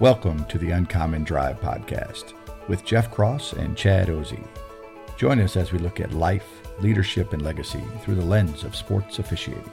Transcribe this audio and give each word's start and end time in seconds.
Welcome 0.00 0.44
to 0.46 0.58
the 0.58 0.72
Uncommon 0.72 1.22
Drive 1.22 1.60
podcast 1.60 2.32
with 2.66 2.84
Jeff 2.84 3.12
Cross 3.12 3.52
and 3.52 3.76
Chad 3.76 4.08
Ozy. 4.08 4.44
Join 5.16 5.38
us 5.38 5.56
as 5.56 5.70
we 5.70 5.78
look 5.78 6.00
at 6.00 6.12
life, 6.12 6.62
leadership, 6.80 7.32
and 7.32 7.42
legacy 7.42 7.80
through 8.00 8.16
the 8.16 8.24
lens 8.24 8.64
of 8.64 8.74
sports 8.74 9.20
officiating. 9.20 9.70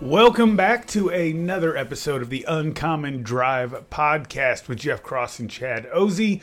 Welcome 0.00 0.56
back 0.56 0.86
to 0.88 1.08
another 1.08 1.76
episode 1.76 2.22
of 2.22 2.30
the 2.30 2.44
Uncommon 2.46 3.24
Drive 3.24 3.72
podcast 3.90 4.68
with 4.68 4.78
Jeff 4.78 5.02
Cross 5.02 5.40
and 5.40 5.50
Chad 5.50 5.90
Ozy. 5.92 6.42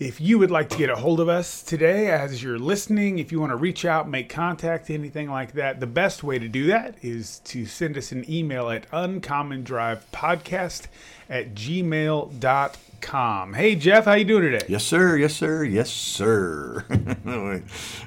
If 0.00 0.18
you 0.18 0.38
would 0.38 0.50
like 0.50 0.70
to 0.70 0.78
get 0.78 0.88
a 0.88 0.96
hold 0.96 1.20
of 1.20 1.28
us 1.28 1.62
today 1.62 2.10
as 2.10 2.42
you're 2.42 2.58
listening, 2.58 3.18
if 3.18 3.30
you 3.30 3.38
want 3.38 3.50
to 3.50 3.56
reach 3.56 3.84
out, 3.84 4.08
make 4.08 4.30
contact, 4.30 4.88
anything 4.88 5.28
like 5.28 5.52
that, 5.52 5.78
the 5.78 5.86
best 5.86 6.24
way 6.24 6.38
to 6.38 6.48
do 6.48 6.68
that 6.68 6.94
is 7.02 7.40
to 7.40 7.66
send 7.66 7.98
us 7.98 8.10
an 8.10 8.24
email 8.26 8.70
at 8.70 8.90
uncommondrivepodcast 8.92 10.86
at 11.28 11.52
gmail.com. 11.54 13.52
Hey, 13.52 13.76
Jeff, 13.76 14.06
how 14.06 14.14
you 14.14 14.24
doing 14.24 14.44
today? 14.44 14.64
Yes, 14.70 14.84
sir. 14.84 15.18
Yes, 15.18 15.34
sir. 15.34 15.64
Yes, 15.64 15.90
sir. 15.90 16.86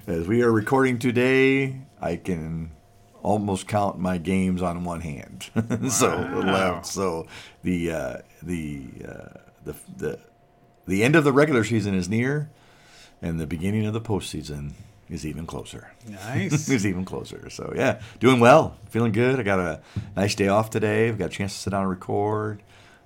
as 0.07 0.27
we 0.27 0.41
are 0.41 0.51
recording 0.51 0.97
today, 0.97 1.77
I 2.01 2.15
can 2.15 2.71
almost 3.21 3.67
count 3.67 3.99
my 3.99 4.17
games 4.17 4.63
on 4.63 4.83
one 4.83 5.01
hand. 5.01 5.51
so 5.91 6.09
left. 6.43 6.87
So 6.87 7.27
the 7.61 7.91
uh, 7.91 8.17
the 8.41 8.87
uh, 9.07 9.37
the 9.63 9.75
the 9.95 10.19
the 10.87 11.03
end 11.03 11.15
of 11.15 11.23
the 11.23 11.31
regular 11.31 11.63
season 11.63 11.93
is 11.93 12.09
near, 12.09 12.49
and 13.21 13.39
the 13.39 13.47
beginning 13.47 13.85
of 13.85 13.93
the 13.93 14.01
postseason 14.01 14.71
is 15.09 15.25
even 15.25 15.45
closer. 15.45 15.91
Nice. 16.07 16.69
is 16.69 16.85
even 16.85 17.05
closer. 17.05 17.49
So 17.49 17.73
yeah, 17.75 18.01
doing 18.19 18.39
well, 18.39 18.77
feeling 18.89 19.11
good. 19.11 19.39
I 19.39 19.43
got 19.43 19.59
a 19.59 19.81
nice 20.15 20.35
day 20.35 20.47
off 20.47 20.69
today. 20.69 21.09
I've 21.09 21.17
got 21.17 21.25
a 21.25 21.29
chance 21.29 21.53
to 21.53 21.59
sit 21.59 21.69
down 21.71 21.81
and 21.81 21.89
record. 21.89 22.61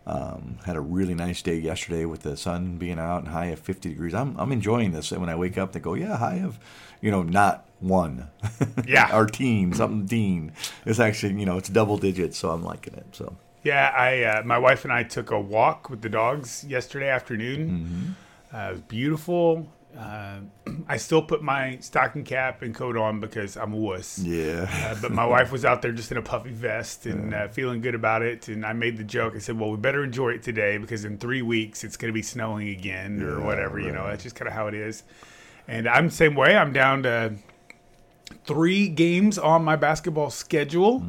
Um, 0.05 0.57
had 0.65 0.77
a 0.77 0.79
really 0.79 1.13
nice 1.13 1.41
day 1.41 1.57
yesterday 1.57 2.05
with 2.05 2.21
the 2.21 2.37
sun 2.37 2.77
being 2.77 2.97
out 2.97 3.17
and 3.17 3.27
high 3.27 3.47
of 3.47 3.59
50 3.59 3.89
degrees. 3.89 4.13
I'm, 4.13 4.37
I'm 4.39 4.53
enjoying 4.53 4.93
this. 4.93 5.11
And 5.11 5.19
when 5.19 5.29
I 5.29 5.35
wake 5.35 5.57
up, 5.57 5.73
they 5.73 5.81
go, 5.81 5.95
yeah, 5.95 6.15
high 6.15 6.37
of, 6.37 6.57
you 7.01 7.11
know, 7.11 7.23
not 7.23 7.67
one. 7.81 8.29
Yeah. 8.87 9.09
Our 9.11 9.25
team, 9.25 9.73
something 9.73 10.07
team. 10.07 10.53
It's 10.85 11.01
actually, 11.01 11.37
you 11.37 11.45
know, 11.45 11.57
it's 11.57 11.67
double 11.67 11.97
digits. 11.97 12.37
So 12.37 12.51
I'm 12.51 12.63
liking 12.63 12.93
it. 12.93 13.05
So 13.11 13.35
Yeah, 13.63 13.91
I 13.95 14.23
uh, 14.23 14.43
my 14.43 14.57
wife 14.57 14.83
and 14.83 14.93
I 14.93 15.03
took 15.03 15.31
a 15.31 15.39
walk 15.39 15.89
with 15.89 16.01
the 16.01 16.09
dogs 16.09 16.63
yesterday 16.67 17.09
afternoon. 17.09 18.15
Uh, 18.53 18.57
it 18.57 18.71
was 18.71 18.81
beautiful. 18.81 19.67
Uh, 19.97 20.39
I 20.87 20.97
still 20.97 21.21
put 21.21 21.41
my 21.41 21.77
stocking 21.81 22.23
cap 22.23 22.61
and 22.61 22.73
coat 22.73 22.95
on 22.95 23.19
because 23.19 23.57
I'm 23.57 23.73
a 23.73 23.77
wuss. 23.77 24.19
yeah. 24.19 24.69
Uh, 24.71 24.95
but 25.01 25.11
my 25.11 25.25
wife 25.25 25.51
was 25.51 25.65
out 25.65 25.81
there 25.81 25.91
just 25.91 26.11
in 26.11 26.17
a 26.17 26.21
puffy 26.21 26.51
vest 26.51 27.05
and 27.07 27.33
uh, 27.33 27.47
feeling 27.47 27.81
good 27.81 27.95
about 27.95 28.21
it. 28.21 28.47
And 28.47 28.65
I 28.65 28.73
made 28.73 28.97
the 28.97 29.03
joke. 29.03 29.33
I 29.35 29.39
said, 29.39 29.59
"Well, 29.59 29.71
we 29.71 29.77
better 29.77 30.03
enjoy 30.03 30.29
it 30.31 30.43
today 30.43 30.77
because 30.77 31.03
in 31.03 31.17
three 31.17 31.41
weeks 31.41 31.83
it's 31.83 31.97
going 31.97 32.09
to 32.09 32.13
be 32.13 32.21
snowing 32.21 32.69
again 32.69 33.21
or 33.23 33.41
whatever. 33.41 33.79
You 33.79 33.91
know, 33.91 34.07
that's 34.07 34.23
just 34.23 34.35
kind 34.35 34.47
of 34.47 34.53
how 34.53 34.67
it 34.67 34.75
is." 34.75 35.03
And 35.67 35.87
I'm 35.89 36.05
the 36.07 36.13
same 36.13 36.35
way. 36.35 36.55
I'm 36.55 36.71
down 36.71 37.03
to 37.03 37.33
three 38.45 38.87
games 38.87 39.37
on 39.37 39.63
my 39.63 39.75
basketball 39.75 40.29
schedule. 40.29 41.05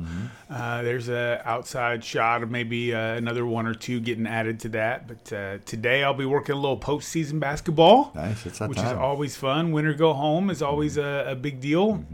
Uh, 0.50 0.82
there's 0.82 1.08
a 1.08 1.40
outside 1.44 2.02
shot 2.02 2.42
of 2.42 2.50
maybe 2.50 2.94
uh, 2.94 3.14
another 3.14 3.44
one 3.46 3.66
or 3.66 3.74
two 3.74 4.00
getting 4.00 4.26
added 4.26 4.60
to 4.60 4.68
that. 4.70 5.06
But 5.06 5.32
uh, 5.32 5.58
today 5.66 6.02
I'll 6.02 6.14
be 6.14 6.24
working 6.24 6.54
a 6.54 6.58
little 6.58 6.78
postseason 6.78 7.38
basketball, 7.40 8.12
Nice. 8.14 8.44
Which 8.44 8.78
is 8.78 8.92
always 8.98 9.36
fun. 9.36 9.72
Winner 9.72 9.94
go 9.94 10.12
home 10.14 10.50
is 10.50 10.62
always 10.62 10.96
a, 10.96 11.26
a 11.28 11.34
big 11.36 11.60
deal. 11.60 12.04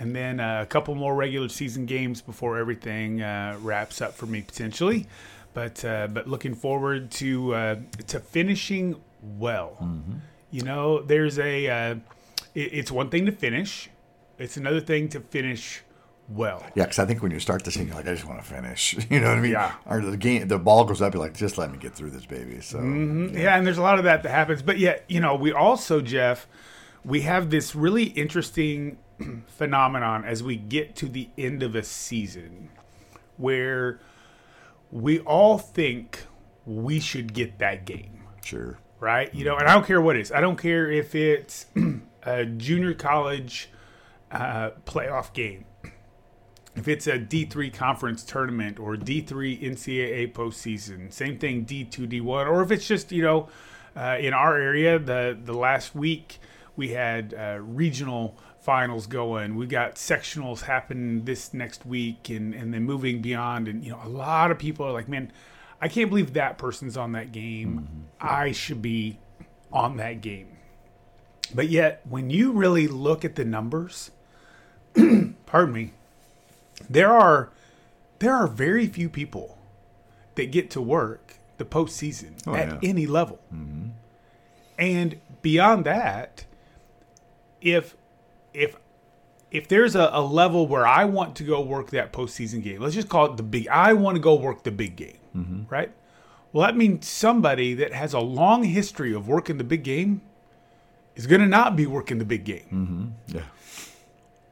And 0.00 0.14
then 0.14 0.38
uh, 0.38 0.60
a 0.62 0.66
couple 0.66 0.94
more 0.94 1.14
regular 1.16 1.48
season 1.48 1.84
games 1.84 2.20
before 2.22 2.56
everything 2.58 3.20
uh, 3.20 3.56
wraps 3.60 4.00
up 4.00 4.14
for 4.14 4.26
me 4.26 4.42
potentially. 4.42 5.06
But 5.54 5.84
uh, 5.84 6.06
but 6.06 6.28
looking 6.28 6.54
forward 6.54 7.10
to 7.12 7.54
uh, 7.54 7.76
to 8.06 8.20
finishing 8.20 9.00
well. 9.22 9.76
You 10.50 10.62
know, 10.62 11.02
there's 11.02 11.38
a 11.38 11.66
uh, 11.68 11.94
it, 12.54 12.60
it's 12.72 12.92
one 12.92 13.10
thing 13.10 13.26
to 13.26 13.32
finish. 13.32 13.90
It's 14.38 14.56
another 14.56 14.80
thing 14.80 15.08
to 15.10 15.20
finish 15.20 15.82
well. 16.28 16.64
Yeah, 16.74 16.84
because 16.84 16.98
I 16.98 17.06
think 17.06 17.22
when 17.22 17.32
you 17.32 17.40
start 17.40 17.64
this 17.64 17.76
thing, 17.76 17.86
you're 17.88 17.96
like, 17.96 18.06
I 18.06 18.14
just 18.14 18.26
want 18.26 18.42
to 18.42 18.48
finish. 18.48 18.96
You 19.10 19.20
know 19.20 19.28
what 19.28 19.38
I 19.38 19.40
mean? 19.40 19.52
Yeah. 19.52 19.74
Or 19.86 20.00
the 20.00 20.16
game, 20.16 20.46
the 20.48 20.58
ball 20.58 20.84
goes 20.84 21.00
up, 21.00 21.14
you're 21.14 21.22
like, 21.22 21.34
just 21.34 21.58
let 21.58 21.72
me 21.72 21.78
get 21.78 21.94
through 21.94 22.10
this, 22.10 22.26
baby. 22.26 22.60
So 22.60 22.78
mm-hmm. 22.78 23.36
Yeah. 23.36 23.56
and 23.56 23.66
there's 23.66 23.78
a 23.78 23.82
lot 23.82 23.98
of 23.98 24.04
that 24.04 24.22
that 24.22 24.30
happens. 24.30 24.62
But 24.62 24.78
yet, 24.78 25.04
you 25.08 25.20
know, 25.20 25.34
we 25.34 25.52
also, 25.52 26.00
Jeff, 26.00 26.46
we 27.04 27.22
have 27.22 27.50
this 27.50 27.74
really 27.74 28.04
interesting 28.04 28.98
phenomenon 29.46 30.24
as 30.24 30.42
we 30.42 30.56
get 30.56 30.94
to 30.96 31.06
the 31.06 31.30
end 31.38 31.62
of 31.62 31.74
a 31.74 31.82
season 31.82 32.68
where 33.36 34.00
we 34.90 35.20
all 35.20 35.58
think 35.58 36.24
we 36.66 37.00
should 37.00 37.32
get 37.32 37.58
that 37.58 37.86
game, 37.86 38.24
sure. 38.44 38.78
right? 39.00 39.32
You 39.34 39.40
mm-hmm. 39.40 39.48
know, 39.48 39.56
and 39.56 39.68
I 39.68 39.74
don't 39.74 39.86
care 39.86 40.00
what 40.00 40.16
it 40.16 40.20
is. 40.20 40.32
I 40.32 40.40
don't 40.40 40.58
care 40.58 40.90
if 40.90 41.14
it's 41.14 41.66
a 42.22 42.44
junior 42.44 42.92
college 42.92 43.70
uh, 44.30 44.70
playoff 44.84 45.32
game. 45.32 45.64
If 46.74 46.86
it's 46.86 47.06
a 47.06 47.18
D3 47.18 47.72
conference 47.72 48.22
tournament 48.22 48.78
or 48.78 48.96
D3 48.96 49.60
NCAA 49.62 50.32
postseason, 50.32 51.12
same 51.12 51.38
thing 51.38 51.64
D2, 51.64 52.08
D1, 52.08 52.46
or 52.46 52.62
if 52.62 52.70
it's 52.70 52.86
just, 52.86 53.10
you 53.10 53.22
know, 53.22 53.48
uh, 53.96 54.16
in 54.20 54.32
our 54.32 54.56
area, 54.56 54.98
the, 54.98 55.36
the 55.42 55.52
last 55.52 55.94
week 55.94 56.38
we 56.76 56.90
had 56.90 57.34
uh, 57.34 57.58
regional 57.60 58.38
finals 58.60 59.06
going. 59.06 59.56
We 59.56 59.66
got 59.66 59.96
sectionals 59.96 60.62
happening 60.62 61.24
this 61.24 61.52
next 61.52 61.84
week 61.84 62.30
and, 62.30 62.54
and 62.54 62.72
then 62.72 62.84
moving 62.84 63.20
beyond. 63.20 63.66
And, 63.66 63.82
you 63.82 63.90
know, 63.90 64.00
a 64.04 64.08
lot 64.08 64.50
of 64.50 64.58
people 64.58 64.86
are 64.86 64.92
like, 64.92 65.08
man, 65.08 65.32
I 65.80 65.88
can't 65.88 66.10
believe 66.10 66.34
that 66.34 66.58
person's 66.58 66.96
on 66.96 67.12
that 67.12 67.32
game. 67.32 68.06
I 68.20 68.52
should 68.52 68.82
be 68.82 69.18
on 69.72 69.96
that 69.96 70.20
game. 70.20 70.58
But 71.54 71.68
yet, 71.68 72.02
when 72.08 72.30
you 72.30 72.52
really 72.52 72.86
look 72.86 73.24
at 73.24 73.36
the 73.36 73.44
numbers, 73.44 74.10
pardon 75.46 75.74
me, 75.74 75.92
there 76.88 77.12
are 77.12 77.50
there 78.18 78.34
are 78.34 78.46
very 78.46 78.86
few 78.86 79.08
people 79.08 79.58
that 80.34 80.50
get 80.50 80.70
to 80.70 80.80
work 80.80 81.34
the 81.58 81.64
postseason 81.64 82.32
oh, 82.46 82.54
at 82.54 82.68
yeah. 82.68 82.78
any 82.82 83.06
level. 83.06 83.38
Mm-hmm. 83.52 83.88
And 84.78 85.20
beyond 85.42 85.84
that, 85.84 86.44
if 87.60 87.96
if 88.54 88.76
if 89.50 89.68
there's 89.68 89.94
a, 89.94 90.10
a 90.12 90.22
level 90.22 90.66
where 90.66 90.86
I 90.86 91.04
want 91.04 91.36
to 91.36 91.42
go 91.42 91.60
work 91.60 91.90
that 91.90 92.12
postseason 92.12 92.62
game, 92.62 92.80
let's 92.80 92.94
just 92.94 93.08
call 93.08 93.32
it 93.32 93.36
the 93.36 93.42
big. 93.42 93.68
I 93.68 93.92
want 93.94 94.16
to 94.16 94.20
go 94.20 94.34
work 94.34 94.62
the 94.62 94.70
big 94.70 94.96
game, 94.96 95.18
mm-hmm. 95.36 95.62
right? 95.68 95.90
Well, 96.52 96.66
that 96.66 96.76
means 96.76 97.06
somebody 97.06 97.74
that 97.74 97.92
has 97.92 98.14
a 98.14 98.20
long 98.20 98.64
history 98.64 99.12
of 99.12 99.28
working 99.28 99.58
the 99.58 99.64
big 99.64 99.82
game 99.82 100.22
is 101.14 101.26
going 101.26 101.40
to 101.40 101.46
not 101.46 101.76
be 101.76 101.86
working 101.86 102.18
the 102.18 102.24
big 102.24 102.44
game 102.44 102.64
mm-hmm. 102.72 103.36
Yeah. 103.36 103.42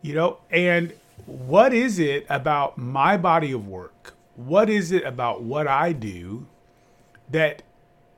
You 0.03 0.15
know 0.15 0.39
and 0.51 0.93
what 1.27 1.73
is 1.73 1.99
it 1.99 2.27
about 2.29 2.79
my 2.79 3.17
body 3.17 3.53
of 3.53 3.67
work 3.67 4.15
what 4.37 4.69
is 4.69 4.93
it 4.93 5.05
about 5.05 5.43
what 5.43 5.67
i 5.67 5.93
do 5.93 6.47
that 7.31 7.63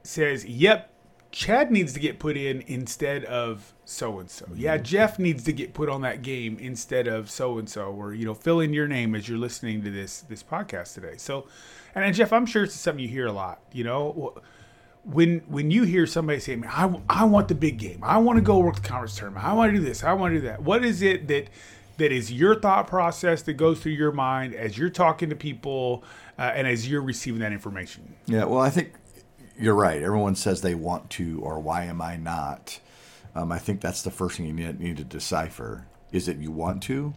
says 0.03 0.45
yep 0.45 0.91
Chad 1.31 1.71
needs 1.71 1.93
to 1.93 2.01
get 2.01 2.19
put 2.19 2.37
in 2.37 2.65
instead 2.67 3.25
of 3.27 3.75
so 3.85 4.19
and 4.19 4.31
so. 4.31 4.47
Yeah, 4.55 4.77
mm-hmm. 4.77 4.85
Jeff 4.85 5.19
needs 5.19 5.45
to 5.45 5.53
get 5.53 5.75
put 5.75 5.89
on 5.89 6.01
that 6.03 6.23
game 6.23 6.59
instead 6.59 7.07
of 7.07 7.31
so 7.31 7.59
and 7.59 7.69
so, 7.69 7.93
or 7.93 8.15
you 8.15 8.25
know, 8.25 8.35
fill 8.35 8.61
in 8.61 8.73
your 8.73 8.89
name 8.89 9.15
as 9.15 9.29
you're 9.29 9.39
listening 9.39 9.83
to 9.85 9.91
this 9.91 10.23
this 10.23 10.43
podcast 10.43 10.95
today. 10.95 11.15
So, 11.17 11.47
and, 11.95 12.05
and 12.05 12.15
Jeff, 12.15 12.33
I'm 12.33 12.47
sure 12.47 12.65
it's 12.65 12.75
something 12.75 13.03
you 13.03 13.09
hear 13.11 13.27
a 13.27 13.33
lot. 13.33 13.61
You 13.73 13.85
know, 13.85 14.41
when 15.05 15.41
when 15.49 15.71
you 15.71 15.85
hear 15.85 16.07
somebody 16.07 16.41
say, 16.41 16.57
"Man, 16.57 16.71
I, 16.73 17.23
I 17.23 17.25
want 17.25 17.49
the 17.49 17.55
big 17.55 17.79
game. 17.79 18.01
I 18.03 18.19
want 18.19 18.37
to 18.37 18.43
go 18.43 18.59
work 18.59 18.77
the 18.77 18.81
conference 18.83 19.17
tournament. 19.17 19.45
I 19.45 19.53
want 19.53 19.73
to 19.73 19.79
do 19.79 19.85
this. 19.85 20.05
I 20.05 20.13
want 20.13 20.35
to 20.35 20.41
do 20.41 20.47
that." 20.47 20.63
What 20.63 20.85
is 20.85 21.03
it 21.03 21.29
that 21.29 21.49
that 21.99 22.13
is 22.13 22.33
your 22.33 22.55
thought 22.55 22.87
process 22.87 23.43
that 23.43 23.55
goes 23.55 23.81
through 23.81 23.93
your 23.93 24.13
mind 24.13 24.55
as 24.55 24.79
you're 24.79 24.91
talking 24.91 25.29
to 25.31 25.37
people 25.37 26.05
uh, 26.39 26.53
and 26.55 26.67
as 26.67 26.89
you're 26.89 27.03
receiving 27.03 27.41
that 27.41 27.53
information? 27.53 28.17
Yeah, 28.27 28.45
well, 28.45 28.61
I 28.61 28.71
think 28.71 28.93
you're 29.59 29.75
right. 29.75 30.03
Everyone 30.03 30.35
says 30.35 30.61
they 30.61 30.75
want 30.75 31.11
to, 31.11 31.41
or 31.41 31.59
why 31.59 31.85
am 31.85 32.01
I 32.01 32.17
not? 32.17 32.81
Um, 33.35 33.53
I 33.53 33.59
think 33.59 33.81
that's 33.81 34.03
the 34.03 34.11
first 34.11 34.37
thing 34.37 34.47
you 34.47 34.53
need, 34.53 34.81
need, 34.81 34.97
to 34.97 35.05
decipher. 35.05 35.87
Is 36.13 36.29
it 36.29 36.39
you 36.39 36.51
want 36.51 36.83
to, 36.85 37.15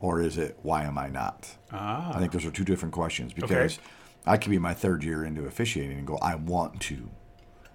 or 0.00 0.20
is 0.20 0.38
it 0.38 0.58
why 0.62 0.84
am 0.84 0.98
I 0.98 1.08
not? 1.08 1.56
Ah. 1.70 2.14
I 2.14 2.18
think 2.18 2.32
those 2.32 2.44
are 2.44 2.50
two 2.50 2.64
different 2.64 2.94
questions 2.94 3.32
because 3.32 3.78
okay. 3.78 3.86
I 4.26 4.36
could 4.36 4.50
be 4.50 4.58
my 4.58 4.74
third 4.74 5.04
year 5.04 5.24
into 5.24 5.46
officiating 5.46 5.98
and 5.98 6.06
go, 6.06 6.16
I 6.16 6.34
want 6.34 6.80
to. 6.82 7.10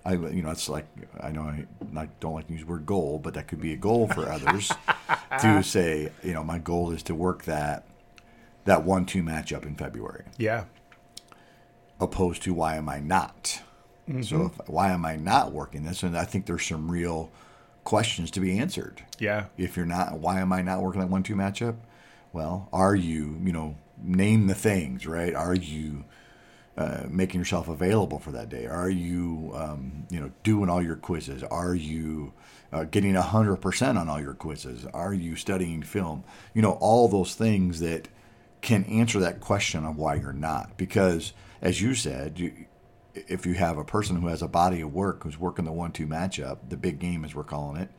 I, 0.07 0.13
you 0.13 0.41
know, 0.41 0.51
it's 0.51 0.69
like 0.69 0.85
I 1.19 1.31
know 1.31 1.43
I 1.43 2.07
don't 2.21 2.33
like 2.33 2.47
to 2.47 2.53
use 2.53 2.61
the 2.61 2.67
word 2.67 2.85
goal, 2.85 3.19
but 3.19 3.33
that 3.33 3.49
could 3.49 3.59
be 3.59 3.73
a 3.73 3.77
goal 3.77 4.07
for 4.07 4.31
others 4.31 4.71
to 5.41 5.61
say, 5.61 6.11
you 6.23 6.33
know, 6.33 6.45
my 6.45 6.59
goal 6.59 6.91
is 6.91 7.03
to 7.03 7.15
work 7.15 7.43
that 7.43 7.85
that 8.63 8.83
one-two 8.83 9.21
matchup 9.21 9.65
in 9.65 9.75
February. 9.75 10.23
Yeah. 10.37 10.65
Opposed 11.99 12.41
to 12.43 12.53
why 12.53 12.77
am 12.77 12.87
I 12.87 12.99
not? 12.99 13.61
Mm-hmm. 14.07 14.21
So 14.21 14.45
if, 14.45 14.69
why 14.69 14.91
am 14.91 15.05
I 15.05 15.17
not 15.17 15.51
working 15.51 15.83
this? 15.83 16.03
And 16.03 16.17
I 16.17 16.23
think 16.23 16.45
there's 16.45 16.65
some 16.65 16.89
real 16.89 17.29
questions 17.83 18.31
to 18.31 18.39
be 18.39 18.57
answered. 18.57 19.03
Yeah. 19.19 19.45
If 19.57 19.75
you're 19.75 19.85
not, 19.85 20.19
why 20.19 20.39
am 20.39 20.53
I 20.53 20.61
not 20.61 20.81
working 20.81 21.01
that 21.01 21.09
one-two 21.09 21.35
matchup? 21.35 21.75
Well, 22.31 22.69
are 22.71 22.95
you, 22.95 23.39
you 23.43 23.51
know, 23.51 23.75
name 24.01 24.47
the 24.47 24.55
things, 24.55 25.05
right? 25.05 25.33
Are 25.33 25.55
you 25.55 26.05
uh, 26.77 27.05
making 27.09 27.39
yourself 27.39 27.67
available 27.67 28.19
for 28.19 28.31
that 28.31 28.49
day? 28.49 28.67
Are 28.67 28.89
you, 28.89 29.51
um, 29.55 30.05
you 30.09 30.19
know, 30.19 30.31
doing 30.43 30.69
all 30.69 30.81
your 30.81 30.95
quizzes? 30.95 31.43
Are 31.43 31.73
you 31.73 32.33
uh, 32.71 32.83
getting 32.83 33.15
hundred 33.15 33.57
percent 33.57 33.97
on 33.97 34.07
all 34.07 34.21
your 34.21 34.33
quizzes? 34.33 34.85
Are 34.93 35.13
you 35.13 35.35
studying 35.35 35.81
film? 35.81 36.23
You 36.53 36.61
know, 36.61 36.73
all 36.73 37.07
those 37.07 37.33
things 37.33 37.79
that 37.79 38.07
can 38.61 38.83
answer 38.85 39.19
that 39.19 39.39
question 39.39 39.85
of 39.85 39.97
why 39.97 40.15
you're 40.15 40.33
not. 40.33 40.77
Because, 40.77 41.33
as 41.61 41.81
you 41.81 41.95
said, 41.95 42.39
you, 42.39 42.65
if 43.13 43.45
you 43.45 43.53
have 43.53 43.77
a 43.77 43.83
person 43.83 44.21
who 44.21 44.27
has 44.27 44.41
a 44.41 44.47
body 44.47 44.81
of 44.81 44.93
work 44.93 45.23
who's 45.23 45.39
working 45.39 45.65
the 45.65 45.71
one-two 45.71 46.05
matchup, 46.05 46.57
the 46.69 46.77
big 46.77 46.99
game 46.99 47.25
as 47.25 47.33
we're 47.33 47.43
calling 47.43 47.81
it, 47.81 47.89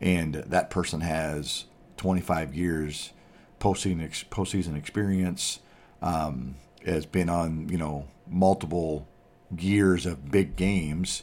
and 0.00 0.34
that 0.34 0.70
person 0.70 1.00
has 1.00 1.64
25 1.96 2.54
years 2.54 3.12
postseason 3.60 4.28
postseason 4.30 4.76
experience, 4.76 5.60
um, 6.02 6.56
has 6.84 7.06
been 7.06 7.28
on 7.28 7.68
you 7.68 7.78
know 7.78 8.08
multiple 8.28 9.08
years 9.56 10.06
of 10.06 10.30
big 10.30 10.56
games, 10.56 11.22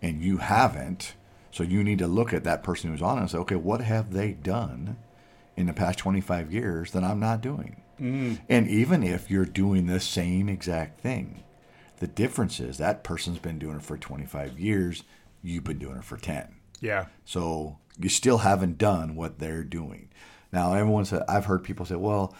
and 0.00 0.22
you 0.22 0.38
haven't. 0.38 1.14
So 1.50 1.62
you 1.62 1.84
need 1.84 1.98
to 1.98 2.06
look 2.06 2.32
at 2.32 2.44
that 2.44 2.62
person 2.62 2.90
who's 2.90 3.02
on 3.02 3.18
it 3.18 3.20
and 3.20 3.30
say, 3.30 3.38
okay, 3.38 3.56
what 3.56 3.82
have 3.82 4.12
they 4.12 4.32
done 4.32 4.96
in 5.54 5.66
the 5.66 5.74
past 5.74 5.98
25 5.98 6.50
years 6.50 6.92
that 6.92 7.04
I'm 7.04 7.20
not 7.20 7.42
doing? 7.42 7.82
Mm. 8.00 8.40
And 8.48 8.68
even 8.68 9.02
if 9.02 9.30
you're 9.30 9.44
doing 9.44 9.86
the 9.86 10.00
same 10.00 10.48
exact 10.48 11.00
thing, 11.00 11.42
the 11.98 12.06
difference 12.06 12.58
is 12.58 12.78
that 12.78 13.04
person's 13.04 13.38
been 13.38 13.58
doing 13.58 13.76
it 13.76 13.82
for 13.82 13.98
25 13.98 14.58
years, 14.58 15.04
you've 15.42 15.64
been 15.64 15.78
doing 15.78 15.98
it 15.98 16.04
for 16.04 16.16
10. 16.16 16.56
Yeah. 16.80 17.06
So 17.24 17.78
you 17.98 18.08
still 18.08 18.38
haven't 18.38 18.78
done 18.78 19.14
what 19.14 19.38
they're 19.38 19.62
doing. 19.62 20.08
Now, 20.52 20.74
everyone 20.74 21.04
said, 21.04 21.22
I've 21.28 21.44
heard 21.44 21.64
people 21.64 21.86
say, 21.86 21.94
well, 21.96 22.34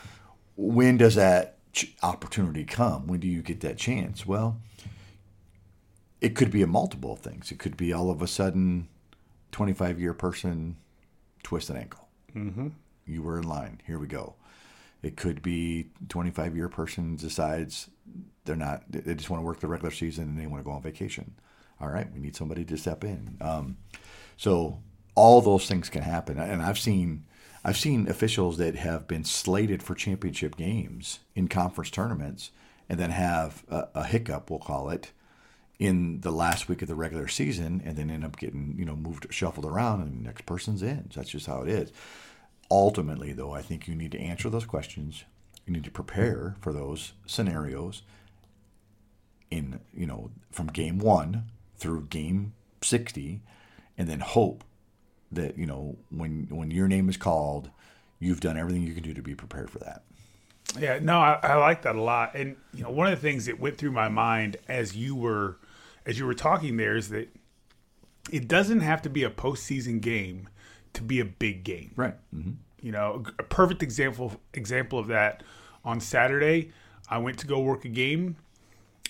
when 0.57 0.97
does 0.97 1.15
that 1.15 1.59
opportunity 2.03 2.65
come? 2.65 3.07
When 3.07 3.21
do 3.21 3.29
you 3.29 3.43
get 3.43 3.61
that 3.61 3.79
chance? 3.79 4.27
Well, 4.27 4.61
it 6.21 6.37
could 6.37 6.51
be 6.51 6.63
a 6.63 6.67
multiple 6.67 7.13
of 7.13 7.21
things. 7.21 7.51
It 7.51 7.59
could 7.59 7.77
be 7.77 7.93
all 7.93 8.11
of 8.11 8.23
a 8.23 8.27
sudden, 8.27 8.89
25 9.51 10.01
year 10.01 10.15
person 10.15 10.77
twist 11.43 11.71
an 11.71 11.77
ankle. 11.77 12.09
Mm-hmm. 12.35 12.69
You 13.07 13.23
were 13.23 13.39
in 13.39 13.49
line. 13.49 13.81
Here 13.87 13.99
we 13.99 14.07
go. 14.07 14.35
It 15.03 15.17
could 15.17 15.43
be 15.43 15.89
25 16.09 16.57
year 16.57 16.69
person 16.69 17.17
decides 17.17 17.91
they're 18.45 18.57
not. 18.57 18.85
They 18.91 19.15
just 19.15 19.31
want 19.31 19.41
to 19.41 19.45
work 19.45 19.61
the 19.61 19.67
regular 19.67 19.91
season 19.91 20.25
and 20.25 20.39
they 20.39 20.47
want 20.47 20.63
to 20.63 20.65
go 20.65 20.73
on 20.73 20.83
vacation. 20.83 21.35
All 21.81 21.89
right, 21.89 22.07
we 22.13 22.21
need 22.21 22.37
somebody 22.37 22.65
to 22.67 22.77
step 22.77 23.03
in. 23.03 23.37
Um, 23.41 23.77
so 24.37 24.79
all 25.17 25.41
those 25.41 25.67
things 25.67 25.89
can 25.89 26.03
happen, 26.03 26.39
and 26.39 26.63
I've 26.63 26.79
seen. 26.79 27.25
I've 27.65 27.77
seen 27.77 28.09
officials 28.09 28.59
that 28.59 28.75
have 28.77 29.07
been 29.07 29.25
slated 29.25 29.83
for 29.83 29.95
championship 29.95 30.57
games 30.57 31.21
in 31.35 31.49
conference 31.49 31.91
tournaments 31.91 32.51
and 32.89 32.99
then 32.99 33.11
have 33.11 33.65
a, 33.69 33.89
a, 33.95 34.05
hiccup, 34.05 34.51
we'll 34.51 34.59
call 34.59 34.91
it, 34.91 35.13
in 35.79 36.21
the 36.21 36.33
last 36.33 36.69
week 36.69 36.83
of 36.83 36.89
the 36.89 36.95
regular 36.95 37.29
season 37.29 37.81
and 37.85 37.97
then 37.97 38.11
end 38.11 38.25
up 38.25 38.37
getting, 38.37 38.75
you 38.77 38.85
know, 38.85 38.97
moved, 38.97 39.27
shuffled 39.31 39.65
around 39.65 40.03
and 40.03 40.21
the 40.21 40.25
next 40.25 40.45
person's 40.45 40.83
in. 40.83 41.11
So 41.11 41.21
that's 41.21 41.31
just 41.31 41.47
how 41.47 41.63
it 41.63 41.69
is. 41.69 41.93
Ultimately, 42.71 43.33
though, 43.33 43.53
I 43.53 43.63
think 43.63 43.87
you 43.87 43.95
need 43.95 44.13
to 44.13 44.21
answer 44.21 44.51
those 44.51 44.65
questions. 44.65 45.25
You 45.67 45.73
need 45.73 45.85
to 45.85 45.91
prepare 45.91 46.57
for 46.61 46.73
those 46.73 47.13
scenarios 47.27 48.03
in 49.53 49.79
you 49.95 50.07
know 50.07 50.31
from 50.51 50.67
game 50.69 50.99
one 50.99 51.45
through 51.77 52.07
game 52.07 52.55
60 52.81 53.43
and 53.99 54.09
then 54.09 54.21
hope 54.21 54.65
that 55.33 55.59
you 55.59 55.67
know 55.67 55.97
when 56.11 56.47
when 56.51 56.71
your 56.71 56.89
name 56.89 57.09
is 57.09 57.17
called 57.17 57.71
you've 58.19 58.41
done 58.41 58.57
everything 58.57 58.83
you 58.83 58.95
can 58.95 59.03
do 59.03 59.15
to 59.15 59.23
be 59.23 59.35
prepared 59.35 59.71
for 59.71 59.79
that. 59.81 60.03
Yeah 60.79 60.99
no 61.01 61.19
I, 61.19 61.39
I 61.43 61.55
like 61.57 61.83
that 61.83 61.97
a 61.97 62.03
lot. 62.03 62.35
And 62.35 62.57
you 62.75 62.83
know 62.83 62.91
one 62.91 63.07
of 63.07 63.21
the 63.21 63.29
things 63.29 63.47
that 63.47 63.59
went 63.59 63.79
through 63.79 63.93
my 63.93 64.09
mind 64.09 64.57
as 64.69 64.97
you 64.97 65.15
were 65.17 65.59
as 66.07 66.19
you 66.19 66.27
were 66.27 66.35
talking 66.35 66.77
there 66.77 66.97
is 66.97 67.09
that 67.11 67.29
it 68.31 68.47
doesn't 68.47 68.81
have 68.81 69.03
to 69.03 69.11
be 69.11 69.25
a 69.25 69.31
postseason 69.31 70.01
game 70.01 70.49
to 70.93 71.03
be 71.03 71.19
a 71.21 71.25
big 71.25 71.65
game. 71.65 71.93
Right. 71.97 72.15
Mm-hmm. 72.35 72.53
you 72.81 72.93
know 72.93 73.25
a 73.39 73.43
perfect 73.43 73.83
example 73.83 74.41
example 74.55 74.99
of 74.99 75.09
that 75.09 75.43
on 75.85 75.99
saturday 76.01 76.71
i 77.09 77.19
went 77.19 77.39
to 77.39 77.47
go 77.47 77.61
work 77.61 77.85
a 77.85 77.89
game. 77.89 78.37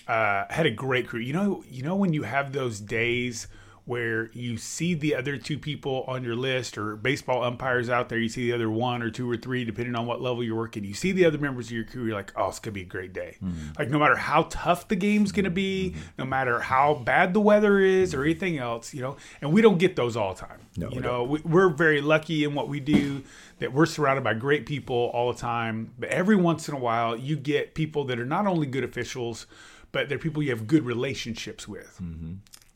Uh, 0.07 0.43
had 0.49 0.65
a 0.65 0.71
great 0.71 1.07
crew. 1.07 1.21
You 1.21 1.31
know, 1.31 1.63
you 1.69 1.81
know 1.81 1.95
when 1.95 2.11
you 2.11 2.23
have 2.23 2.51
those 2.51 2.81
days 2.81 3.47
where 3.85 4.29
you 4.31 4.55
see 4.55 4.93
the 4.93 5.13
other 5.13 5.37
two 5.37 5.57
people 5.57 6.05
on 6.07 6.23
your 6.23 6.35
list 6.35 6.77
or 6.77 6.95
baseball 6.95 7.43
umpires 7.43 7.89
out 7.89 8.07
there, 8.07 8.17
you 8.17 8.29
see 8.29 8.49
the 8.49 8.53
other 8.53 8.69
one 8.69 9.01
or 9.01 9.09
two 9.09 9.29
or 9.29 9.35
three, 9.35 9.65
depending 9.65 9.93
on 9.95 10.05
what 10.05 10.21
level 10.21 10.41
you're 10.41 10.55
working. 10.55 10.85
You 10.85 10.93
see 10.93 11.11
the 11.11 11.25
other 11.25 11.37
members 11.37 11.67
of 11.67 11.73
your 11.73 11.83
crew, 11.83 12.05
you're 12.05 12.15
like, 12.15 12.31
oh, 12.37 12.47
it's 12.47 12.59
gonna 12.59 12.73
be 12.73 12.83
a 12.83 12.85
great 12.85 13.11
day. 13.11 13.37
Mm-hmm. 13.43 13.71
Like 13.77 13.89
no 13.89 13.99
matter 13.99 14.15
how 14.15 14.47
tough 14.49 14.87
the 14.87 14.95
game's 14.95 15.33
gonna 15.33 15.49
be, 15.49 15.91
mm-hmm. 15.91 16.01
no 16.19 16.25
matter 16.25 16.61
how 16.61 16.93
bad 16.95 17.33
the 17.33 17.41
weather 17.41 17.79
is 17.79 18.13
or 18.13 18.23
anything 18.23 18.57
else, 18.57 18.93
you 18.93 19.01
know. 19.01 19.17
And 19.41 19.51
we 19.51 19.61
don't 19.61 19.79
get 19.79 19.97
those 19.97 20.15
all 20.15 20.33
the 20.33 20.39
time. 20.39 20.61
No, 20.77 20.89
you 20.89 21.01
know, 21.01 21.23
we, 21.23 21.41
we're 21.41 21.69
very 21.69 21.99
lucky 21.99 22.45
in 22.45 22.55
what 22.55 22.69
we 22.69 22.79
do 22.79 23.23
that 23.59 23.73
we're 23.73 23.85
surrounded 23.85 24.23
by 24.23 24.33
great 24.33 24.65
people 24.65 25.11
all 25.13 25.33
the 25.33 25.39
time. 25.39 25.93
But 25.99 26.09
every 26.09 26.37
once 26.37 26.69
in 26.69 26.73
a 26.73 26.79
while, 26.79 27.17
you 27.17 27.35
get 27.35 27.75
people 27.75 28.05
that 28.05 28.17
are 28.17 28.25
not 28.25 28.47
only 28.47 28.65
good 28.65 28.85
officials 28.85 29.45
but 29.93 30.09
they're 30.09 30.17
people 30.17 30.43
you 30.43 30.49
have 30.49 30.67
good 30.67 30.83
relationships 30.83 31.67
with. 31.67 31.99
Mm-hmm. 32.03 32.33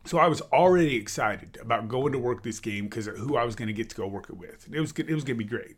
So 0.07 0.19
I 0.19 0.27
was 0.27 0.41
already 0.53 0.95
excited 0.95 1.57
about 1.61 1.89
going 1.89 2.13
to 2.13 2.19
work 2.19 2.41
this 2.41 2.61
game 2.61 2.85
because 2.85 3.07
who 3.07 3.35
I 3.35 3.43
was 3.43 3.55
going 3.55 3.67
to 3.67 3.73
get 3.73 3.89
to 3.89 3.95
go 3.95 4.07
work 4.07 4.29
it 4.29 4.37
with. 4.37 4.67
It 4.71 4.79
was 4.79 4.91
it 4.91 5.13
was 5.13 5.25
going 5.25 5.37
to 5.37 5.43
be 5.43 5.49
great. 5.49 5.75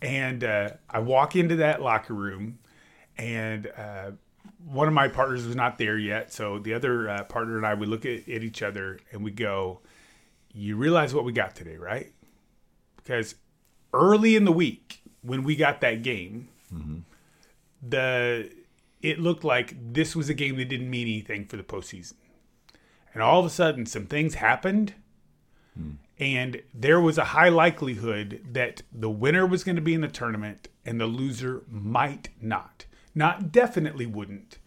And 0.00 0.44
uh, 0.44 0.70
I 0.88 1.00
walk 1.00 1.34
into 1.34 1.56
that 1.56 1.82
locker 1.82 2.14
room, 2.14 2.60
and 3.18 3.66
uh, 3.76 4.12
one 4.64 4.86
of 4.86 4.94
my 4.94 5.08
partners 5.08 5.46
was 5.46 5.56
not 5.56 5.78
there 5.78 5.98
yet. 5.98 6.32
So 6.32 6.60
the 6.60 6.74
other 6.74 7.08
uh, 7.08 7.24
partner 7.24 7.56
and 7.56 7.66
I 7.66 7.74
we 7.74 7.86
look 7.86 8.06
at, 8.06 8.28
at 8.28 8.42
each 8.44 8.62
other 8.62 9.00
and 9.10 9.24
we 9.24 9.32
go, 9.32 9.80
"You 10.52 10.76
realize 10.76 11.12
what 11.12 11.24
we 11.24 11.32
got 11.32 11.56
today, 11.56 11.76
right?" 11.76 12.12
Because 12.96 13.34
early 13.92 14.36
in 14.36 14.44
the 14.44 14.52
week 14.52 15.02
when 15.22 15.42
we 15.42 15.56
got 15.56 15.80
that 15.80 16.02
game, 16.02 16.48
mm-hmm. 16.72 16.98
the 17.82 18.48
it 19.02 19.18
looked 19.18 19.42
like 19.42 19.74
this 19.92 20.14
was 20.14 20.28
a 20.28 20.34
game 20.34 20.56
that 20.56 20.68
didn't 20.68 20.88
mean 20.88 21.08
anything 21.08 21.46
for 21.46 21.56
the 21.56 21.64
postseason. 21.64 22.14
And 23.12 23.22
all 23.22 23.40
of 23.40 23.46
a 23.46 23.50
sudden, 23.50 23.86
some 23.86 24.06
things 24.06 24.34
happened, 24.34 24.94
hmm. 25.76 25.92
and 26.18 26.62
there 26.72 27.00
was 27.00 27.18
a 27.18 27.24
high 27.24 27.48
likelihood 27.48 28.40
that 28.52 28.82
the 28.92 29.10
winner 29.10 29.46
was 29.46 29.64
going 29.64 29.76
to 29.76 29.82
be 29.82 29.94
in 29.94 30.00
the 30.00 30.08
tournament 30.08 30.68
and 30.84 31.00
the 31.00 31.06
loser 31.06 31.62
might 31.68 32.28
not. 32.40 32.86
Not 33.14 33.52
definitely 33.52 34.06
wouldn't, 34.06 34.58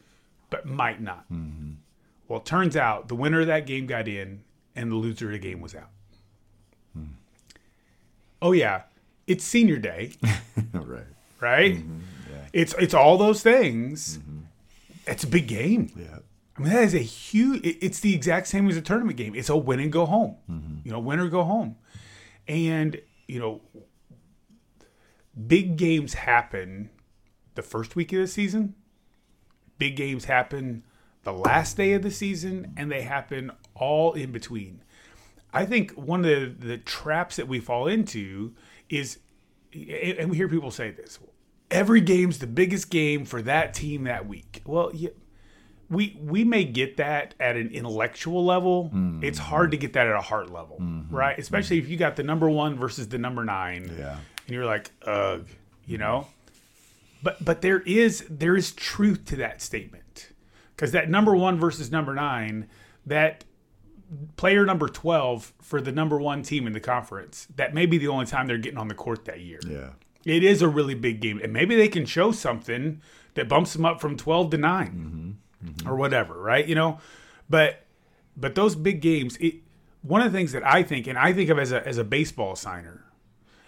but 0.49 0.65
might 0.65 1.01
not. 1.01 1.25
Mm-hmm. 1.31 1.73
Well, 2.27 2.39
it 2.39 2.45
turns 2.45 2.75
out 2.75 3.07
the 3.07 3.15
winner 3.15 3.41
of 3.41 3.47
that 3.47 3.65
game 3.65 3.85
got 3.87 4.07
in, 4.07 4.43
and 4.75 4.91
the 4.91 4.95
loser 4.95 5.27
of 5.27 5.31
the 5.33 5.39
game 5.39 5.61
was 5.61 5.75
out. 5.75 5.89
Hmm. 6.93 7.03
Oh, 8.41 8.51
yeah. 8.51 8.83
It's 9.25 9.43
senior 9.43 9.77
day. 9.77 10.11
right. 10.73 11.03
Right? 11.39 11.75
Mm-hmm. 11.75 11.99
It's 12.53 12.75
it's 12.75 12.93
all 12.93 13.17
those 13.17 13.41
things. 13.41 14.19
Mm-hmm. 14.19 14.39
It's 15.07 15.23
a 15.23 15.27
big 15.27 15.47
game. 15.47 15.91
Yeah. 15.97 16.19
I 16.55 16.61
mean, 16.61 16.73
that 16.73 16.83
is 16.83 16.93
a 16.93 16.99
huge. 16.99 17.61
It's 17.63 17.99
the 17.99 18.13
exact 18.13 18.47
same 18.47 18.69
as 18.69 18.77
a 18.77 18.81
tournament 18.81 19.17
game. 19.17 19.33
It's 19.35 19.49
a 19.49 19.57
win 19.57 19.79
and 19.79 19.91
go 19.91 20.05
home. 20.05 20.35
Mm-hmm. 20.49 20.75
You 20.83 20.91
know, 20.91 20.99
win 20.99 21.19
or 21.19 21.27
go 21.27 21.43
home. 21.43 21.77
And 22.47 23.01
you 23.27 23.39
know, 23.39 23.61
big 25.47 25.77
games 25.77 26.13
happen 26.13 26.89
the 27.55 27.63
first 27.63 27.95
week 27.95 28.13
of 28.13 28.19
the 28.19 28.27
season. 28.27 28.75
Big 29.79 29.95
games 29.95 30.25
happen 30.25 30.83
the 31.23 31.33
last 31.33 31.77
day 31.77 31.93
of 31.93 32.03
the 32.03 32.11
season, 32.11 32.73
and 32.77 32.91
they 32.91 33.01
happen 33.01 33.51
all 33.73 34.13
in 34.13 34.31
between. 34.31 34.83
I 35.51 35.65
think 35.65 35.91
one 35.91 36.25
of 36.25 36.59
the, 36.59 36.67
the 36.67 36.77
traps 36.77 37.35
that 37.37 37.47
we 37.47 37.59
fall 37.59 37.87
into 37.87 38.53
is, 38.89 39.19
and 39.73 40.29
we 40.29 40.37
hear 40.37 40.47
people 40.47 40.71
say 40.71 40.91
this: 40.91 41.17
every 41.71 42.01
game's 42.01 42.37
the 42.39 42.47
biggest 42.47 42.89
game 42.89 43.25
for 43.25 43.41
that 43.41 43.73
team 43.73 44.03
that 44.03 44.27
week. 44.27 44.61
Well, 44.65 44.91
yeah, 44.93 45.09
we 45.93 46.17
we 46.21 46.43
may 46.43 46.63
get 46.63 46.97
that 46.97 47.35
at 47.39 47.55
an 47.55 47.69
intellectual 47.69 48.43
level. 48.43 48.85
Mm-hmm. 48.85 49.23
It's 49.23 49.39
hard 49.39 49.71
to 49.71 49.77
get 49.77 49.93
that 49.93 50.07
at 50.07 50.15
a 50.15 50.21
heart 50.21 50.51
level, 50.51 50.77
mm-hmm. 50.81 51.15
right? 51.15 51.37
Especially 51.37 51.77
if 51.77 51.87
you 51.87 51.97
got 51.97 52.15
the 52.15 52.23
number 52.23 52.49
one 52.49 52.75
versus 52.75 53.07
the 53.07 53.17
number 53.17 53.43
nine, 53.45 53.93
Yeah. 53.97 54.17
and 54.45 54.49
you're 54.55 54.65
like, 54.65 54.91
ugh, 55.05 55.45
you 55.85 55.97
know. 55.97 56.27
But 57.21 57.43
but 57.43 57.61
there 57.61 57.79
is 57.81 58.25
there 58.29 58.55
is 58.55 58.73
truth 58.73 59.25
to 59.25 59.35
that 59.37 59.61
statement 59.61 60.29
because 60.75 60.91
that 60.91 61.09
number 61.09 61.35
one 61.35 61.57
versus 61.59 61.91
number 61.91 62.13
nine, 62.13 62.67
that 63.05 63.45
player 64.35 64.65
number 64.65 64.89
twelve 64.89 65.53
for 65.61 65.79
the 65.79 65.91
number 65.91 66.19
one 66.19 66.43
team 66.43 66.67
in 66.67 66.73
the 66.73 66.79
conference, 66.79 67.47
that 67.55 67.73
may 67.73 67.85
be 67.85 67.97
the 67.97 68.07
only 68.07 68.25
time 68.25 68.47
they're 68.47 68.57
getting 68.57 68.79
on 68.79 68.87
the 68.89 68.95
court 68.95 69.25
that 69.25 69.39
year. 69.39 69.59
Yeah. 69.67 69.91
It 70.25 70.43
is 70.43 70.61
a 70.61 70.69
really 70.69 70.95
big 70.95 71.19
game, 71.19 71.39
and 71.43 71.51
maybe 71.51 71.75
they 71.75 71.89
can 71.89 72.05
show 72.05 72.31
something 72.31 73.01
that 73.35 73.49
bumps 73.49 73.73
them 73.73 73.85
up 73.85 73.99
from 73.99 74.15
twelve 74.17 74.51
to 74.51 74.57
9 74.57 74.87
mm-hmm. 74.87 75.31
Mm-hmm. 75.63 75.87
or 75.87 75.95
whatever, 75.95 76.39
right? 76.39 76.65
You 76.65 76.75
know, 76.75 76.99
but 77.49 77.83
but 78.35 78.55
those 78.55 78.75
big 78.75 79.01
games. 79.01 79.37
It, 79.37 79.55
one 80.01 80.21
of 80.21 80.31
the 80.31 80.37
things 80.37 80.51
that 80.51 80.67
I 80.67 80.83
think, 80.83 81.07
and 81.07 81.17
I 81.17 81.31
think 81.31 81.49
of 81.49 81.57
as 81.57 81.71
a 81.71 81.85
as 81.87 81.97
a 81.97 82.03
baseball 82.03 82.53
assigner, 82.53 83.01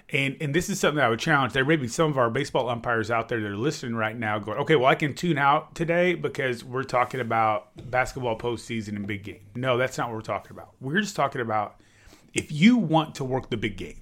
and 0.09 0.35
and 0.41 0.53
this 0.53 0.69
is 0.69 0.79
something 0.79 0.97
that 0.97 1.05
I 1.05 1.09
would 1.09 1.19
challenge. 1.19 1.53
There 1.53 1.65
may 1.65 1.77
be 1.77 1.87
some 1.87 2.11
of 2.11 2.17
our 2.17 2.29
baseball 2.29 2.69
umpires 2.69 3.09
out 3.09 3.29
there 3.29 3.39
that 3.39 3.47
are 3.47 3.57
listening 3.57 3.95
right 3.95 4.17
now, 4.17 4.39
going, 4.39 4.57
"Okay, 4.59 4.75
well, 4.75 4.87
I 4.87 4.95
can 4.95 5.13
tune 5.13 5.37
out 5.37 5.75
today 5.75 6.13
because 6.13 6.63
we're 6.63 6.83
talking 6.83 7.21
about 7.21 7.69
basketball 7.89 8.37
postseason 8.37 8.95
and 8.97 9.07
big 9.07 9.23
game." 9.23 9.41
No, 9.55 9.77
that's 9.77 9.97
not 9.97 10.09
what 10.09 10.15
we're 10.15 10.21
talking 10.21 10.51
about. 10.51 10.73
We're 10.81 11.01
just 11.01 11.15
talking 11.15 11.41
about 11.41 11.79
if 12.33 12.51
you 12.51 12.77
want 12.77 13.15
to 13.15 13.23
work 13.23 13.49
the 13.49 13.57
big 13.57 13.77
game, 13.77 14.01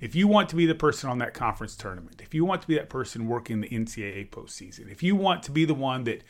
if 0.00 0.16
you 0.16 0.26
want 0.26 0.48
to 0.48 0.56
be 0.56 0.66
the 0.66 0.74
person 0.74 1.08
on 1.08 1.18
that 1.18 1.32
conference 1.32 1.76
tournament, 1.76 2.20
if 2.20 2.34
you 2.34 2.44
want 2.44 2.60
to 2.62 2.68
be 2.68 2.74
that 2.74 2.90
person 2.90 3.28
working 3.28 3.60
the 3.60 3.68
NCAA 3.68 4.30
postseason, 4.30 4.90
if 4.90 5.00
you 5.00 5.14
want 5.14 5.44
to 5.44 5.52
be 5.52 5.64
the 5.64 5.74
one 5.74 6.02
that, 6.04 6.22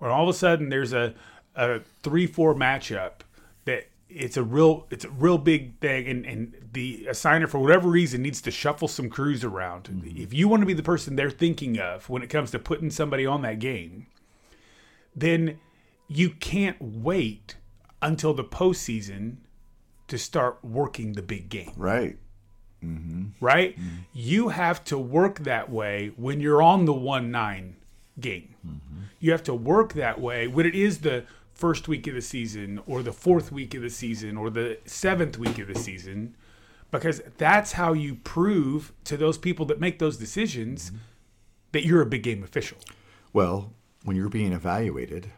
where 0.00 0.10
all 0.10 0.24
of 0.24 0.34
a 0.34 0.36
sudden 0.36 0.68
there's 0.70 0.92
a, 0.92 1.14
a 1.54 1.80
three 2.02 2.26
four 2.26 2.54
matchup 2.54 3.20
that 3.66 3.86
it's 4.08 4.36
a 4.36 4.42
real 4.42 4.86
it's 4.90 5.04
a 5.04 5.10
real 5.10 5.38
big 5.38 5.78
thing, 5.78 6.08
and 6.08 6.26
and 6.26 6.54
the 6.72 7.06
assigner 7.08 7.48
for 7.48 7.60
whatever 7.60 7.88
reason 7.88 8.22
needs 8.22 8.40
to 8.42 8.50
shuffle 8.50 8.88
some 8.88 9.08
crews 9.08 9.44
around. 9.44 9.84
Mm-hmm. 9.84 10.20
If 10.20 10.34
you 10.34 10.48
want 10.48 10.62
to 10.62 10.66
be 10.66 10.74
the 10.74 10.82
person 10.82 11.14
they're 11.14 11.30
thinking 11.30 11.78
of 11.78 12.08
when 12.08 12.22
it 12.22 12.28
comes 12.28 12.50
to 12.50 12.58
putting 12.58 12.90
somebody 12.90 13.24
on 13.24 13.42
that 13.42 13.60
game, 13.60 14.06
then 15.14 15.60
you 16.08 16.30
can't 16.30 16.76
wait 16.80 17.56
until 18.02 18.34
the 18.34 18.44
postseason 18.44 19.36
to 20.08 20.18
start 20.18 20.58
working 20.64 21.12
the 21.12 21.22
big 21.22 21.48
game 21.48 21.72
Right. 21.76 22.16
Mm-hmm. 22.82 23.44
right? 23.44 23.78
Mm-hmm. 23.78 23.96
You 24.14 24.48
have 24.48 24.82
to 24.84 24.98
work 24.98 25.40
that 25.40 25.70
way 25.70 26.12
when 26.16 26.40
you're 26.40 26.62
on 26.62 26.86
the 26.86 26.94
1 26.94 27.30
9 27.30 27.76
game. 28.20 28.54
You 29.18 29.32
have 29.32 29.42
to 29.44 29.54
work 29.54 29.92
that 29.94 30.20
way 30.20 30.46
when 30.46 30.66
it 30.66 30.74
is 30.74 31.00
the 31.00 31.24
first 31.52 31.88
week 31.88 32.06
of 32.06 32.14
the 32.14 32.22
season 32.22 32.80
or 32.86 33.02
the 33.02 33.12
fourth 33.12 33.52
week 33.52 33.74
of 33.74 33.82
the 33.82 33.90
season 33.90 34.36
or 34.36 34.48
the 34.48 34.78
seventh 34.86 35.36
week 35.36 35.58
of 35.58 35.68
the 35.68 35.74
season 35.74 36.34
because 36.90 37.20
that's 37.36 37.72
how 37.72 37.92
you 37.92 38.14
prove 38.16 38.92
to 39.04 39.16
those 39.16 39.38
people 39.38 39.66
that 39.66 39.78
make 39.78 39.98
those 39.98 40.16
decisions 40.16 40.90
that 41.72 41.84
you're 41.84 42.02
a 42.02 42.06
big 42.06 42.22
game 42.22 42.42
official. 42.42 42.78
Well, 43.32 43.72
when 44.04 44.16
you're 44.16 44.28
being 44.28 44.52
evaluated, 44.52 45.30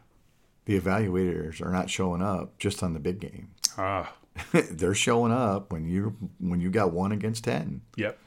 the 0.65 0.81
evaluators 0.81 1.61
are 1.61 1.71
not 1.71 1.91
showing 1.91 2.23
up 2.23 2.57
just 2.59 2.83
on 2.83 2.95
the 2.95 3.01
big 3.01 3.21
game. 3.21 3.51
Ah, 3.77 4.15
They're 4.53 4.95
showing 4.95 5.33
up 5.33 5.73
when 5.73 5.87
you 5.87 6.17
when 6.39 6.61
you 6.61 6.71
got 6.71 6.93
one 6.93 7.12
against 7.12 7.45
ten 7.45 7.83
yep. 7.97 8.19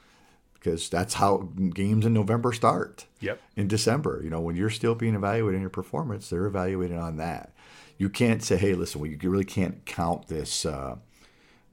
Because 0.66 0.90
that's 0.90 1.14
how 1.14 1.50
games 1.76 2.08
in 2.08 2.14
November 2.14 2.52
start. 2.52 3.06
Yep. 3.20 3.40
In 3.56 3.68
December, 3.68 4.22
you 4.24 4.32
know, 4.32 4.40
when 4.40 4.56
you're 4.56 4.72
still 4.72 4.96
being 4.96 5.14
evaluated 5.14 5.58
on 5.58 5.62
your 5.62 5.70
performance, 5.70 6.30
they're 6.30 6.48
evaluating 6.48 6.98
on 6.98 7.18
that. 7.18 7.54
You 8.00 8.10
can't 8.10 8.44
say, 8.44 8.58
"Hey, 8.58 8.74
listen, 8.74 9.00
well, 9.00 9.10
you 9.10 9.18
really 9.30 9.46
can't 9.46 9.86
count 9.86 10.28
this 10.28 10.66
uh, 10.66 10.96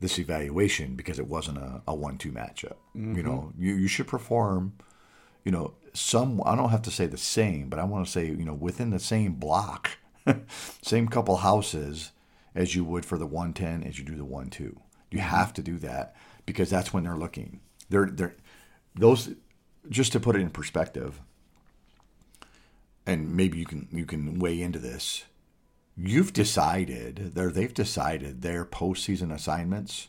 this 0.00 0.18
evaluation 0.18 0.94
because 0.94 1.18
it 1.18 1.26
wasn't 1.26 1.58
a, 1.58 1.80
a 1.88 1.94
one-two 1.94 2.32
matchup." 2.32 2.76
You 3.16 3.22
know, 3.22 3.52
you 3.58 3.74
you 3.74 3.88
should 3.88 4.06
perform. 4.06 4.74
You 5.42 5.52
know, 5.52 5.74
some 5.94 6.42
I 6.44 6.54
don't 6.54 6.68
have 6.68 6.82
to 6.82 6.90
say 6.90 7.06
the 7.06 7.16
same, 7.16 7.70
but 7.70 7.78
I 7.78 7.84
want 7.84 8.04
to 8.04 8.12
say 8.12 8.26
you 8.26 8.44
know 8.44 8.54
within 8.54 8.90
the 8.90 9.00
same 9.00 9.32
block, 9.32 9.98
same 10.82 11.08
couple 11.08 11.38
houses 11.38 12.12
as 12.54 12.74
you 12.74 12.84
would 12.84 13.06
for 13.06 13.16
the 13.16 13.26
110 13.26 13.88
as 13.88 13.98
you 13.98 14.04
do 14.04 14.14
the 14.14 14.26
1-2. 14.26 14.76
You 15.10 15.20
have 15.20 15.54
to 15.54 15.62
do 15.62 15.78
that 15.78 16.14
because 16.44 16.68
that's 16.68 16.92
when 16.92 17.04
they're 17.04 17.16
looking. 17.16 17.60
They're 17.88 18.06
they're 18.06 18.36
those 18.94 19.30
just 19.88 20.12
to 20.12 20.20
put 20.20 20.36
it 20.36 20.40
in 20.40 20.50
perspective 20.50 21.20
and 23.06 23.34
maybe 23.34 23.58
you 23.58 23.66
can 23.66 23.88
you 23.92 24.06
can 24.06 24.38
weigh 24.38 24.60
into 24.60 24.78
this. 24.78 25.24
You've 25.96 26.32
decided 26.32 27.32
there 27.34 27.50
they've 27.50 27.72
decided 27.72 28.42
their 28.42 28.64
postseason 28.64 29.32
assignments 29.32 30.08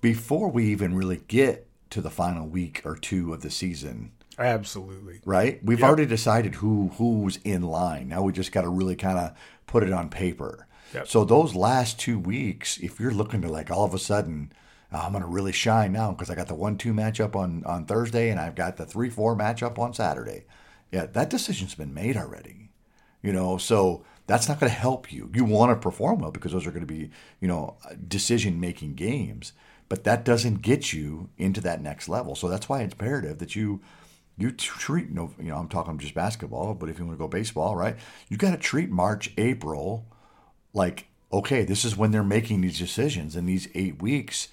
before 0.00 0.48
we 0.50 0.66
even 0.66 0.94
really 0.94 1.22
get 1.28 1.66
to 1.90 2.00
the 2.00 2.10
final 2.10 2.46
week 2.46 2.82
or 2.84 2.96
two 2.96 3.32
of 3.32 3.40
the 3.40 3.50
season 3.50 4.12
Absolutely. 4.38 5.20
right? 5.24 5.58
We've 5.64 5.82
already 5.82 6.06
decided 6.06 6.56
who 6.56 6.88
who's 6.98 7.38
in 7.44 7.62
line. 7.62 8.08
Now 8.08 8.22
we 8.22 8.32
just 8.32 8.52
got 8.52 8.62
to 8.62 8.68
really 8.68 8.96
kind 8.96 9.18
of 9.18 9.32
put 9.66 9.82
it 9.82 9.92
on 9.92 10.10
paper. 10.10 10.66
Yep. 10.94 11.06
So 11.08 11.24
those 11.24 11.54
last 11.54 11.98
two 12.00 12.18
weeks, 12.18 12.78
if 12.78 12.98
you're 12.98 13.12
looking 13.12 13.42
to 13.42 13.48
like 13.48 13.70
all 13.70 13.84
of 13.84 13.94
a 13.94 13.98
sudden, 13.98 14.52
"Oh, 14.52 14.56
Oh, 14.92 14.98
I'm 14.98 15.12
going 15.12 15.22
to 15.22 15.28
really 15.28 15.52
shine 15.52 15.92
now 15.92 16.12
because 16.12 16.30
I 16.30 16.34
got 16.34 16.48
the 16.48 16.54
one-two 16.54 16.94
matchup 16.94 17.36
on 17.36 17.62
on 17.64 17.84
Thursday 17.84 18.30
and 18.30 18.40
I've 18.40 18.54
got 18.54 18.76
the 18.76 18.86
three-four 18.86 19.36
matchup 19.36 19.78
on 19.78 19.92
Saturday. 19.92 20.44
Yeah, 20.90 21.06
that 21.06 21.30
decision's 21.30 21.74
been 21.74 21.92
made 21.92 22.16
already. 22.16 22.70
You 23.22 23.32
know, 23.32 23.58
so 23.58 24.04
that's 24.26 24.48
not 24.48 24.60
going 24.60 24.70
to 24.70 24.78
help 24.78 25.12
you. 25.12 25.30
You 25.34 25.44
want 25.44 25.70
to 25.70 25.76
perform 25.76 26.20
well 26.20 26.30
because 26.30 26.52
those 26.52 26.66
are 26.66 26.70
going 26.70 26.86
to 26.86 26.92
be, 26.92 27.10
you 27.40 27.48
know, 27.48 27.76
decision-making 28.06 28.94
games. 28.94 29.52
But 29.88 30.04
that 30.04 30.24
doesn't 30.24 30.62
get 30.62 30.92
you 30.92 31.30
into 31.36 31.60
that 31.62 31.82
next 31.82 32.08
level. 32.08 32.34
So 32.34 32.48
that's 32.48 32.68
why 32.68 32.82
it's 32.82 32.92
imperative 32.92 33.38
that 33.38 33.56
you 33.56 33.80
you 34.38 34.52
treat 34.52 35.10
no 35.10 35.32
you 35.38 35.46
know 35.46 35.56
i'm 35.56 35.68
talking 35.68 35.98
just 35.98 36.14
basketball 36.14 36.72
but 36.72 36.88
if 36.88 36.98
you 36.98 37.04
want 37.04 37.18
to 37.18 37.22
go 37.22 37.28
baseball 37.28 37.74
right 37.74 37.96
you 38.28 38.36
got 38.36 38.52
to 38.52 38.56
treat 38.56 38.88
march 38.88 39.32
april 39.36 40.06
like 40.72 41.08
okay 41.32 41.64
this 41.64 41.84
is 41.84 41.96
when 41.96 42.12
they're 42.12 42.22
making 42.22 42.60
these 42.60 42.78
decisions 42.78 43.34
in 43.34 43.46
these 43.46 43.68
eight 43.74 44.00
weeks 44.00 44.48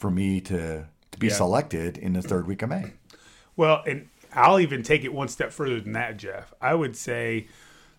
for 0.00 0.10
me 0.10 0.40
to 0.40 0.86
to 1.12 1.18
be 1.18 1.26
Yeah. 1.28 1.34
selected 1.34 1.98
in 1.98 2.14
the 2.14 2.22
third 2.22 2.46
week 2.46 2.62
of 2.62 2.70
may 2.70 2.92
Well, 3.56 3.82
and 3.86 4.08
I'll 4.32 4.58
even 4.60 4.82
take 4.82 5.04
it 5.04 5.12
one 5.12 5.28
step 5.28 5.52
further 5.52 5.80
than 5.80 5.92
that, 5.92 6.16
Jeff. 6.16 6.52
I 6.60 6.74
would 6.74 6.96
say 6.96 7.48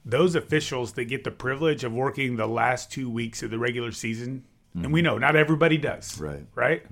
those 0.04 0.34
officials 0.34 0.94
that 0.94 1.06
get 1.06 1.24
the 1.24 1.32
privilege 1.32 1.84
of 1.84 1.94
working 1.94 2.38
the 2.38 2.48
last 2.48 2.92
two 2.92 3.10
weeks 3.10 3.44
of 3.44 3.52
the 3.52 3.60
regular 3.60 3.92
season, 3.92 4.44
and 4.74 4.92
we 4.94 5.02
know 5.04 5.18
not 5.20 5.36
everybody 5.36 5.78
does, 5.78 6.20
Right. 6.20 6.46
Right? 6.56 6.84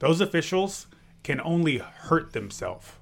Those 0.00 0.20
officials 0.20 0.86
can 1.22 1.40
only 1.42 1.78
hurt 1.78 2.32
themselves 2.32 2.92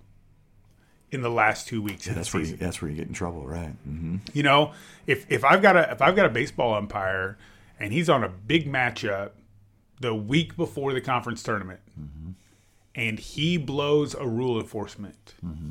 in 1.13 1.23
the 1.23 1.31
last 1.31 1.69
two 1.69 1.81
weeks 1.81 2.07
of 2.09 2.15
the 2.15 2.21
that's 2.21 2.35
where 2.35 2.43
you, 2.43 2.57
that's 2.57 2.83
where 2.83 2.91
you 2.91 2.97
get 2.97 3.07
in 3.07 3.15
trouble 3.15 3.47
right 3.47 3.71
hmm 3.85 4.17
You 4.33 4.43
know, 4.43 4.73
if 5.07 5.25
if 5.31 5.45
I've 5.45 5.63
got 5.63 5.77
a 5.77 5.93
if 5.93 6.03
I've 6.03 6.17
got 6.17 6.27
a 6.27 6.31
baseball 6.31 6.75
umpire 6.75 7.39
and 7.79 7.93
he's 7.93 8.11
on 8.11 8.25
a 8.25 8.29
big 8.29 8.67
matchup 8.71 9.31
the 10.05 10.15
week 10.15 10.55
before 10.55 10.93
the 10.93 11.01
conference 11.01 11.43
tournament, 11.43 11.81
mm-hmm. 11.99 12.33
and 12.95 13.19
he 13.19 13.57
blows 13.57 14.15
a 14.15 14.27
rule 14.27 14.61
enforcement, 14.61 15.33
mm-hmm. 15.45 15.71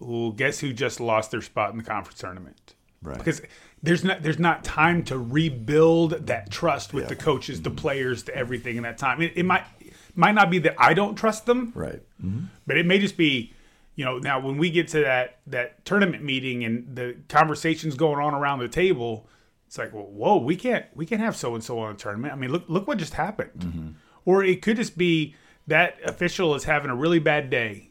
well, 0.00 0.32
guess 0.32 0.58
who 0.58 0.72
just 0.72 0.98
lost 0.98 1.30
their 1.30 1.40
spot 1.40 1.70
in 1.70 1.78
the 1.78 1.84
conference 1.84 2.18
tournament? 2.18 2.74
Right. 3.02 3.16
Because 3.16 3.40
there's 3.84 4.02
not 4.02 4.24
there's 4.24 4.40
not 4.40 4.64
time 4.64 5.04
to 5.04 5.16
rebuild 5.16 6.26
that 6.26 6.50
trust 6.50 6.92
with 6.92 7.04
Yeah. 7.04 7.10
the 7.10 7.16
coaches, 7.16 7.62
the 7.62 7.70
mm-hmm. 7.70 7.76
players, 7.76 8.24
to 8.24 8.34
everything 8.34 8.76
in 8.78 8.82
that 8.82 8.98
time. 8.98 9.22
It, 9.22 9.32
it 9.36 9.44
might 9.44 9.64
might 10.16 10.34
not 10.34 10.50
be 10.50 10.58
that 10.60 10.74
I 10.76 10.92
don't 10.92 11.14
trust 11.14 11.46
them, 11.46 11.70
right 11.74 12.02
but 12.66 12.76
it 12.76 12.84
may 12.84 12.98
just 12.98 13.16
be 13.16 13.52
you 13.94 14.04
know 14.04 14.18
now 14.18 14.40
when 14.40 14.58
we 14.58 14.70
get 14.70 14.88
to 14.88 15.00
that 15.00 15.38
that 15.46 15.84
tournament 15.84 16.24
meeting 16.24 16.64
and 16.64 16.96
the 16.96 17.14
conversations 17.28 17.94
going 17.94 18.18
on 18.18 18.34
around 18.34 18.58
the 18.58 18.68
table 18.68 19.28
it's 19.66 19.78
like 19.78 19.92
well 19.92 20.04
whoa 20.04 20.36
we 20.36 20.56
can't 20.56 20.86
we 20.94 21.06
can't 21.06 21.20
have 21.20 21.36
so 21.36 21.54
and 21.54 21.62
so 21.62 21.78
on 21.78 21.92
a 21.92 21.96
tournament. 21.96 22.32
I 22.32 22.36
mean 22.36 22.50
look 22.50 22.64
look 22.68 22.86
what 22.86 22.98
just 22.98 23.14
happened. 23.14 23.58
Mm-hmm. 23.58 23.88
Or 24.24 24.42
it 24.42 24.62
could 24.62 24.76
just 24.76 24.96
be 24.96 25.34
that 25.66 25.98
official 26.04 26.54
is 26.54 26.64
having 26.64 26.90
a 26.90 26.96
really 26.96 27.18
bad 27.18 27.50
day 27.50 27.90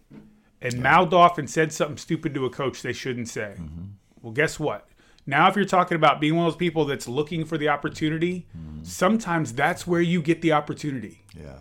and 0.62 0.82
mouthed 0.82 1.13
off 1.13 1.38
and 1.38 1.50
said 1.50 1.72
something 1.72 1.98
stupid 1.98 2.34
to 2.34 2.46
a 2.46 2.50
coach 2.50 2.82
they 2.82 2.94
shouldn't 2.94 3.27
say. 3.27 3.56
Mm-hmm. 3.58 3.84
Well 4.22 4.34
guess 4.34 4.60
what? 4.60 4.88
Now, 5.25 5.48
if 5.48 5.56
you're 5.56 5.65
talking 5.65 5.96
about 5.96 6.20
being 6.20 6.36
one 6.36 6.46
of 6.48 6.53
those 6.53 6.58
people 6.60 6.86
that's 6.86 7.08
looking 7.08 7.46
for 7.46 7.58
the 7.58 7.70
opportunity, 7.70 8.46
mm-hmm. 8.58 8.84
sometimes 8.84 9.53
that's 9.53 9.88
where 9.88 10.01
you 10.01 10.22
get 10.22 10.42
the 10.42 10.51
opportunity. 10.51 11.24
Yeah. 11.34 11.60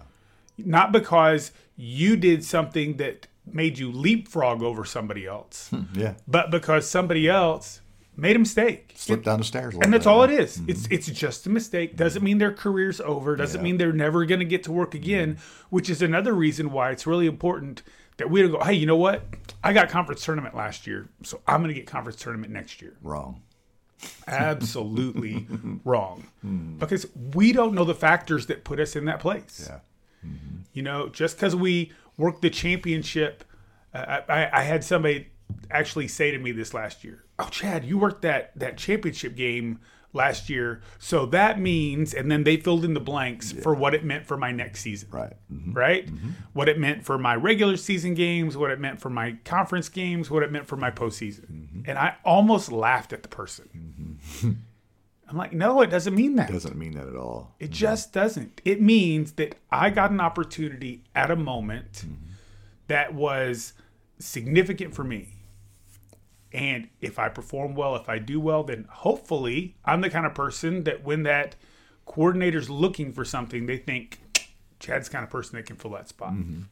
Not 0.58 0.90
because 0.92 1.52
you 1.76 2.16
did 2.16 2.44
something 2.44 2.96
that 2.96 3.28
made 3.46 3.78
you 3.78 3.90
leapfrog 3.90 4.62
over 4.62 4.84
somebody 4.84 5.26
else, 5.26 5.70
Yeah. 5.94 6.14
but 6.26 6.50
because 6.50 6.88
somebody 6.88 7.28
else 7.28 7.80
made 8.16 8.36
a 8.36 8.38
mistake. 8.38 8.92
Slip 8.96 9.24
down 9.24 9.38
the 9.38 9.44
stairs. 9.44 9.74
And 9.74 9.92
that's 9.92 10.04
bit. 10.04 10.10
all 10.10 10.22
it 10.22 10.30
is. 10.30 10.60
It's 10.66 10.82
mm-hmm. 10.82 10.94
it's 10.94 11.06
just 11.06 11.46
a 11.46 11.50
mistake. 11.50 11.96
Doesn't 11.96 12.22
mean 12.22 12.38
their 12.38 12.52
career's 12.52 13.00
over. 13.00 13.36
Doesn't 13.36 13.60
Yeah. 13.60 13.64
mean 13.64 13.76
they're 13.78 13.92
never 13.92 14.24
going 14.24 14.40
to 14.40 14.46
get 14.46 14.64
to 14.64 14.72
work 14.72 14.94
again. 14.94 15.34
Mm-hmm. 15.34 15.66
Which 15.70 15.88
is 15.90 16.02
another 16.02 16.32
reason 16.32 16.72
why 16.72 16.90
it's 16.90 17.06
really 17.06 17.26
important 17.26 17.82
that 18.18 18.30
we 18.30 18.42
don't 18.42 18.52
go. 18.52 18.62
Hey, 18.62 18.74
you 18.74 18.86
know 18.86 18.96
what? 18.96 19.22
I 19.64 19.72
got 19.72 19.88
conference 19.88 20.24
tournament 20.24 20.54
last 20.54 20.86
year, 20.86 21.08
so 21.22 21.40
I'm 21.46 21.60
going 21.62 21.74
to 21.74 21.78
get 21.78 21.86
conference 21.86 22.20
tournament 22.20 22.52
next 22.52 22.82
year. 22.82 22.94
Wrong. 23.02 23.42
Absolutely 24.26 25.46
wrong, 25.84 26.26
mm. 26.44 26.76
because 26.78 27.06
we 27.34 27.52
don't 27.52 27.72
know 27.72 27.84
the 27.84 27.94
factors 27.94 28.46
that 28.46 28.64
put 28.64 28.80
us 28.80 28.96
in 28.96 29.04
that 29.04 29.20
place. 29.20 29.68
Yeah. 29.68 29.78
Mm-hmm. 30.28 30.56
You 30.72 30.82
know, 30.82 31.08
just 31.08 31.36
because 31.36 31.54
we 31.54 31.92
work 32.16 32.40
the 32.40 32.50
championship, 32.50 33.44
uh, 33.94 34.20
I, 34.28 34.50
I 34.52 34.62
had 34.62 34.82
somebody 34.82 35.28
actually 35.70 36.08
say 36.08 36.30
to 36.32 36.38
me 36.38 36.50
this 36.50 36.74
last 36.74 37.04
year, 37.04 37.24
"Oh, 37.42 37.48
Chad, 37.50 37.84
you 37.84 37.98
worked 37.98 38.22
that 38.22 38.52
that 38.58 38.76
championship 38.76 39.34
game 39.36 39.80
last 40.14 40.50
year, 40.50 40.80
so 40.98 41.24
that 41.26 41.58
means," 41.58 42.12
and 42.14 42.30
then 42.30 42.44
they 42.44 42.56
filled 42.56 42.84
in 42.84 42.94
the 42.94 43.00
blanks 43.00 43.50
for 43.52 43.74
what 43.74 43.94
it 43.94 44.04
meant 44.04 44.26
for 44.26 44.36
my 44.36 44.52
next 44.52 44.80
season. 44.80 45.08
Right. 45.10 45.32
Mhm. 45.52 45.74
Right? 45.74 46.06
Mm-hmm. 46.06 46.30
What 46.52 46.68
it 46.68 46.78
meant 46.78 47.04
for 47.04 47.18
my 47.18 47.34
regular 47.34 47.76
season 47.76 48.14
games, 48.14 48.56
what 48.56 48.70
it 48.70 48.78
meant 48.80 49.00
for 49.00 49.10
my 49.10 49.36
conference 49.44 49.88
games, 49.88 50.30
what 50.30 50.42
it 50.42 50.52
meant 50.52 50.66
for 50.66 50.76
my 50.76 50.90
postseason. 50.90 51.50
Mm-hmm. 51.50 51.80
And 51.86 51.98
I 51.98 52.16
almost 52.24 52.70
laughed 52.70 53.12
at 53.12 53.22
the 53.22 53.28
person. 53.28 53.68
Mm-hmm. 53.74 54.52
I'm 55.28 55.38
like, 55.38 55.54
no, 55.54 55.80
it 55.80 55.86
doesn't 55.88 56.14
mean 56.14 56.36
that. 56.36 56.50
It 56.50 56.52
Doesn't 56.52 56.76
mean 56.76 56.92
that 56.92 57.06
at 57.08 57.16
all. 57.16 57.54
It 57.58 57.70
just 57.70 58.12
doesn't. 58.12 58.60
It 58.66 58.82
means 58.82 59.32
that 59.32 59.54
I 59.70 59.88
got 59.88 60.10
an 60.10 60.20
opportunity 60.20 61.04
at 61.14 61.30
a 61.30 61.36
moment 61.36 62.04
that 62.88 63.14
was 63.14 63.72
significant 64.18 64.94
for 64.94 65.04
me. 65.04 65.28
And 66.52 66.88
if 67.00 67.18
I 67.18 67.28
perform 67.28 67.74
well, 67.74 67.96
if 67.96 68.08
I 68.08 68.18
do 68.18 68.38
well, 68.38 68.62
then 68.62 68.86
hopefully 68.90 69.76
I'm 69.84 70.00
the 70.00 70.10
kind 70.10 70.26
of 70.26 70.34
person 70.34 70.84
that 70.84 71.02
when 71.02 71.22
that 71.22 71.56
coordinator's 72.04 72.68
looking 72.68 73.12
for 73.12 73.24
something, 73.24 73.66
they 73.66 73.78
think 73.78 74.20
Chad's 74.78 75.08
the 75.08 75.12
kind 75.12 75.24
of 75.24 75.30
person 75.30 75.56
that 75.56 75.66
can 75.66 75.76
fill 75.76 75.92
that 75.92 76.08
spot. 76.08 76.32
Mm-hmm. 76.32 76.62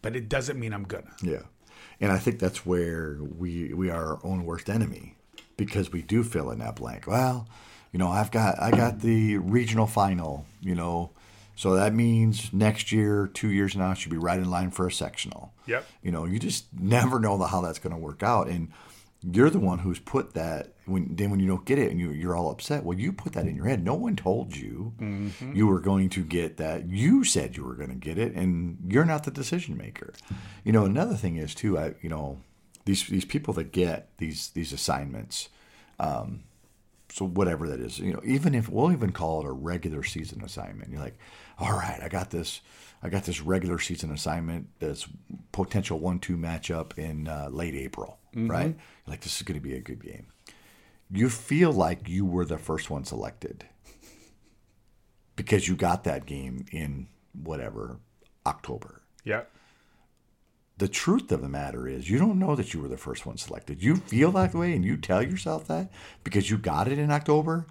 But 0.00 0.16
it 0.16 0.28
doesn't 0.28 0.58
mean 0.58 0.72
I'm 0.72 0.84
gonna. 0.84 1.12
Yeah. 1.22 1.42
And 2.00 2.10
I 2.10 2.18
think 2.18 2.38
that's 2.38 2.64
where 2.66 3.18
we 3.20 3.72
we 3.74 3.90
are 3.90 4.14
our 4.14 4.20
own 4.24 4.44
worst 4.44 4.68
enemy 4.68 5.16
because 5.56 5.92
we 5.92 6.02
do 6.02 6.24
fill 6.24 6.50
in 6.50 6.58
that 6.58 6.76
blank. 6.76 7.06
Well, 7.06 7.46
you 7.92 7.98
know, 7.98 8.08
I've 8.08 8.30
got 8.30 8.60
I 8.60 8.70
got 8.70 9.00
the 9.00 9.36
regional 9.38 9.86
final, 9.86 10.46
you 10.60 10.74
know, 10.74 11.10
so 11.54 11.74
that 11.74 11.94
means 11.94 12.52
next 12.52 12.92
year, 12.92 13.30
two 13.32 13.50
years 13.50 13.76
now, 13.76 13.90
I 13.90 13.94
should 13.94 14.10
be 14.10 14.16
right 14.16 14.38
in 14.38 14.50
line 14.50 14.70
for 14.70 14.86
a 14.86 14.92
sectional. 14.92 15.52
Yep. 15.66 15.86
You 16.02 16.10
know, 16.10 16.24
you 16.24 16.38
just 16.38 16.66
never 16.72 17.20
know 17.20 17.36
the, 17.36 17.46
how 17.46 17.60
that's 17.60 17.78
going 17.78 17.94
to 17.94 18.00
work 18.00 18.22
out, 18.22 18.48
and 18.48 18.72
you're 19.22 19.50
the 19.50 19.58
one 19.60 19.78
who's 19.80 19.98
put 19.98 20.34
that. 20.34 20.74
When 20.84 21.14
then 21.14 21.30
when 21.30 21.38
you 21.38 21.46
don't 21.46 21.64
get 21.64 21.78
it 21.78 21.90
and 21.90 22.00
you 22.00 22.10
you're 22.10 22.34
all 22.34 22.50
upset, 22.50 22.84
well, 22.84 22.98
you 22.98 23.12
put 23.12 23.34
that 23.34 23.46
in 23.46 23.54
your 23.54 23.66
head. 23.66 23.84
No 23.84 23.94
one 23.94 24.16
told 24.16 24.56
you 24.56 24.94
you 25.54 25.66
were 25.66 25.80
going 25.80 26.08
to 26.10 26.24
get 26.24 26.56
that. 26.56 26.88
You 26.88 27.22
said 27.24 27.56
you 27.56 27.64
were 27.64 27.74
going 27.74 27.90
to 27.90 27.94
get 27.94 28.18
it, 28.18 28.34
and 28.34 28.78
you're 28.88 29.04
not 29.04 29.24
the 29.24 29.30
decision 29.30 29.76
maker. 29.76 30.12
You 30.64 30.72
know, 30.72 30.84
another 30.84 31.14
thing 31.14 31.36
is 31.36 31.54
too. 31.54 31.78
I 31.78 31.94
you 32.02 32.08
know 32.08 32.40
these 32.84 33.06
these 33.06 33.24
people 33.24 33.54
that 33.54 33.72
get 33.72 34.08
these 34.18 34.50
these 34.50 34.72
assignments. 34.72 35.48
Um, 36.00 36.44
so 37.12 37.26
whatever 37.26 37.68
that 37.68 37.78
is, 37.78 37.98
you 37.98 38.12
know, 38.12 38.22
even 38.24 38.54
if 38.54 38.70
we'll 38.70 38.90
even 38.90 39.12
call 39.12 39.42
it 39.42 39.46
a 39.46 39.52
regular 39.52 40.02
season 40.02 40.42
assignment, 40.42 40.90
you're 40.90 41.00
like, 41.00 41.18
all 41.58 41.72
right, 41.72 42.00
I 42.02 42.08
got 42.08 42.30
this, 42.30 42.62
I 43.02 43.10
got 43.10 43.24
this 43.24 43.42
regular 43.42 43.78
season 43.78 44.10
assignment 44.10 44.68
that's 44.78 45.06
potential 45.52 45.98
one-two 45.98 46.38
matchup 46.38 46.96
in 46.96 47.28
uh, 47.28 47.48
late 47.52 47.74
April, 47.74 48.18
right? 48.34 48.66
You're 48.66 48.76
like, 49.06 49.20
this 49.20 49.36
is 49.36 49.42
going 49.42 49.58
to 49.58 49.66
be 49.66 49.74
a 49.74 49.80
good 49.80 50.04
game. 50.04 50.26
You 51.10 51.28
feel 51.28 51.72
like 51.72 52.08
you 52.08 52.24
were 52.24 52.44
the 52.44 52.58
first 52.58 52.88
one 52.90 53.04
selected 53.04 53.66
because 55.36 55.68
you 55.68 55.76
got 55.76 56.04
that 56.04 56.26
game 56.26 56.66
in 56.72 57.08
whatever 57.32 57.98
October. 58.46 59.02
Yeah. 59.24 59.42
The 60.78 60.88
truth 60.88 61.30
of 61.30 61.42
the 61.42 61.48
matter 61.48 61.86
is, 61.86 62.10
you 62.10 62.18
don't 62.18 62.38
know 62.38 62.56
that 62.56 62.72
you 62.72 62.80
were 62.80 62.88
the 62.88 62.96
first 62.96 63.26
one 63.26 63.36
selected. 63.36 63.82
You 63.82 63.96
feel 63.96 64.32
that 64.32 64.54
way 64.54 64.72
and 64.74 64.84
you 64.84 64.96
tell 64.96 65.22
yourself 65.22 65.68
that 65.68 65.90
because 66.24 66.50
you 66.50 66.58
got 66.58 66.88
it 66.88 66.98
in 66.98 67.10
October. 67.10 67.66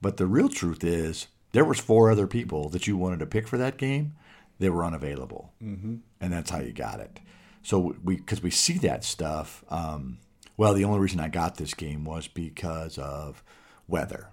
But 0.00 0.16
the 0.16 0.26
real 0.26 0.48
truth 0.48 0.84
is, 0.84 1.26
there 1.52 1.64
was 1.64 1.80
four 1.80 2.10
other 2.10 2.26
people 2.26 2.68
that 2.70 2.86
you 2.86 2.96
wanted 2.96 3.18
to 3.20 3.26
pick 3.26 3.48
for 3.48 3.58
that 3.58 3.78
game. 3.78 4.14
They 4.58 4.70
were 4.70 4.84
unavailable, 4.84 5.52
mm-hmm. 5.62 5.96
and 6.20 6.32
that's 6.32 6.50
how 6.50 6.60
you 6.60 6.72
got 6.72 7.00
it. 7.00 7.20
So 7.66 7.96
we, 8.04 8.14
because 8.14 8.44
we 8.44 8.52
see 8.52 8.78
that 8.78 9.02
stuff. 9.02 9.64
Um, 9.68 10.18
well, 10.56 10.72
the 10.72 10.84
only 10.84 11.00
reason 11.00 11.18
I 11.18 11.26
got 11.26 11.56
this 11.56 11.74
game 11.74 12.04
was 12.04 12.28
because 12.28 12.96
of 12.96 13.42
weather. 13.88 14.28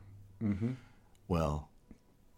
Well, 1.28 1.68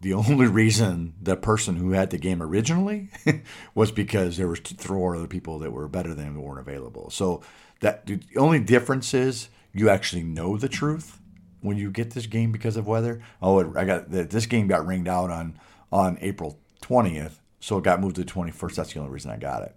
the 0.00 0.14
only 0.14 0.46
reason 0.46 1.12
the 1.20 1.36
person 1.36 1.76
who 1.76 1.90
had 1.90 2.08
the 2.08 2.16
game 2.16 2.42
originally 2.42 3.10
was 3.74 3.92
because 3.92 4.38
there 4.38 4.48
was 4.48 4.60
four 4.78 5.14
other 5.14 5.26
people 5.26 5.58
that 5.58 5.70
were 5.70 5.86
better 5.86 6.14
than 6.14 6.28
him 6.28 6.34
that 6.36 6.40
weren't 6.40 6.66
available. 6.66 7.10
So 7.10 7.42
that 7.80 8.06
the 8.06 8.20
only 8.38 8.60
difference 8.60 9.12
is 9.12 9.50
you 9.74 9.90
actually 9.90 10.22
know 10.22 10.56
the 10.56 10.68
truth 10.68 11.20
when 11.60 11.76
you 11.76 11.90
get 11.90 12.12
this 12.12 12.26
game 12.26 12.52
because 12.52 12.78
of 12.78 12.86
weather. 12.86 13.20
Oh, 13.42 13.58
it, 13.58 13.76
I 13.76 13.84
got 13.84 14.10
this 14.10 14.46
game 14.46 14.66
got 14.66 14.86
ringed 14.86 15.08
out 15.08 15.30
on 15.30 15.58
on 15.92 16.16
April 16.22 16.58
twentieth, 16.80 17.38
so 17.60 17.76
it 17.76 17.84
got 17.84 18.00
moved 18.00 18.14
to 18.14 18.22
the 18.22 18.26
twenty 18.26 18.50
first. 18.50 18.76
That's 18.76 18.94
the 18.94 19.00
only 19.00 19.12
reason 19.12 19.30
I 19.30 19.36
got 19.36 19.62
it, 19.62 19.76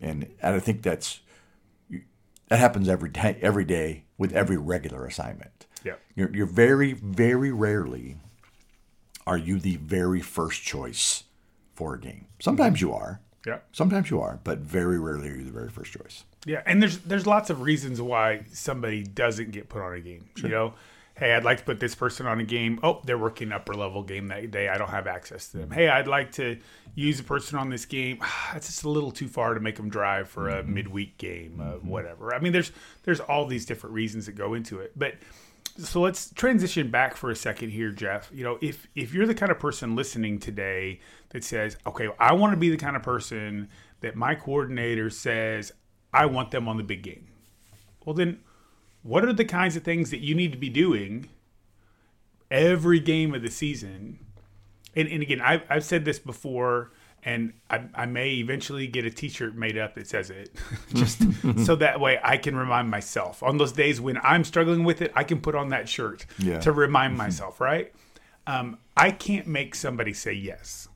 and 0.00 0.28
and 0.40 0.54
I 0.54 0.60
think 0.60 0.82
that's 0.82 1.20
that 2.48 2.58
happens 2.58 2.88
every 2.88 3.10
day 3.10 3.38
every 3.40 3.64
day 3.64 4.04
with 4.18 4.32
every 4.32 4.56
regular 4.56 5.06
assignment. 5.06 5.66
Yep. 5.84 6.00
You're, 6.14 6.36
you're 6.36 6.46
very, 6.46 6.92
very 6.92 7.50
rarely 7.50 8.16
are 9.26 9.38
you 9.38 9.58
the 9.58 9.76
very 9.76 10.20
first 10.20 10.62
choice 10.62 11.24
for 11.74 11.94
a 11.94 12.00
game. 12.00 12.26
Sometimes 12.40 12.78
mm-hmm. 12.78 12.88
you 12.88 12.94
are. 12.94 13.20
Yeah. 13.46 13.58
Sometimes 13.72 14.10
you 14.10 14.20
are, 14.20 14.40
but 14.44 14.58
very 14.58 14.98
rarely 14.98 15.30
are 15.30 15.36
you 15.36 15.44
the 15.44 15.50
very 15.50 15.70
first 15.70 15.92
choice. 15.92 16.24
Yeah, 16.44 16.62
and 16.66 16.82
there's 16.82 16.98
there's 16.98 17.26
lots 17.26 17.48
of 17.48 17.62
reasons 17.62 18.00
why 18.00 18.44
somebody 18.52 19.02
doesn't 19.02 19.50
get 19.50 19.68
put 19.68 19.80
on 19.80 19.94
a 19.94 20.00
game. 20.00 20.28
You 20.36 20.48
know, 20.48 20.74
hey, 21.20 21.34
I'd 21.34 21.44
like 21.44 21.58
to 21.58 21.64
put 21.64 21.78
this 21.78 21.94
person 21.94 22.26
on 22.26 22.40
a 22.40 22.44
game. 22.44 22.80
Oh, 22.82 23.02
they're 23.04 23.18
working 23.18 23.52
upper 23.52 23.74
level 23.74 24.02
game 24.02 24.28
that 24.28 24.50
day. 24.50 24.68
I 24.70 24.78
don't 24.78 24.88
have 24.88 25.06
access 25.06 25.48
to 25.48 25.58
them. 25.58 25.68
Mm-hmm. 25.68 25.78
Hey, 25.78 25.88
I'd 25.88 26.08
like 26.08 26.32
to 26.32 26.58
use 26.94 27.20
a 27.20 27.24
person 27.24 27.58
on 27.58 27.68
this 27.68 27.84
game. 27.84 28.18
That's 28.52 28.66
just 28.66 28.84
a 28.84 28.88
little 28.88 29.12
too 29.12 29.28
far 29.28 29.52
to 29.52 29.60
make 29.60 29.76
them 29.76 29.90
drive 29.90 30.30
for 30.30 30.48
a 30.48 30.62
mm-hmm. 30.62 30.74
midweek 30.74 31.18
game, 31.18 31.60
uh, 31.60 31.74
mm-hmm. 31.74 31.88
whatever. 31.88 32.34
I 32.34 32.40
mean, 32.40 32.52
there's 32.52 32.72
there's 33.04 33.20
all 33.20 33.46
these 33.46 33.66
different 33.66 33.94
reasons 33.94 34.26
that 34.26 34.32
go 34.32 34.54
into 34.54 34.80
it, 34.80 34.98
but. 34.98 35.14
So 35.78 36.00
let's 36.00 36.30
transition 36.30 36.90
back 36.90 37.16
for 37.16 37.30
a 37.30 37.36
second 37.36 37.70
here, 37.70 37.90
Jeff. 37.90 38.30
You 38.34 38.44
know, 38.44 38.58
if 38.60 38.88
if 38.96 39.14
you're 39.14 39.26
the 39.26 39.36
kind 39.36 39.52
of 39.52 39.58
person 39.58 39.94
listening 39.94 40.38
today 40.38 41.00
that 41.30 41.44
says, 41.44 41.76
"Okay, 41.86 42.08
I 42.18 42.32
want 42.32 42.52
to 42.52 42.56
be 42.56 42.70
the 42.70 42.76
kind 42.76 42.96
of 42.96 43.02
person 43.02 43.68
that 44.00 44.16
my 44.16 44.34
coordinator 44.34 45.10
says 45.10 45.72
I 46.12 46.26
want 46.26 46.50
them 46.50 46.66
on 46.66 46.76
the 46.76 46.82
big 46.82 47.02
game." 47.02 47.28
Well, 48.04 48.14
then 48.14 48.40
what 49.02 49.24
are 49.24 49.32
the 49.32 49.44
kinds 49.44 49.76
of 49.76 49.82
things 49.82 50.10
that 50.10 50.20
you 50.20 50.34
need 50.34 50.52
to 50.52 50.58
be 50.58 50.68
doing 50.68 51.28
every 52.50 53.00
game 53.00 53.34
of 53.34 53.42
the 53.42 53.50
season? 53.50 54.18
And, 54.96 55.08
and 55.08 55.22
again, 55.22 55.40
I've, 55.40 55.62
I've 55.70 55.84
said 55.84 56.04
this 56.04 56.18
before, 56.18 56.90
and 57.22 57.52
I, 57.70 57.82
I 57.94 58.06
may 58.06 58.34
eventually 58.34 58.86
get 58.86 59.04
a 59.04 59.10
T-shirt 59.10 59.54
made 59.54 59.78
up 59.78 59.94
that 59.94 60.06
says 60.08 60.30
it, 60.30 60.50
just 60.94 61.22
so 61.64 61.76
that 61.76 62.00
way 62.00 62.18
I 62.22 62.36
can 62.36 62.56
remind 62.56 62.90
myself 62.90 63.42
on 63.42 63.56
those 63.58 63.72
days 63.72 64.00
when 64.00 64.18
I'm 64.22 64.44
struggling 64.44 64.84
with 64.84 65.00
it. 65.02 65.12
I 65.14 65.24
can 65.24 65.40
put 65.40 65.54
on 65.54 65.68
that 65.68 65.88
shirt 65.88 66.26
Yeah. 66.38 66.60
to 66.60 66.72
remind 66.72 67.16
myself. 67.24 67.60
Right? 67.60 67.92
Um, 68.46 68.78
I 68.96 69.12
can't 69.12 69.46
make 69.46 69.74
somebody 69.74 70.12
say 70.12 70.32
yes. 70.32 70.88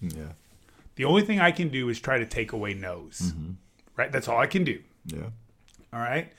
Yeah. 0.00 0.32
The 0.96 1.04
only 1.06 1.22
thing 1.22 1.40
I 1.40 1.50
can 1.50 1.68
do 1.70 1.88
is 1.88 1.98
try 1.98 2.18
to 2.18 2.26
take 2.26 2.52
away 2.52 2.74
no's. 2.74 3.32
Right? 3.96 4.12
That's 4.12 4.28
all 4.28 4.38
I 4.38 4.46
can 4.46 4.64
do. 4.64 4.80
Yeah. 5.06 5.30
All 5.92 6.00
right. 6.00 6.30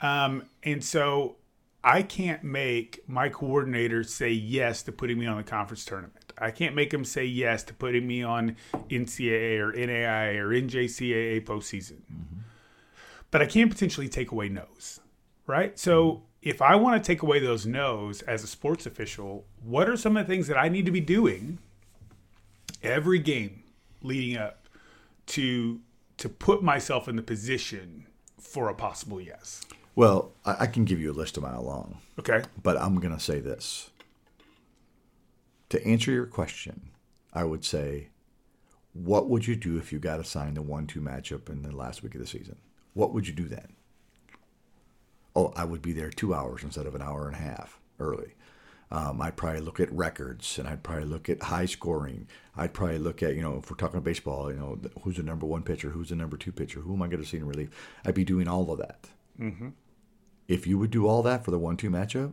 Um, 0.00 0.44
and 0.62 0.82
so 0.82 1.36
I 1.82 2.02
can't 2.02 2.44
make 2.44 3.00
my 3.08 3.28
coordinator 3.28 4.02
say 4.04 4.30
yes 4.30 4.82
to 4.84 4.92
putting 4.92 5.18
me 5.18 5.26
on 5.26 5.36
the 5.36 5.42
conference 5.42 5.84
tournament. 5.84 6.32
I 6.40 6.50
can't 6.50 6.74
make 6.74 6.92
him 6.92 7.04
say 7.04 7.24
yes 7.24 7.62
to 7.64 7.74
putting 7.74 8.06
me 8.06 8.22
on 8.22 8.56
NCAA 8.90 9.58
or 9.58 9.72
NAIA 9.72 10.38
or 10.38 10.48
NJCAA 10.48 11.44
postseason. 11.44 11.98
But 13.30 13.42
I 13.42 13.46
can 13.46 13.68
potentially 13.68 14.08
take 14.08 14.30
away 14.30 14.48
no's, 14.48 15.00
right? 15.46 15.78
So 15.78 16.22
if 16.42 16.62
I 16.62 16.76
want 16.76 17.02
to 17.02 17.06
take 17.06 17.22
away 17.22 17.40
those 17.40 17.66
no's 17.66 18.22
as 18.22 18.44
a 18.44 18.46
sports 18.46 18.86
official, 18.86 19.44
what 19.62 19.88
are 19.88 19.96
some 19.96 20.16
of 20.16 20.26
the 20.26 20.32
things 20.32 20.46
that 20.46 20.56
I 20.56 20.68
need 20.68 20.86
to 20.86 20.92
be 20.92 21.00
doing 21.00 21.58
every 22.82 23.18
game 23.18 23.64
leading 24.02 24.36
up 24.36 24.68
to 25.26 25.80
to 26.18 26.28
put 26.28 26.62
myself 26.62 27.06
in 27.06 27.14
the 27.14 27.22
position 27.22 28.06
for 28.40 28.68
a 28.68 28.74
possible 28.74 29.20
yes? 29.20 29.64
Well, 29.98 30.30
I, 30.46 30.56
I 30.60 30.66
can 30.68 30.84
give 30.84 31.00
you 31.00 31.10
a 31.10 31.12
list 31.12 31.38
a 31.38 31.40
mile 31.40 31.60
long, 31.64 31.98
Okay. 32.20 32.42
but 32.62 32.80
I'm 32.80 33.00
going 33.00 33.12
to 33.12 33.18
say 33.18 33.40
this. 33.40 33.90
To 35.70 35.84
answer 35.84 36.12
your 36.12 36.24
question, 36.24 36.90
I 37.34 37.42
would 37.42 37.64
say, 37.64 38.10
what 38.92 39.28
would 39.28 39.48
you 39.48 39.56
do 39.56 39.76
if 39.76 39.92
you 39.92 39.98
got 39.98 40.20
assigned 40.20 40.56
a 40.56 40.62
one-two 40.62 41.00
matchup 41.00 41.48
in 41.50 41.62
the 41.62 41.74
last 41.74 42.04
week 42.04 42.14
of 42.14 42.20
the 42.20 42.28
season? 42.28 42.58
What 42.94 43.12
would 43.12 43.26
you 43.26 43.34
do 43.34 43.46
then? 43.48 43.72
Oh, 45.34 45.52
I 45.56 45.64
would 45.64 45.82
be 45.82 45.92
there 45.92 46.10
two 46.10 46.32
hours 46.32 46.62
instead 46.62 46.86
of 46.86 46.94
an 46.94 47.02
hour 47.02 47.26
and 47.26 47.34
a 47.34 47.40
half 47.40 47.80
early. 47.98 48.34
Um, 48.92 49.20
I'd 49.20 49.34
probably 49.34 49.62
look 49.62 49.80
at 49.80 49.90
records 49.92 50.60
and 50.60 50.68
I'd 50.68 50.84
probably 50.84 51.06
look 51.06 51.28
at 51.28 51.42
high 51.42 51.66
scoring. 51.66 52.28
I'd 52.56 52.72
probably 52.72 52.98
look 52.98 53.20
at, 53.24 53.34
you 53.34 53.42
know, 53.42 53.56
if 53.56 53.68
we're 53.68 53.76
talking 53.76 53.98
baseball, 54.02 54.52
you 54.52 54.58
know, 54.60 54.78
who's 55.02 55.16
the 55.16 55.24
number 55.24 55.44
one 55.44 55.64
pitcher, 55.64 55.90
who's 55.90 56.10
the 56.10 56.14
number 56.14 56.36
two 56.36 56.52
pitcher, 56.52 56.82
who 56.82 56.94
am 56.94 57.02
I 57.02 57.08
going 57.08 57.20
to 57.20 57.28
see 57.28 57.38
in 57.38 57.48
relief? 57.48 57.70
I'd 58.06 58.14
be 58.14 58.22
doing 58.22 58.46
all 58.46 58.70
of 58.70 58.78
that. 58.78 59.08
Mm-hmm. 59.40 59.70
If 60.48 60.66
you 60.66 60.78
would 60.78 60.90
do 60.90 61.06
all 61.06 61.22
that 61.24 61.44
for 61.44 61.50
the 61.50 61.58
one 61.58 61.76
two 61.76 61.90
matchup, 61.90 62.32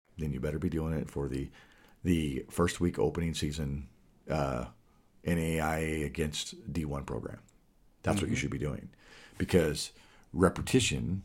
Then 0.21 0.31
you 0.31 0.39
better 0.39 0.59
be 0.59 0.69
doing 0.69 0.93
it 0.93 1.09
for 1.09 1.27
the 1.27 1.49
the 2.03 2.45
first 2.49 2.79
week 2.79 2.97
opening 2.97 3.33
season 3.33 3.87
uh, 4.29 4.65
NAIA 5.25 6.05
against 6.05 6.71
D1 6.71 7.05
program. 7.05 7.39
That's 8.03 8.21
what 8.21 8.29
you 8.29 8.35
should 8.35 8.49
be 8.49 8.57
doing 8.57 8.89
because 9.37 9.91
repetition 10.33 11.21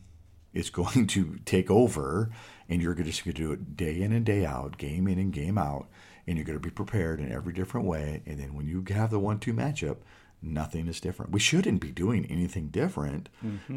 is 0.53 0.69
going 0.71 1.07
to 1.07 1.39
take 1.45 1.71
over 1.71 2.29
and 2.69 2.81
you're 2.81 2.93
just 2.93 3.23
going 3.23 3.35
to 3.35 3.41
do 3.41 3.51
it 3.51 3.75
day 3.75 4.01
in 4.01 4.11
and 4.11 4.25
day 4.25 4.45
out, 4.45 4.77
game 4.77 5.07
in 5.07 5.17
and 5.17 5.33
game 5.33 5.57
out, 5.57 5.87
and 6.27 6.37
you're 6.37 6.45
going 6.45 6.57
to 6.57 6.63
be 6.63 6.69
prepared 6.69 7.19
in 7.19 7.31
every 7.31 7.53
different 7.53 7.87
way. 7.87 8.21
And 8.25 8.39
then 8.39 8.53
when 8.53 8.67
you 8.67 8.83
have 8.89 9.09
the 9.09 9.19
one 9.19 9.39
two 9.39 9.53
matchup, 9.53 9.97
nothing 10.41 10.87
is 10.87 10.99
different. 10.99 11.31
We 11.31 11.39
shouldn't 11.39 11.81
be 11.81 11.91
doing 11.91 12.25
anything 12.25 12.67
different 12.67 13.29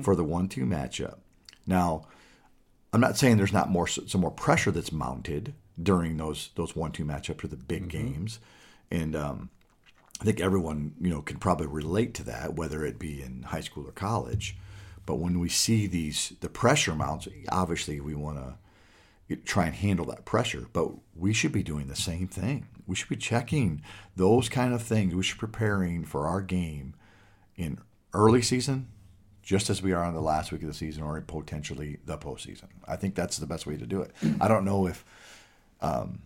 for 0.02 0.14
the 0.16 0.24
one 0.24 0.48
two 0.48 0.66
matchup. 0.66 1.18
Now, 1.66 2.06
I'm 2.92 3.00
not 3.00 3.16
saying 3.16 3.36
there's 3.36 3.52
not 3.52 3.70
more 3.70 3.86
some 3.86 4.20
more 4.20 4.30
pressure 4.30 4.70
that's 4.70 4.92
mounted 4.92 5.54
during 5.80 6.16
those 6.16 6.50
those 6.56 6.74
one 6.74 6.92
two 6.92 7.04
matchups 7.04 7.44
or 7.44 7.48
the 7.48 7.56
big 7.56 7.88
games, 7.88 8.40
and 8.90 9.14
um, 9.14 9.50
I 10.20 10.24
think 10.24 10.40
everyone 10.40 10.94
you 11.00 11.10
know 11.10 11.22
can 11.22 11.38
probably 11.38 11.66
relate 11.66 12.14
to 12.14 12.24
that, 12.24 12.54
whether 12.54 12.84
it 12.84 12.98
be 12.98 13.22
in 13.22 13.42
high 13.42 13.60
school 13.60 13.86
or 13.86 13.92
college. 13.92 14.56
But 15.06 15.16
when 15.16 15.38
we 15.40 15.48
see 15.48 15.86
these 15.86 16.32
the 16.40 16.48
pressure 16.48 16.94
mounts, 16.94 17.28
obviously 17.48 18.00
we 18.00 18.14
want 18.14 18.38
to 18.38 19.36
try 19.44 19.66
and 19.66 19.74
handle 19.74 20.06
that 20.06 20.24
pressure. 20.24 20.66
But 20.72 20.90
we 21.14 21.32
should 21.32 21.52
be 21.52 21.62
doing 21.62 21.86
the 21.86 21.96
same 21.96 22.26
thing. 22.26 22.68
We 22.86 22.96
should 22.96 23.08
be 23.08 23.16
checking 23.16 23.82
those 24.16 24.48
kind 24.48 24.74
of 24.74 24.82
things. 24.82 25.14
We 25.14 25.22
should 25.22 25.36
be 25.36 25.46
preparing 25.46 26.04
for 26.04 26.26
our 26.26 26.40
game 26.40 26.94
in 27.56 27.78
early 28.12 28.42
season, 28.42 28.88
just 29.42 29.70
as 29.70 29.82
we 29.82 29.92
are 29.92 30.04
on 30.04 30.14
the 30.14 30.20
last 30.20 30.52
week 30.52 30.62
of 30.62 30.68
the 30.68 30.74
season, 30.74 31.02
or 31.02 31.20
potentially 31.20 31.98
the 32.04 32.18
postseason. 32.18 32.66
I 32.86 32.96
think 32.96 33.14
that's 33.14 33.38
the 33.38 33.46
best 33.46 33.66
way 33.66 33.76
to 33.76 33.86
do 33.86 34.02
it. 34.02 34.12
I 34.40 34.48
don't 34.48 34.64
know 34.64 34.86
if, 34.86 35.04
um, 35.80 36.20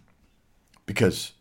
because 0.86 1.32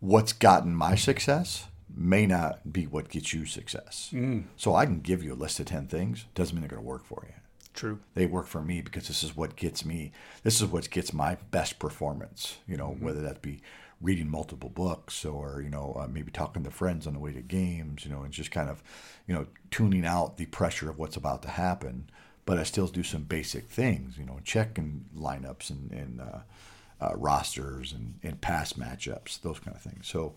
what's 0.00 0.32
gotten 0.32 0.74
my 0.74 0.94
success 0.94 1.66
may 1.94 2.26
not 2.26 2.72
be 2.72 2.86
what 2.86 3.08
gets 3.08 3.32
you 3.32 3.44
success. 3.44 4.08
So 4.56 4.74
I 4.74 4.86
can 4.86 5.00
give 5.00 5.22
you 5.22 5.34
a 5.34 5.36
list 5.36 5.60
of 5.60 5.66
10 5.66 5.86
things, 5.86 6.24
doesn't 6.34 6.54
mean 6.54 6.62
they're 6.62 6.70
going 6.70 6.82
to 6.82 6.88
work 6.88 7.04
for 7.04 7.24
you. 7.26 7.34
True. 7.74 8.00
They 8.14 8.26
work 8.26 8.46
for 8.46 8.62
me 8.62 8.80
because 8.82 9.08
this 9.08 9.22
is 9.22 9.36
what 9.36 9.56
gets 9.56 9.84
me, 9.84 10.12
this 10.42 10.60
is 10.60 10.66
what 10.66 10.90
gets 10.90 11.12
my 11.12 11.36
best 11.50 11.78
performance, 11.78 12.58
you 12.66 12.76
know, 12.76 12.96
whether 13.00 13.20
that 13.22 13.42
be 13.42 13.60
reading 14.02 14.28
multiple 14.28 14.68
books 14.68 15.24
or, 15.24 15.62
you 15.62 15.70
know, 15.70 15.96
uh, 15.98 16.08
maybe 16.08 16.30
talking 16.30 16.64
to 16.64 16.70
friends 16.70 17.06
on 17.06 17.14
the 17.14 17.20
way 17.20 17.32
to 17.32 17.40
games, 17.40 18.04
you 18.04 18.10
know, 18.10 18.22
and 18.22 18.32
just 18.32 18.50
kind 18.50 18.68
of, 18.68 18.82
you 19.26 19.34
know, 19.34 19.46
tuning 19.70 20.04
out 20.04 20.36
the 20.36 20.46
pressure 20.46 20.90
of 20.90 20.98
what's 20.98 21.16
about 21.16 21.42
to 21.42 21.48
happen. 21.48 22.10
But 22.44 22.58
I 22.58 22.64
still 22.64 22.88
do 22.88 23.04
some 23.04 23.22
basic 23.22 23.68
things, 23.68 24.18
you 24.18 24.24
know, 24.24 24.40
checking 24.44 25.04
lineups 25.16 25.70
and, 25.70 25.92
and 25.92 26.20
uh, 26.20 26.38
uh, 27.00 27.14
rosters 27.16 27.92
and, 27.92 28.18
and 28.22 28.40
past 28.40 28.78
matchups, 28.78 29.40
those 29.40 29.60
kind 29.60 29.76
of 29.76 29.82
things. 29.82 30.08
So, 30.08 30.34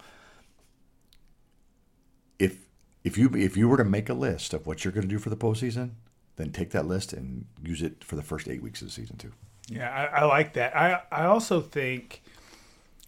if 2.38 2.68
if 3.04 3.18
you 3.18 3.30
if 3.36 3.58
you 3.58 3.68
were 3.68 3.78
to 3.78 3.84
make 3.84 4.10
a 4.10 4.14
list 4.14 4.54
of 4.54 4.68
what 4.68 4.84
you're 4.84 4.92
going 4.92 5.08
to 5.08 5.08
do 5.08 5.20
for 5.20 5.30
the 5.30 5.38
postseason, 5.38 5.92
then 6.36 6.52
take 6.52 6.72
that 6.72 6.86
list 6.86 7.14
and 7.14 7.46
use 7.64 7.82
it 7.82 8.04
for 8.04 8.16
the 8.16 8.22
first 8.22 8.48
eight 8.48 8.62
weeks 8.62 8.82
of 8.82 8.88
the 8.88 8.94
season 8.94 9.18
too. 9.18 9.32
Yeah, 9.68 9.90
I, 9.90 10.22
I 10.22 10.26
like 10.26 10.54
that. 10.54 10.76
I 10.76 11.02
I 11.12 11.26
also 11.26 11.62
think 11.62 12.22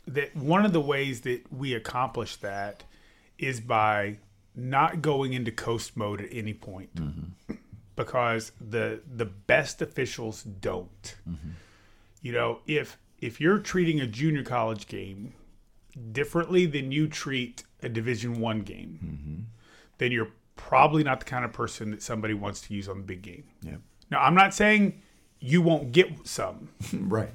that 0.08 0.36
one 0.36 0.66
of 0.66 0.74
the 0.74 0.82
ways 0.82 1.22
that 1.22 1.52
we 1.52 1.74
accomplish 1.74 2.38
that 2.38 2.84
is 3.38 3.60
by 3.60 4.18
not 4.56 5.02
going 5.02 5.34
into 5.34 5.52
coast 5.52 5.96
mode 5.96 6.22
at 6.22 6.30
any 6.32 6.54
point, 6.54 6.96
mm-hmm. 6.96 7.54
because 7.96 8.52
the 8.60 9.02
the 9.16 9.26
best 9.26 9.82
officials 9.82 10.44
don't. 10.44 11.16
Mm-hmm. 11.30 11.50
You 12.22 12.32
know, 12.32 12.60
if 12.66 12.98
if 13.20 13.40
you're 13.40 13.60
treating 13.60 14.00
a 14.00 14.08
junior 14.08 14.44
college 14.44 14.88
game 14.88 15.34
differently 16.12 16.66
than 16.66 16.92
you 16.92 17.08
treat 17.08 17.64
a 17.84 17.90
Division 17.90 18.40
One 18.40 18.62
game, 18.62 19.00
mm-hmm. 19.04 19.42
then 19.98 20.12
you're 20.12 20.32
probably 20.56 21.04
not 21.04 21.20
the 21.20 21.26
kind 21.26 21.46
of 21.46 21.54
person 21.54 21.92
that 21.92 22.02
somebody 22.02 22.34
wants 22.34 22.62
to 22.62 22.74
use 22.74 22.90
on 22.90 22.98
the 22.98 23.04
big 23.04 23.22
game. 23.22 23.44
Yeah. 23.62 23.76
Now, 24.10 24.22
I'm 24.22 24.36
not 24.36 24.54
saying 24.54 25.02
you 25.40 25.62
won't 25.62 25.92
get 25.92 26.28
some. 26.28 26.70
Right. 26.94 27.32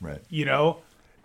Right. 0.00 0.22
You 0.30 0.46
know, 0.46 0.78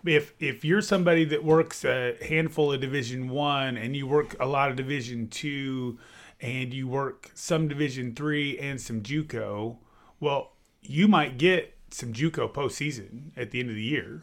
if 0.06 0.34
if 0.40 0.64
you're 0.64 0.82
somebody 0.82 1.24
that 1.26 1.44
works 1.44 1.84
a 1.84 2.16
handful 2.26 2.72
of 2.72 2.80
Division 2.80 3.28
One 3.28 3.76
and 3.76 3.96
you 3.96 4.06
work 4.06 4.36
a 4.40 4.46
lot 4.46 4.70
of 4.70 4.76
Division 4.76 5.28
Two, 5.28 5.98
and 6.40 6.72
you 6.72 6.88
work 6.88 7.30
some 7.34 7.68
Division 7.68 8.14
Three 8.14 8.58
and 8.58 8.80
some 8.80 9.02
JUCO, 9.02 9.76
well, 10.20 10.52
you 10.82 11.08
might 11.08 11.38
get 11.38 11.74
some 11.90 12.12
JUCO 12.12 12.52
postseason 12.52 13.30
at 13.36 13.50
the 13.50 13.60
end 13.60 13.70
of 13.70 13.76
the 13.76 13.82
year, 13.82 14.22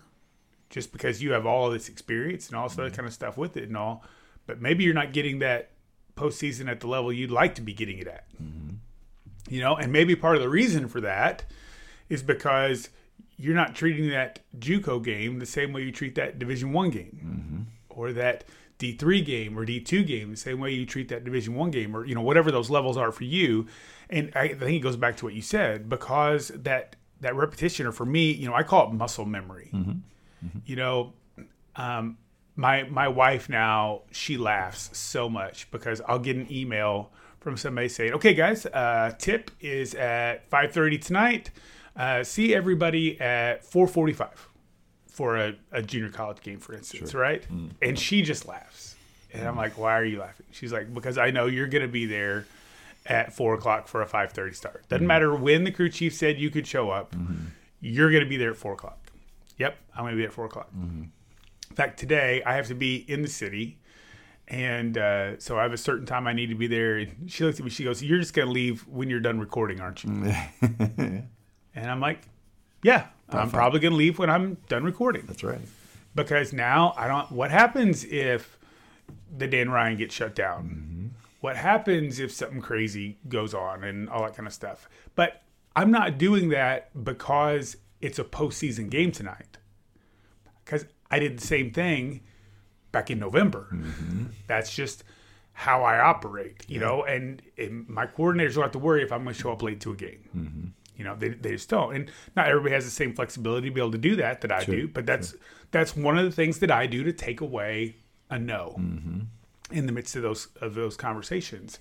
just 0.70 0.92
because 0.92 1.22
you 1.22 1.32
have 1.32 1.46
all 1.46 1.68
of 1.68 1.74
this 1.74 1.90
experience 1.90 2.48
and 2.48 2.58
all 2.58 2.68
this 2.68 2.78
other 2.78 2.88
mm-hmm. 2.88 2.96
kind 2.96 3.08
of 3.08 3.14
stuff 3.14 3.38
with 3.38 3.58
it 3.58 3.64
and 3.64 3.78
all. 3.78 4.04
But 4.46 4.62
maybe 4.62 4.84
you're 4.84 4.94
not 4.94 5.14
getting 5.14 5.40
that 5.40 5.72
postseason 6.16 6.70
at 6.70 6.80
the 6.80 6.88
level 6.88 7.12
you'd 7.12 7.32
like 7.32 7.56
to 7.56 7.62
be 7.62 7.74
getting 7.74 7.98
it 7.98 8.08
at. 8.08 8.26
Mm-hmm. 8.42 8.76
You 9.50 9.62
know, 9.62 9.76
and 9.76 9.92
maybe 9.92 10.16
part 10.16 10.36
of 10.36 10.42
the 10.42 10.50
reason 10.50 10.88
for 10.88 11.02
that 11.02 11.46
is 12.10 12.24
because 12.24 12.90
you're 13.38 13.56
not 13.56 13.76
treating 13.76 14.10
that 14.10 14.40
JUCO 14.60 15.04
game 15.04 15.40
the 15.40 15.46
same 15.46 15.74
way 15.74 15.82
you 15.84 15.92
treat 15.92 16.16
that 16.16 16.40
Division 16.40 16.72
One 16.74 16.90
game, 16.90 17.68
or 17.90 18.14
that 18.14 18.44
D 18.78 18.94
three 18.94 19.22
game 19.22 19.58
or 19.58 19.66
D 19.66 19.80
two 19.80 20.04
game 20.04 20.32
the 20.32 20.38
same 20.38 20.60
way 20.60 20.72
you 20.72 20.86
treat 20.86 21.10
that 21.10 21.24
Division 21.24 21.56
One 21.56 21.72
game, 21.72 21.96
or 21.96 22.06
you 22.06 22.16
know 22.16 22.22
whatever 22.22 22.52
those 22.52 22.70
levels 22.70 22.98
are 22.98 23.12
for 23.12 23.24
you. 23.24 23.68
And 24.10 24.32
I, 24.36 24.42
I 24.42 24.48
think 24.54 24.78
it 24.78 24.80
goes 24.84 24.98
back 24.98 25.18
to 25.18 25.26
what 25.26 25.34
you 25.34 25.42
said 25.42 25.90
because 25.90 26.50
that 26.50 26.96
that 27.22 27.36
repetition, 27.36 27.86
or 27.86 27.92
for 27.92 28.06
me, 28.06 28.32
you 28.32 28.48
know, 28.48 28.54
I 28.54 28.64
call 28.64 28.90
it 28.90 28.94
muscle 28.94 29.26
memory. 29.26 29.70
You 30.66 30.76
know, 30.76 31.14
um, 31.76 32.18
my 32.56 32.84
my 32.84 33.08
wife 33.08 33.50
now 33.50 34.02
she 34.12 34.38
laughs 34.38 34.90
so 34.98 35.30
much 35.30 35.72
because 35.72 36.02
I'll 36.08 36.20
get 36.20 36.36
an 36.36 36.48
email 36.52 37.12
from 37.40 37.58
somebody 37.58 37.90
saying, 37.90 38.14
"Okay, 38.14 38.34
guys, 38.34 38.66
uh, 38.66 39.14
tip 39.18 39.52
is 39.62 39.96
at 39.96 40.50
5:30 40.50 40.98
tonight. 41.02 41.52
Uh, 41.96 42.24
see 42.24 42.56
everybody 42.56 43.20
at 43.22 43.64
4:45 43.64 44.30
for 45.08 45.38
a, 45.38 45.56
a 45.72 45.82
junior 45.82 46.10
college 46.10 46.42
game, 46.42 46.60
for 46.60 46.74
instance, 46.74 47.14
right?" 47.14 47.44
Mm. 47.52 47.72
And 47.82 48.00
she 48.00 48.22
just 48.22 48.48
laughs, 48.48 48.96
and 49.32 49.48
I'm 49.48 49.56
mm. 49.56 49.58
like, 49.58 49.78
"Why 49.78 49.94
are 49.98 50.06
you 50.06 50.20
laughing?" 50.20 50.46
She's 50.52 50.74
like, 50.74 50.94
"Because 50.94 51.18
I 51.18 51.32
know 51.32 51.46
you're 51.46 51.68
going 51.68 51.84
to 51.84 51.92
be 51.92 52.06
there." 52.06 52.46
At 53.06 53.34
four 53.34 53.54
o'clock 53.54 53.90
for 53.90 54.02
a 54.02 54.08
five 54.08 54.32
thirty 54.32 54.54
start. 54.54 54.88
Doesn't 54.88 55.04
mm. 55.04 55.10
matter 55.10 55.36
when 55.36 55.66
the 55.66 55.72
crew 55.72 55.90
chief 55.90 56.14
said 56.14 56.40
you 56.40 56.50
could 56.50 56.66
show 56.66 56.90
up. 56.90 57.14
Mm-hmm. 57.14 57.48
You're 57.82 58.10
going 58.10 58.24
to 58.24 58.30
be 58.30 58.38
there 58.38 58.52
at 58.52 58.56
four 58.56 58.72
o'clock. 58.72 58.98
Yep, 59.58 59.76
I'm 59.94 60.06
going 60.06 60.14
to 60.14 60.18
be 60.18 60.24
at 60.24 60.32
four 60.32 60.46
o'clock. 60.46 60.70
Mm-hmm. 60.72 61.04
In 61.70 61.76
fact, 61.76 62.00
today 62.00 62.42
I 62.46 62.56
have 62.56 62.68
to 62.68 62.76
be 62.76 62.96
in 62.96 63.22
the 63.22 63.28
city, 63.28 63.78
and 64.48 64.98
uh, 64.98 65.38
so 65.40 65.60
I 65.60 65.64
have 65.64 65.74
a 65.74 65.78
certain 65.78 66.06
time 66.06 66.28
I 66.28 66.34
need 66.34 66.48
to 66.48 66.56
be 66.56 66.68
there. 66.68 66.98
And 66.98 67.30
she 67.30 67.44
looks 67.44 67.60
at 67.60 67.66
me, 67.66 67.72
she 67.72 67.84
goes, 67.84 68.02
"You're 68.02 68.20
just 68.20 68.34
going 68.34 68.48
to 68.48 68.54
leave 68.54 68.88
when 68.88 69.10
you're 69.10 69.20
done 69.20 69.38
recording, 69.38 69.82
aren't 69.82 70.04
you?" 70.04 70.10
and 71.84 71.92
I'm 71.92 72.00
like, 72.00 72.22
"Yeah, 72.82 73.08
I'm 73.30 73.52
probably 73.52 73.80
going 73.82 73.92
to 73.92 73.98
leave 73.98 74.18
when 74.18 74.30
I'm 74.30 74.56
done 74.70 74.84
recording 74.84 75.26
That's 75.28 75.44
right. 75.44 75.60
because 76.16 76.54
now 76.54 76.94
I 76.98 77.08
don't. 77.08 77.32
What 77.32 77.52
happens 77.52 78.06
if 78.06 78.58
the 79.36 79.48
Dan 79.48 79.70
Ryan 79.70 79.98
gets 79.98 80.16
shut 80.16 80.34
down? 80.34 80.64
Mm-hmm. 80.64 81.08
What 81.42 81.58
happens 81.58 82.20
if 82.20 82.32
something 82.32 82.62
crazy 82.62 83.18
goes 83.28 83.54
on 83.54 83.84
and 83.84 84.10
all 84.10 84.24
that 84.24 84.34
kind 84.36 84.48
of 84.48 84.54
stuff? 84.54 84.88
But 85.16 85.42
I'm 85.76 85.92
not 85.92 86.18
doing 86.18 86.50
that 86.50 87.04
because 87.04 87.76
it's 88.00 88.18
a 88.18 88.24
postseason 88.24 88.90
game 88.90 89.12
tonight. 89.12 89.58
Because 90.64 90.86
I 91.12 91.20
did 91.20 91.38
the 91.38 91.46
same 91.46 91.72
thing 91.72 92.22
back 92.94 93.12
in 93.12 93.20
November. 93.20 93.68
Mm-hmm. 93.74 94.26
That's 94.48 94.74
just 94.74 95.04
how 95.52 95.84
I 95.84 96.00
operate, 96.00 96.64
you 96.70 96.80
know. 96.80 97.04
And, 97.04 97.42
and 97.58 97.90
my 97.90 98.08
coordinators 98.08 98.54
don't 98.54 98.64
have 98.64 98.72
to 98.72 98.80
worry 98.80 99.04
if 99.04 99.12
I'm 99.12 99.24
going 99.24 99.36
to 99.36 99.42
show 99.42 99.52
up 99.52 99.62
late 99.62 99.82
to 99.82 99.92
a 99.92 99.96
game. 99.96 100.30
Mm-hmm. 100.36 100.68
You 100.96 101.04
know, 101.04 101.16
they, 101.16 101.30
they 101.30 101.52
just 101.52 101.70
don't. 101.70 101.96
And 101.96 102.12
not 102.36 102.48
everybody 102.48 102.74
has 102.74 102.86
the 102.86 102.92
same 102.92 103.14
flexibility 103.14 103.70
to 103.70 103.74
be 103.74 103.82
able 103.82 103.92
to 103.92 103.98
do 103.98 104.16
that 104.18 104.42
that 104.42 104.52
I 104.52 104.64
do. 104.64 104.88
But 104.88 105.06
that's 105.06 105.36
that's 105.72 105.96
one 105.96 106.18
of 106.18 106.26
the 106.26 106.32
things 106.32 106.60
that 106.60 106.72
I 106.72 106.86
do 106.86 107.04
to 107.04 107.14
take 107.14 107.42
away 107.42 107.96
a 108.30 108.38
no 108.38 108.76
mm-hmm. 108.80 109.22
in 109.72 109.86
the 109.86 109.92
midst 109.92 110.16
of 110.16 110.22
those 110.22 110.48
of 110.62 110.76
those 110.76 110.96
conversations. 110.96 111.80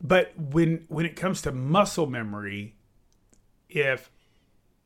But 0.00 0.32
when 0.38 0.84
when 0.88 1.04
it 1.06 1.16
comes 1.16 1.42
to 1.42 1.52
muscle 1.52 2.06
memory, 2.06 2.74
if 3.68 4.10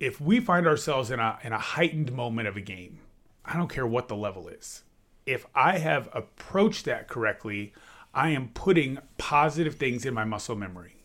if 0.00 0.20
we 0.20 0.40
find 0.40 0.66
ourselves 0.66 1.10
in 1.10 1.20
a 1.20 1.38
in 1.42 1.52
a 1.52 1.58
heightened 1.58 2.12
moment 2.12 2.48
of 2.48 2.56
a 2.56 2.60
game, 2.60 2.98
I 3.44 3.56
don't 3.56 3.68
care 3.68 3.86
what 3.86 4.08
the 4.08 4.16
level 4.16 4.48
is. 4.48 4.82
If 5.26 5.46
I 5.54 5.78
have 5.78 6.08
approached 6.12 6.86
that 6.86 7.06
correctly, 7.06 7.72
I 8.12 8.30
am 8.30 8.48
putting 8.48 8.98
positive 9.18 9.76
things 9.76 10.04
in 10.04 10.12
my 10.12 10.24
muscle 10.24 10.56
memory. 10.56 10.96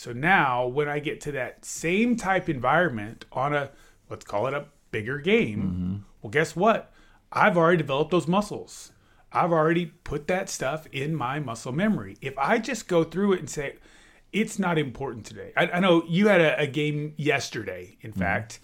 So 0.00 0.14
now 0.14 0.66
when 0.66 0.88
I 0.88 0.98
get 0.98 1.20
to 1.22 1.32
that 1.32 1.62
same 1.62 2.16
type 2.16 2.48
environment 2.48 3.26
on 3.32 3.52
a 3.52 3.70
let's 4.08 4.24
call 4.24 4.46
it 4.46 4.54
a 4.54 4.64
bigger 4.90 5.18
game, 5.18 5.62
mm-hmm. 5.62 5.96
well 6.22 6.30
guess 6.30 6.56
what? 6.56 6.90
I've 7.30 7.58
already 7.58 7.76
developed 7.76 8.10
those 8.10 8.26
muscles. 8.26 8.92
I've 9.30 9.52
already 9.52 9.92
put 10.04 10.26
that 10.28 10.48
stuff 10.48 10.86
in 10.90 11.14
my 11.14 11.38
muscle 11.38 11.72
memory. 11.72 12.16
If 12.22 12.38
I 12.38 12.56
just 12.56 12.88
go 12.88 13.04
through 13.04 13.34
it 13.34 13.40
and 13.40 13.50
say, 13.50 13.76
it's 14.32 14.58
not 14.58 14.78
important 14.78 15.26
today. 15.26 15.52
I, 15.54 15.66
I 15.66 15.80
know 15.80 16.02
you 16.08 16.28
had 16.28 16.40
a, 16.40 16.58
a 16.60 16.66
game 16.66 17.12
yesterday, 17.18 17.98
in 18.00 18.12
mm-hmm. 18.12 18.20
fact, 18.20 18.60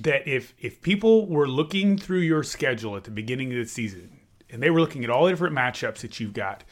that 0.00 0.26
if 0.26 0.54
if 0.58 0.80
people 0.80 1.26
were 1.26 1.46
looking 1.46 1.98
through 1.98 2.20
your 2.20 2.42
schedule 2.42 2.96
at 2.96 3.04
the 3.04 3.10
beginning 3.10 3.52
of 3.52 3.58
the 3.58 3.66
season 3.66 4.20
and 4.48 4.62
they 4.62 4.70
were 4.70 4.80
looking 4.80 5.04
at 5.04 5.10
all 5.10 5.26
the 5.26 5.32
different 5.32 5.54
matchups 5.54 5.98
that 5.98 6.18
you've 6.18 6.32
got, 6.32 6.64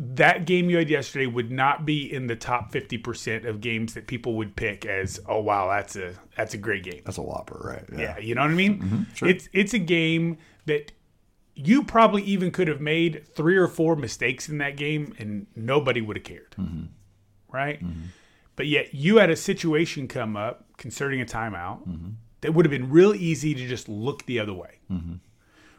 that 0.00 0.46
game 0.46 0.70
you 0.70 0.78
had 0.78 0.88
yesterday 0.88 1.26
would 1.26 1.50
not 1.50 1.84
be 1.84 2.10
in 2.10 2.28
the 2.28 2.36
top 2.36 2.70
fifty 2.70 2.96
percent 2.96 3.44
of 3.44 3.60
games 3.60 3.94
that 3.94 4.06
people 4.06 4.36
would 4.36 4.54
pick 4.54 4.86
as, 4.86 5.20
oh 5.26 5.40
wow, 5.40 5.68
that's 5.68 5.96
a 5.96 6.14
that's 6.36 6.54
a 6.54 6.58
great 6.58 6.84
game. 6.84 7.02
That's 7.04 7.18
a 7.18 7.22
whopper, 7.22 7.60
right? 7.64 7.98
Yeah, 7.98 8.16
you 8.18 8.34
know 8.36 8.42
what 8.42 8.50
I 8.50 8.54
mean? 8.54 8.78
Mm-hmm, 8.80 9.26
it's 9.26 9.48
it's 9.52 9.74
a 9.74 9.78
game 9.78 10.38
that 10.66 10.92
you 11.54 11.82
probably 11.82 12.22
even 12.22 12.52
could 12.52 12.68
have 12.68 12.80
made 12.80 13.26
three 13.34 13.56
or 13.56 13.66
four 13.66 13.96
mistakes 13.96 14.48
in 14.48 14.58
that 14.58 14.76
game 14.76 15.12
and 15.18 15.48
nobody 15.56 16.00
would 16.00 16.16
have 16.16 16.24
cared. 16.24 16.54
Mm-hmm. 16.56 16.84
Right? 17.50 17.82
Mm-hmm. 17.82 18.02
But 18.54 18.68
yet 18.68 18.94
you 18.94 19.16
had 19.16 19.30
a 19.30 19.36
situation 19.36 20.06
come 20.06 20.36
up 20.36 20.66
concerning 20.76 21.20
a 21.20 21.24
timeout 21.24 21.80
that 22.42 22.54
would 22.54 22.64
have 22.64 22.70
been 22.70 22.90
real 22.90 23.14
easy 23.14 23.54
to 23.54 23.66
just 23.66 23.88
look 23.88 24.26
the 24.26 24.38
other 24.38 24.52
way. 24.52 24.78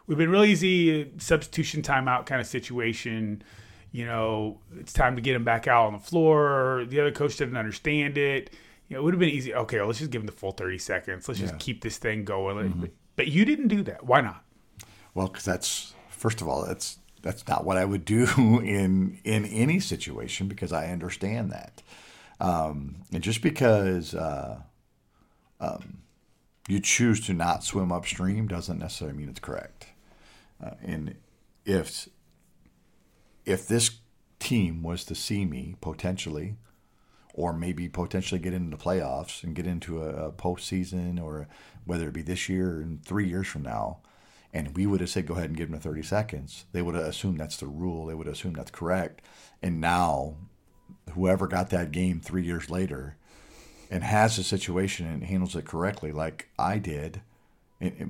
We've 0.08 0.18
been 0.18 0.32
real 0.32 0.44
easy 0.44 1.04
uh, 1.04 1.06
substitution 1.20 1.84
timeout 1.84 2.26
kind 2.26 2.42
of 2.42 2.48
situation. 2.48 3.44
You 3.92 4.06
know, 4.06 4.60
it's 4.78 4.94
time 4.94 5.16
to 5.16 5.22
get 5.22 5.36
him 5.36 5.44
back 5.44 5.68
out 5.68 5.88
on 5.88 5.94
the 5.94 6.00
floor. 6.00 6.86
The 6.88 7.00
other 7.00 7.12
coach 7.12 7.38
didn't 7.38 7.58
understand 7.58 8.18
it. 8.18 8.52
You 8.88 8.96
know, 8.96 9.02
it 9.02 9.04
would 9.04 9.14
have 9.16 9.20
been 9.20 9.30
easy. 9.30 9.54
Okay, 9.54 9.78
well, 9.78 9.88
let's 9.88 10.00
just 10.00 10.12
give 10.12 10.22
him 10.22 10.26
the 10.28 10.32
full 10.32 10.52
30 10.52 10.78
seconds. 10.78 11.28
Let's 11.28 11.40
just 11.40 11.60
keep 11.60 11.82
this 11.82 11.98
thing 11.98 12.24
going. 12.24 12.72
But, 12.80 12.92
but 13.16 13.28
you 13.28 13.46
didn't 13.46 13.68
do 13.68 13.84
that. 13.84 14.06
Why 14.06 14.22
not? 14.22 14.44
Well, 15.14 15.28
because 15.28 15.46
that's 15.46 15.94
first 16.10 16.42
of 16.42 16.48
all, 16.48 16.66
that's 16.66 17.00
that's 17.22 17.48
not 17.48 17.66
what 17.66 17.78
I 17.78 17.86
would 17.86 18.06
do 18.06 18.26
in 18.38 19.20
in 19.24 19.46
any 19.46 19.80
situation 19.80 20.48
because 20.48 20.72
I 20.72 20.88
understand 20.88 21.52
that, 21.52 21.82
um, 22.40 23.04
and 23.12 23.24
just 23.24 23.42
because 23.42 24.14
uh, 24.14 24.62
um, 25.60 26.00
you 26.68 26.80
choose 26.80 27.26
to 27.28 27.34
not 27.34 27.64
swim 27.64 27.92
upstream 27.92 28.48
doesn't 28.48 28.80
necessarily 28.80 29.18
mean 29.18 29.30
it's 29.30 29.40
correct. 29.40 29.88
Uh, 30.64 30.72
and 30.84 31.16
if 31.66 32.08
if 33.46 33.68
this 33.68 34.00
team 34.40 34.82
was 34.82 35.04
to 35.06 35.16
see 35.16 35.46
me 35.46 35.76
potentially, 35.82 36.56
or 37.34 37.54
maybe 37.54 37.88
potentially 37.88 38.40
get 38.40 38.54
into 38.54 38.76
the 38.76 38.84
playoffs 38.84 39.44
and 39.44 39.56
get 39.56 39.68
into 39.68 40.02
a, 40.04 40.28
a 40.28 40.32
postseason, 40.32 41.22
or 41.22 41.48
whether 41.86 42.08
it 42.08 42.14
be 42.14 42.22
this 42.22 42.50
year 42.50 42.82
in 42.82 43.00
three 43.06 43.28
years 43.28 43.48
from 43.48 43.64
now, 43.64 44.00
and 44.54 44.76
we 44.76 44.86
would 44.86 45.00
have 45.00 45.10
said 45.10 45.28
go 45.28 45.36
ahead 45.36 45.50
and 45.50 45.58
give 45.58 45.70
them 45.70 45.80
30 45.80 46.02
seconds, 46.04 46.66
they 46.72 46.82
would 46.82 46.96
have 46.96 47.06
assumed 47.06 47.40
that's 47.40 47.58
the 47.58 47.68
rule. 47.68 48.08
They 48.08 48.16
would 48.16 48.28
have 48.28 48.36
assumed 48.36 48.56
that's 48.56 48.72
correct. 48.72 49.22
And 49.62 49.80
now, 49.80 50.36
whoever 51.12 51.48
got 51.48 51.70
that 51.70 51.92
game 51.92 52.20
three 52.20 52.44
years 52.44 52.70
later 52.70 53.18
and 53.92 54.04
has 54.04 54.38
the 54.38 54.44
situation 54.44 55.08
and 55.08 55.24
handles 55.24 55.56
it 55.56 55.66
correctly, 55.66 56.12
like 56.12 56.50
I 56.58 56.78
did, 56.78 56.94
and, 56.94 57.22
and 57.22 57.29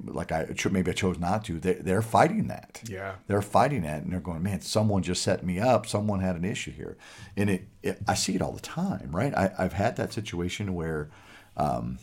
like 0.06 0.32
I 0.32 0.48
maybe 0.72 0.92
I 0.92 0.94
chose 0.94 1.20
not 1.20 1.46
to, 1.46 1.60
they, 1.60 1.74
they're 1.74 2.02
fighting 2.02 2.48
that. 2.48 2.82
Yeah. 2.88 3.16
They're 3.28 3.42
fighting 3.42 3.84
that, 3.84 4.02
and 4.02 4.12
they're 4.12 4.20
going, 4.20 4.42
man, 4.42 4.62
someone 4.62 5.04
just 5.04 5.22
set 5.22 5.46
me 5.46 5.60
up. 5.60 5.86
Someone 5.86 6.22
had 6.22 6.36
an 6.36 6.46
issue 6.46 6.72
here, 6.72 6.98
and 7.38 7.50
it, 7.50 7.68
it 7.84 8.00
I 8.08 8.16
see 8.16 8.36
it 8.36 8.42
all 8.42 8.52
the 8.52 8.62
time, 8.62 9.10
right? 9.12 9.34
I, 9.36 9.52
I've 9.58 9.74
had 9.74 9.96
that 9.98 10.12
situation 10.12 10.74
where 10.74 11.10
um, 11.56 12.00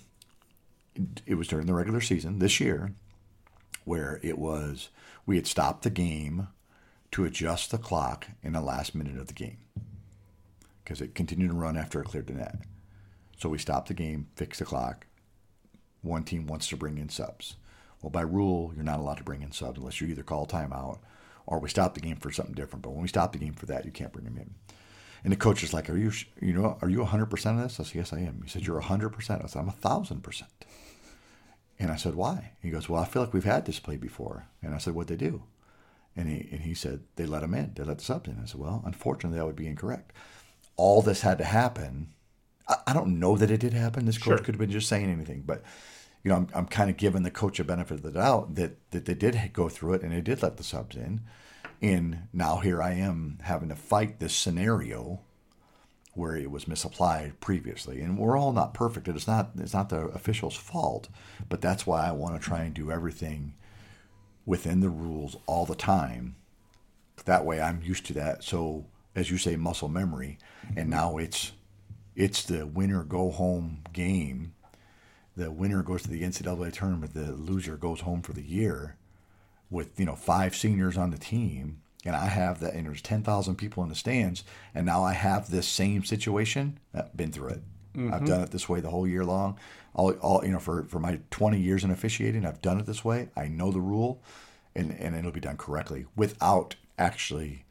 it, 0.94 1.22
it 1.26 1.34
was 1.34 1.48
during 1.48 1.66
the 1.66 1.74
regular 1.74 2.00
season 2.00 2.38
this 2.38 2.60
year, 2.60 2.92
where 3.84 4.20
it 4.22 4.38
was 4.38 4.90
we 5.26 5.36
had 5.36 5.46
stopped 5.46 5.82
the 5.82 5.90
game 5.90 6.48
to 7.10 7.24
adjust 7.24 7.72
the 7.72 7.78
clock 7.78 8.28
in 8.42 8.52
the 8.52 8.60
last 8.60 8.94
minute 8.94 9.18
of 9.18 9.26
the 9.26 9.34
game 9.34 9.58
because 10.84 11.00
it 11.00 11.16
continued 11.16 11.48
to 11.48 11.56
run 11.56 11.76
after 11.76 12.00
it 12.00 12.04
cleared 12.04 12.28
the 12.28 12.34
net. 12.34 12.58
So 13.38 13.48
we 13.48 13.58
stopped 13.58 13.88
the 13.88 13.94
game, 13.94 14.28
fixed 14.36 14.60
the 14.60 14.64
clock, 14.64 15.05
one 16.02 16.24
team 16.24 16.46
wants 16.46 16.68
to 16.68 16.76
bring 16.76 16.98
in 16.98 17.08
subs. 17.08 17.56
Well, 18.02 18.10
by 18.10 18.22
rule, 18.22 18.72
you're 18.74 18.84
not 18.84 19.00
allowed 19.00 19.18
to 19.18 19.24
bring 19.24 19.42
in 19.42 19.52
subs 19.52 19.78
unless 19.78 20.00
you 20.00 20.06
either 20.08 20.22
call 20.22 20.46
timeout 20.46 20.98
or 21.46 21.58
we 21.58 21.68
stop 21.68 21.94
the 21.94 22.00
game 22.00 22.16
for 22.16 22.30
something 22.30 22.54
different. 22.54 22.82
But 22.82 22.90
when 22.90 23.02
we 23.02 23.08
stop 23.08 23.32
the 23.32 23.38
game 23.38 23.54
for 23.54 23.66
that, 23.66 23.84
you 23.84 23.90
can't 23.90 24.12
bring 24.12 24.24
them 24.24 24.36
in. 24.36 24.54
And 25.24 25.32
the 25.32 25.36
coach 25.36 25.62
is 25.62 25.72
like, 25.72 25.88
"Are 25.90 25.96
you, 25.96 26.12
you 26.40 26.52
know, 26.52 26.78
are 26.82 26.88
you 26.88 27.00
100 27.00 27.26
percent 27.26 27.58
of 27.58 27.64
this?" 27.64 27.80
I 27.80 27.84
said, 27.84 27.94
"Yes, 27.94 28.12
I 28.12 28.20
am." 28.20 28.42
He 28.42 28.48
said, 28.48 28.66
"You're 28.66 28.76
100 28.76 29.10
percent." 29.10 29.42
I 29.42 29.46
said, 29.46 29.60
"I'm 29.60 29.68
a 29.68 29.72
thousand 29.72 30.22
percent." 30.22 30.64
And 31.78 31.90
I 31.90 31.96
said, 31.96 32.14
"Why?" 32.14 32.52
He 32.62 32.70
goes, 32.70 32.88
"Well, 32.88 33.02
I 33.02 33.06
feel 33.06 33.22
like 33.22 33.34
we've 33.34 33.44
had 33.44 33.64
this 33.64 33.80
play 33.80 33.96
before." 33.96 34.46
And 34.62 34.74
I 34.74 34.78
said, 34.78 34.94
"What 34.94 35.08
they 35.08 35.16
do?" 35.16 35.42
And 36.14 36.28
he 36.28 36.48
and 36.52 36.60
he 36.60 36.74
said, 36.74 37.00
"They 37.16 37.26
let 37.26 37.42
them 37.42 37.54
in. 37.54 37.72
They 37.74 37.82
let 37.84 37.98
the 37.98 38.04
subs 38.04 38.28
in." 38.28 38.38
I 38.40 38.46
said, 38.46 38.60
"Well, 38.60 38.82
unfortunately, 38.84 39.38
that 39.38 39.46
would 39.46 39.56
be 39.56 39.66
incorrect. 39.66 40.12
All 40.76 41.02
this 41.02 41.22
had 41.22 41.38
to 41.38 41.44
happen. 41.44 42.12
I, 42.68 42.76
I 42.88 42.92
don't 42.92 43.18
know 43.18 43.36
that 43.36 43.50
it 43.50 43.60
did 43.60 43.72
happen. 43.72 44.06
This 44.06 44.18
coach 44.18 44.24
Sure. 44.24 44.38
could 44.38 44.54
have 44.54 44.58
been 44.58 44.70
just 44.70 44.88
saying 44.88 45.10
anything, 45.10 45.42
but." 45.46 45.62
You 46.22 46.30
know, 46.30 46.38
I'm, 46.38 46.48
I'm 46.56 46.66
kind 46.66 46.90
of 46.90 46.96
giving 46.96 47.22
the 47.22 47.30
coach 47.30 47.60
a 47.60 47.64
benefit 47.64 47.94
of 47.98 48.02
the 48.02 48.10
doubt 48.10 48.56
that, 48.56 48.90
that 48.90 49.04
they 49.04 49.14
did 49.14 49.52
go 49.52 49.68
through 49.68 49.92
it 49.94 50.02
and 50.02 50.10
they 50.10 50.20
did 50.20 50.42
let 50.42 50.56
the 50.56 50.64
subs 50.64 50.96
in. 50.96 51.20
And 51.80 52.28
now 52.32 52.56
here 52.56 52.82
I 52.82 52.94
am 52.94 53.38
having 53.42 53.68
to 53.68 53.76
fight 53.76 54.18
this 54.18 54.34
scenario 54.34 55.20
where 56.14 56.34
it 56.34 56.50
was 56.50 56.66
misapplied 56.66 57.38
previously. 57.40 58.00
And 58.00 58.18
we're 58.18 58.38
all 58.38 58.52
not 58.52 58.74
perfect. 58.74 59.06
It's 59.06 59.26
not 59.26 59.50
it's 59.58 59.74
not 59.74 59.90
the 59.90 60.06
official's 60.06 60.56
fault, 60.56 61.08
but 61.48 61.60
that's 61.60 61.86
why 61.86 62.08
I 62.08 62.12
want 62.12 62.34
to 62.34 62.44
try 62.44 62.62
and 62.62 62.74
do 62.74 62.90
everything 62.90 63.54
within 64.46 64.80
the 64.80 64.88
rules 64.88 65.36
all 65.46 65.66
the 65.66 65.74
time. 65.74 66.36
That 67.26 67.44
way 67.44 67.60
I'm 67.60 67.82
used 67.82 68.06
to 68.06 68.14
that. 68.14 68.42
So 68.42 68.86
as 69.14 69.30
you 69.30 69.38
say, 69.38 69.56
muscle 69.56 69.88
memory, 69.88 70.38
and 70.68 70.76
mm-hmm. 70.76 70.90
now 70.90 71.18
it's 71.18 71.52
it's 72.16 72.42
the 72.42 72.66
winner 72.66 73.04
go 73.04 73.30
home 73.30 73.82
game. 73.92 74.54
The 75.36 75.50
winner 75.50 75.82
goes 75.82 76.02
to 76.02 76.08
the 76.08 76.22
NCAA 76.22 76.72
tournament. 76.72 77.12
The 77.12 77.32
loser 77.32 77.76
goes 77.76 78.00
home 78.00 78.22
for 78.22 78.32
the 78.32 78.42
year 78.42 78.96
with 79.70 79.98
you 80.00 80.06
know 80.06 80.16
five 80.16 80.56
seniors 80.56 80.96
on 80.96 81.10
the 81.10 81.18
team. 81.18 81.82
And 82.04 82.16
I 82.16 82.26
have 82.26 82.60
that 82.60 82.74
and 82.74 82.86
there's 82.86 83.02
10,000 83.02 83.56
people 83.56 83.82
in 83.82 83.88
the 83.88 83.96
stands 83.96 84.44
and 84.74 84.86
now 84.86 85.02
I 85.02 85.12
have 85.12 85.50
this 85.50 85.66
same 85.66 86.04
situation. 86.04 86.78
I've 86.94 87.14
been 87.16 87.32
through 87.32 87.48
it. 87.48 87.62
I've 87.94 88.00
mm-hmm. 88.00 88.24
done 88.26 88.40
it 88.42 88.50
this 88.50 88.68
way 88.68 88.80
the 88.80 88.90
whole 88.90 89.06
year 89.08 89.24
long. 89.24 89.58
All, 89.94 90.12
all 90.12 90.44
you 90.44 90.52
know 90.52 90.58
for, 90.58 90.84
for 90.84 91.00
my 91.00 91.18
20 91.30 91.58
years 91.58 91.82
in 91.82 91.90
officiating 91.90 92.46
I've 92.46 92.62
done 92.62 92.78
it 92.78 92.86
this 92.86 93.04
way. 93.04 93.28
I 93.36 93.48
know 93.48 93.72
the 93.72 93.80
rule 93.80 94.22
and, 94.74 94.92
and 94.92 95.16
it'll 95.16 95.32
be 95.32 95.40
done 95.40 95.56
correctly 95.56 96.06
without 96.14 96.76
actually 96.98 97.65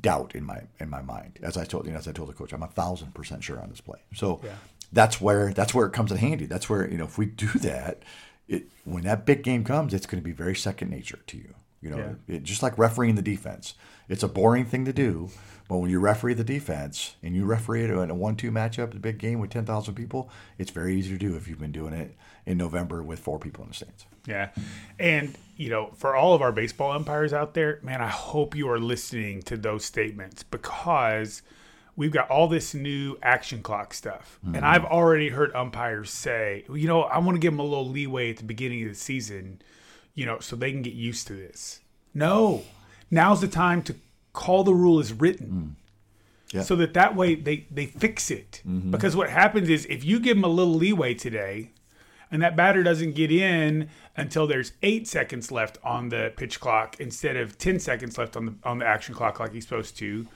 doubt 0.00 0.34
in 0.34 0.44
my 0.44 0.62
in 0.78 0.90
my 0.90 1.02
mind. 1.02 1.38
As 1.42 1.56
I 1.56 1.64
told 1.64 1.86
you 1.86 1.92
know, 1.92 1.98
as 1.98 2.08
I 2.08 2.12
told 2.12 2.28
the 2.28 2.34
coach 2.34 2.52
I'm 2.52 2.62
a 2.62 2.68
thousand 2.68 3.14
percent 3.14 3.44
sure 3.44 3.60
on 3.60 3.70
this 3.70 3.80
play. 3.80 4.00
So 4.14 4.40
that's 4.92 5.20
where 5.20 5.52
that's 5.52 5.74
where 5.74 5.86
it 5.86 5.92
comes 5.92 6.10
in 6.10 6.18
handy. 6.18 6.46
That's 6.46 6.68
where 6.68 6.88
you 6.88 6.98
know 6.98 7.04
if 7.04 7.18
we 7.18 7.26
do 7.26 7.48
that 7.60 8.02
it 8.46 8.66
when 8.84 9.04
that 9.04 9.24
big 9.24 9.42
game 9.42 9.64
comes 9.64 9.94
it's 9.94 10.04
going 10.04 10.22
to 10.22 10.24
be 10.24 10.32
very 10.32 10.54
second 10.54 10.90
nature 10.90 11.18
to 11.26 11.38
you 11.38 11.54
you 11.84 11.90
know? 11.90 12.16
It, 12.26 12.42
just 12.42 12.62
like 12.62 12.76
refereeing 12.78 13.14
the 13.14 13.22
defense. 13.22 13.74
It's 14.08 14.22
a 14.22 14.28
boring 14.28 14.64
thing 14.64 14.86
to 14.86 14.92
do 14.92 15.30
but 15.68 15.78
when 15.78 15.90
you 15.90 15.98
referee 15.98 16.34
the 16.34 16.44
defense 16.44 17.16
and 17.22 17.34
you 17.34 17.44
referee 17.44 17.84
it 17.84 17.90
in 17.90 18.10
a 18.10 18.14
one-two 18.14 18.50
matchup 18.50 18.94
a 18.94 18.98
big 18.98 19.18
game 19.18 19.38
with 19.38 19.50
10,000 19.50 19.94
people 19.94 20.30
it's 20.58 20.70
very 20.70 20.96
easy 20.96 21.10
to 21.10 21.18
do 21.18 21.36
if 21.36 21.48
you've 21.48 21.60
been 21.60 21.72
doing 21.72 21.92
it 21.92 22.14
in 22.46 22.58
November 22.58 23.02
with 23.02 23.18
four 23.18 23.38
people 23.38 23.62
in 23.64 23.68
the 23.68 23.74
stands 23.74 24.06
Yeah. 24.26 24.50
And, 24.98 25.36
you 25.56 25.70
know, 25.70 25.90
for 25.96 26.14
all 26.14 26.34
of 26.34 26.42
our 26.42 26.52
baseball 26.52 26.92
umpires 26.92 27.32
out 27.32 27.54
there, 27.54 27.78
man, 27.82 28.00
I 28.00 28.08
hope 28.08 28.54
you 28.54 28.68
are 28.70 28.78
listening 28.78 29.42
to 29.42 29.56
those 29.56 29.84
statements 29.84 30.42
because 30.42 31.42
we've 31.96 32.12
got 32.12 32.30
all 32.30 32.48
this 32.48 32.74
new 32.74 33.18
action 33.22 33.62
clock 33.62 33.94
stuff. 33.94 34.38
And 34.44 34.56
mm-hmm. 34.56 34.64
I've 34.64 34.84
already 34.84 35.28
heard 35.28 35.54
umpires 35.54 36.10
say, 36.10 36.64
you 36.68 36.88
know, 36.88 37.02
I 37.02 37.18
want 37.18 37.36
to 37.36 37.40
give 37.40 37.52
them 37.52 37.60
a 37.60 37.64
little 37.64 37.88
leeway 37.88 38.30
at 38.30 38.38
the 38.38 38.44
beginning 38.44 38.82
of 38.82 38.88
the 38.88 38.94
season, 38.94 39.62
you 40.14 40.26
know, 40.26 40.38
so 40.40 40.56
they 40.56 40.72
can 40.72 40.82
get 40.82 40.94
used 40.94 41.26
to 41.28 41.34
this. 41.34 41.80
No. 42.12 42.62
Now's 43.10 43.40
the 43.40 43.48
time 43.48 43.82
to 43.82 43.94
call 44.34 44.64
the 44.64 44.74
rule 44.74 45.00
as 45.00 45.14
written. 45.14 45.78
Mm. 46.50 46.54
Yeah. 46.54 46.62
So 46.62 46.76
that 46.76 46.92
that 46.92 47.16
way 47.16 47.34
they 47.34 47.66
they 47.70 47.86
fix 47.86 48.30
it. 48.30 48.60
Mm-hmm. 48.68 48.90
Because 48.90 49.16
what 49.16 49.30
happens 49.30 49.70
is 49.70 49.86
if 49.86 50.04
you 50.04 50.20
give 50.20 50.36
them 50.36 50.44
a 50.44 50.48
little 50.48 50.74
leeway 50.74 51.14
today, 51.14 51.70
and 52.30 52.42
that 52.42 52.54
batter 52.54 52.82
doesn't 52.82 53.14
get 53.14 53.32
in 53.32 53.88
until 54.16 54.46
there's 54.46 54.72
eight 54.82 55.08
seconds 55.08 55.50
left 55.50 55.78
on 55.82 56.10
the 56.10 56.32
pitch 56.36 56.60
clock 56.60 57.00
instead 57.00 57.36
of 57.36 57.58
10 57.58 57.80
seconds 57.80 58.18
left 58.18 58.36
on 58.36 58.46
the 58.46 58.54
on 58.64 58.78
the 58.78 58.86
action 58.86 59.14
clock 59.14 59.40
like 59.40 59.52
he's 59.52 59.64
supposed 59.64 59.96
to 59.98 60.26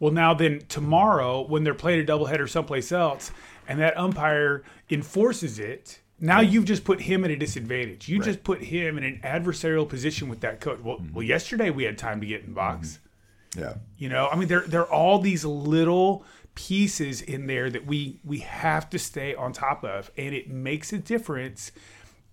well 0.00 0.12
now 0.12 0.34
then 0.34 0.62
tomorrow 0.68 1.40
when 1.40 1.64
they're 1.64 1.74
playing 1.74 2.00
a 2.00 2.04
doubleheader 2.04 2.48
someplace 2.48 2.92
else 2.92 3.30
and 3.68 3.80
that 3.80 3.96
umpire 3.96 4.62
enforces 4.90 5.58
it 5.58 6.00
now 6.20 6.40
you've 6.40 6.64
just 6.64 6.84
put 6.84 7.00
him 7.00 7.24
at 7.24 7.30
a 7.30 7.36
disadvantage. 7.36 8.08
You 8.08 8.20
just 8.20 8.42
put 8.42 8.62
him 8.62 8.98
in 8.98 9.04
an 9.04 9.20
adversarial 9.22 9.88
position 9.88 10.28
with 10.28 10.40
that 10.40 10.60
coach. 10.60 10.80
Well, 10.80 10.96
mm-hmm. 10.96 11.14
well 11.14 11.22
yesterday 11.22 11.70
we 11.70 11.84
had 11.84 11.96
time 11.96 12.20
to 12.20 12.26
get 12.26 12.40
in 12.40 12.48
the 12.48 12.54
box 12.54 12.88
mm-hmm. 12.88 13.07
Yeah 13.56 13.74
you 13.96 14.08
know, 14.08 14.28
I 14.28 14.36
mean, 14.36 14.48
there 14.48 14.60
there 14.60 14.82
are 14.82 14.92
all 14.92 15.18
these 15.18 15.44
little 15.44 16.24
pieces 16.54 17.22
in 17.22 17.46
there 17.46 17.70
that 17.70 17.86
we 17.86 18.20
we 18.24 18.38
have 18.40 18.88
to 18.90 18.98
stay 18.98 19.34
on 19.34 19.52
top 19.52 19.84
of, 19.84 20.10
and 20.16 20.34
it 20.34 20.48
makes 20.50 20.92
a 20.92 20.98
difference 20.98 21.72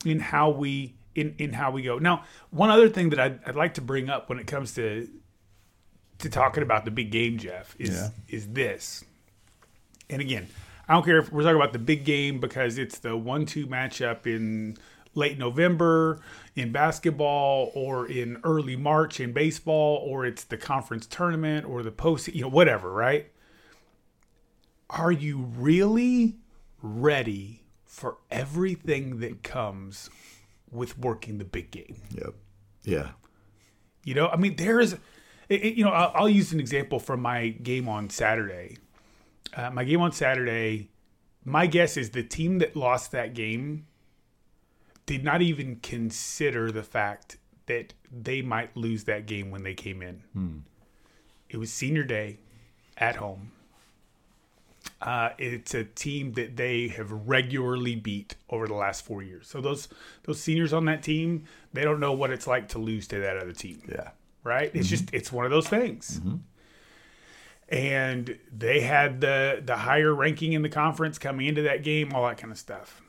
in 0.05 0.19
how 0.19 0.49
we 0.49 0.93
in 1.15 1.33
in 1.37 1.53
how 1.53 1.71
we 1.71 1.81
go. 1.81 1.97
Now, 1.97 2.23
one 2.51 2.69
other 2.69 2.89
thing 2.89 3.09
that 3.11 3.19
I'd, 3.19 3.39
I'd 3.45 3.55
like 3.55 3.75
to 3.75 3.81
bring 3.81 4.09
up 4.09 4.29
when 4.29 4.37
it 4.39 4.47
comes 4.47 4.73
to 4.75 5.07
to 6.19 6.29
talking 6.29 6.63
about 6.63 6.85
the 6.85 6.91
big 6.91 7.11
game, 7.11 7.37
Jeff, 7.37 7.75
is 7.79 7.89
Yeah. 7.95 8.09
is 8.27 8.47
this. 8.47 9.03
And 10.09 10.21
again, 10.21 10.47
I 10.87 10.93
don't 10.93 11.03
care 11.03 11.17
if 11.17 11.31
we're 11.31 11.41
talking 11.41 11.55
about 11.55 11.73
the 11.73 11.79
big 11.79 12.05
game 12.05 12.39
because 12.39 12.77
it's 12.77 12.99
the 12.99 13.17
one-two 13.17 13.65
matchup 13.67 14.27
in 14.27 14.77
late 15.15 15.37
November 15.37 16.21
in 16.55 16.71
basketball 16.71 17.71
or 17.73 18.07
in 18.07 18.39
early 18.43 18.75
March 18.75 19.19
in 19.19 19.33
baseball 19.33 19.97
or 20.05 20.25
it's 20.25 20.43
the 20.43 20.57
conference 20.57 21.05
tournament 21.07 21.65
or 21.65 21.81
the 21.83 21.91
post, 21.91 22.27
you 22.27 22.41
know, 22.41 22.47
whatever, 22.49 22.91
right? 22.91 23.31
Are 24.89 25.11
you 25.11 25.37
really 25.57 26.35
ready 26.81 27.63
for 27.85 28.17
everything 28.29 29.19
that 29.19 29.41
comes 29.41 30.09
with 30.69 30.97
working 30.99 31.37
the 31.37 31.45
big 31.45 31.71
game? 31.71 31.95
yep 32.11 32.33
yeah 32.83 33.09
You 34.03 34.13
know, 34.13 34.27
I 34.27 34.35
mean, 34.35 34.55
there 34.57 34.79
is, 34.79 34.97
it, 35.49 35.75
you 35.75 35.83
know, 35.83 35.91
I'll, 35.91 36.11
I'll 36.13 36.29
use 36.29 36.51
an 36.53 36.59
example 36.59 36.99
from 36.99 37.21
my 37.21 37.49
game 37.49 37.89
on 37.89 38.09
Saturday. 38.09 38.77
Uh, 39.55 39.71
my 39.71 39.83
game 39.83 40.01
on 40.01 40.11
Saturday, 40.11 40.89
my 41.43 41.65
guess 41.65 41.97
is 41.97 42.11
the 42.11 42.23
team 42.23 42.59
that 42.59 42.75
lost 42.75 43.11
that 43.11 43.33
game 43.33 43.87
did 45.05 45.23
not 45.23 45.41
even 45.41 45.77
consider 45.77 46.71
the 46.71 46.83
fact 46.83 47.37
that 47.67 47.93
they 48.11 48.41
might 48.41 48.75
lose 48.75 49.05
that 49.05 49.25
game 49.25 49.51
when 49.51 49.63
they 49.63 49.73
came 49.73 50.01
in. 50.01 50.23
Hmm. 50.33 50.57
It 51.49 51.57
was 51.57 51.71
senior 51.71 52.03
day 52.03 52.39
at 52.97 53.17
home. 53.17 53.51
Uh, 55.01 55.29
it's 55.37 55.73
a 55.73 55.83
team 55.83 56.33
that 56.33 56.57
they 56.57 56.87
have 56.89 57.11
regularly 57.11 57.95
beat 57.95 58.35
over 58.49 58.67
the 58.67 58.73
last 58.73 59.03
four 59.03 59.21
years. 59.21 59.47
So 59.47 59.61
those 59.61 59.87
those 60.23 60.39
seniors 60.39 60.73
on 60.73 60.85
that 60.85 61.03
team, 61.03 61.45
they 61.73 61.83
don't 61.83 61.99
know 61.99 62.13
what 62.13 62.31
it's 62.31 62.47
like 62.47 62.69
to 62.69 62.79
lose 62.79 63.07
to 63.09 63.19
that 63.19 63.37
other 63.37 63.51
team 63.51 63.81
yeah 63.89 64.11
right? 64.45 64.71
It's 64.73 64.87
mm-hmm. 64.87 64.95
just 64.95 65.13
it's 65.13 65.33
one 65.33 65.43
of 65.43 65.51
those 65.51 65.67
things. 65.67 66.21
Mm-hmm. 66.21 66.35
And 67.67 68.39
they 68.55 68.79
had 68.81 69.19
the 69.19 69.61
the 69.65 69.75
higher 69.75 70.13
ranking 70.13 70.53
in 70.53 70.61
the 70.61 70.69
conference 70.69 71.17
coming 71.17 71.47
into 71.47 71.63
that 71.63 71.83
game, 71.83 72.13
all 72.13 72.25
that 72.27 72.37
kind 72.37 72.53
of 72.53 72.59
stuff. 72.59 73.01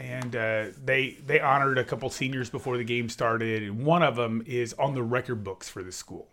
And 0.00 0.34
uh, 0.34 0.66
they 0.82 1.18
they 1.26 1.40
honored 1.40 1.76
a 1.76 1.84
couple 1.84 2.08
seniors 2.08 2.48
before 2.48 2.78
the 2.78 2.84
game 2.84 3.10
started, 3.10 3.62
and 3.62 3.84
one 3.84 4.02
of 4.02 4.16
them 4.16 4.42
is 4.46 4.72
on 4.78 4.94
the 4.94 5.02
record 5.02 5.44
books 5.44 5.68
for 5.68 5.82
the 5.82 5.92
school. 5.92 6.28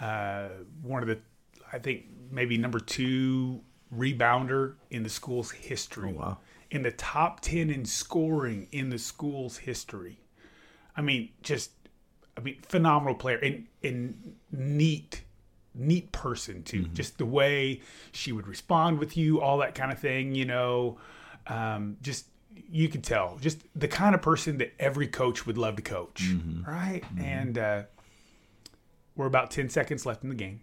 Uh, 0.00 0.48
one 0.82 1.02
of 1.02 1.08
the, 1.08 1.18
I 1.70 1.78
think 1.78 2.06
maybe 2.30 2.56
number 2.56 2.80
two 2.80 3.60
rebounder 3.94 4.76
in 4.90 5.02
the 5.02 5.10
school's 5.10 5.50
history. 5.50 6.14
wow. 6.14 6.38
In 6.70 6.82
the 6.82 6.90
top 6.90 7.40
ten 7.40 7.68
in 7.68 7.84
scoring 7.84 8.66
in 8.72 8.88
the 8.88 8.98
school's 8.98 9.58
history. 9.58 10.20
I 10.96 11.02
mean, 11.02 11.28
just 11.42 11.70
I 12.36 12.40
mean, 12.40 12.56
phenomenal 12.62 13.14
player 13.14 13.36
and 13.36 13.66
and 13.82 14.36
neat, 14.50 15.22
neat 15.74 16.12
person 16.12 16.62
too. 16.62 16.84
Just 16.94 17.18
the 17.18 17.26
way 17.26 17.82
she 18.10 18.32
would 18.32 18.48
respond 18.48 18.98
with 18.98 19.18
you, 19.18 19.42
all 19.42 19.58
that 19.58 19.74
kind 19.74 19.92
of 19.92 19.98
thing. 19.98 20.34
You 20.34 20.46
know, 20.46 20.98
um, 21.46 21.98
just 22.00 22.26
you 22.70 22.88
could 22.88 23.04
tell, 23.04 23.38
just 23.40 23.58
the 23.74 23.88
kind 23.88 24.14
of 24.14 24.22
person 24.22 24.58
that 24.58 24.72
every 24.78 25.06
coach 25.06 25.46
would 25.46 25.58
love 25.58 25.76
to 25.76 25.82
coach, 25.82 26.22
mm-hmm. 26.22 26.68
right? 26.68 27.02
Mm-hmm. 27.02 27.20
And 27.24 27.58
uh, 27.58 27.82
we're 29.16 29.26
about 29.26 29.50
ten 29.50 29.68
seconds 29.68 30.04
left 30.06 30.22
in 30.22 30.28
the 30.28 30.34
game. 30.34 30.60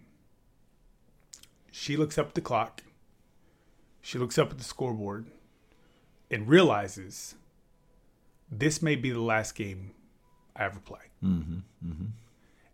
She 1.70 1.96
looks 1.96 2.18
up 2.18 2.28
at 2.28 2.34
the 2.34 2.40
clock. 2.40 2.82
She 4.00 4.18
looks 4.18 4.36
up 4.36 4.50
at 4.50 4.58
the 4.58 4.64
scoreboard 4.64 5.26
and 6.30 6.48
realizes 6.48 7.34
this 8.50 8.82
may 8.82 8.96
be 8.96 9.10
the 9.10 9.20
last 9.20 9.54
game 9.54 9.92
I 10.56 10.64
ever 10.64 10.80
play. 10.80 11.00
Mm-hmm. 11.24 11.60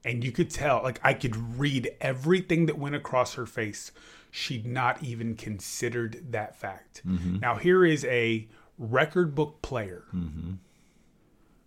And 0.04 0.24
you 0.24 0.32
could 0.32 0.50
tell, 0.50 0.82
like, 0.82 1.00
I 1.04 1.12
could 1.12 1.58
read 1.58 1.90
everything 2.00 2.66
that 2.66 2.78
went 2.78 2.94
across 2.94 3.34
her 3.34 3.46
face. 3.46 3.92
She'd 4.30 4.66
not 4.66 5.02
even 5.02 5.36
considered 5.36 6.32
that 6.32 6.56
fact. 6.56 7.02
Now, 7.04 7.56
here 7.56 7.84
is 7.84 8.04
a 8.06 8.48
record 8.78 9.34
book 9.34 9.60
player 9.62 10.04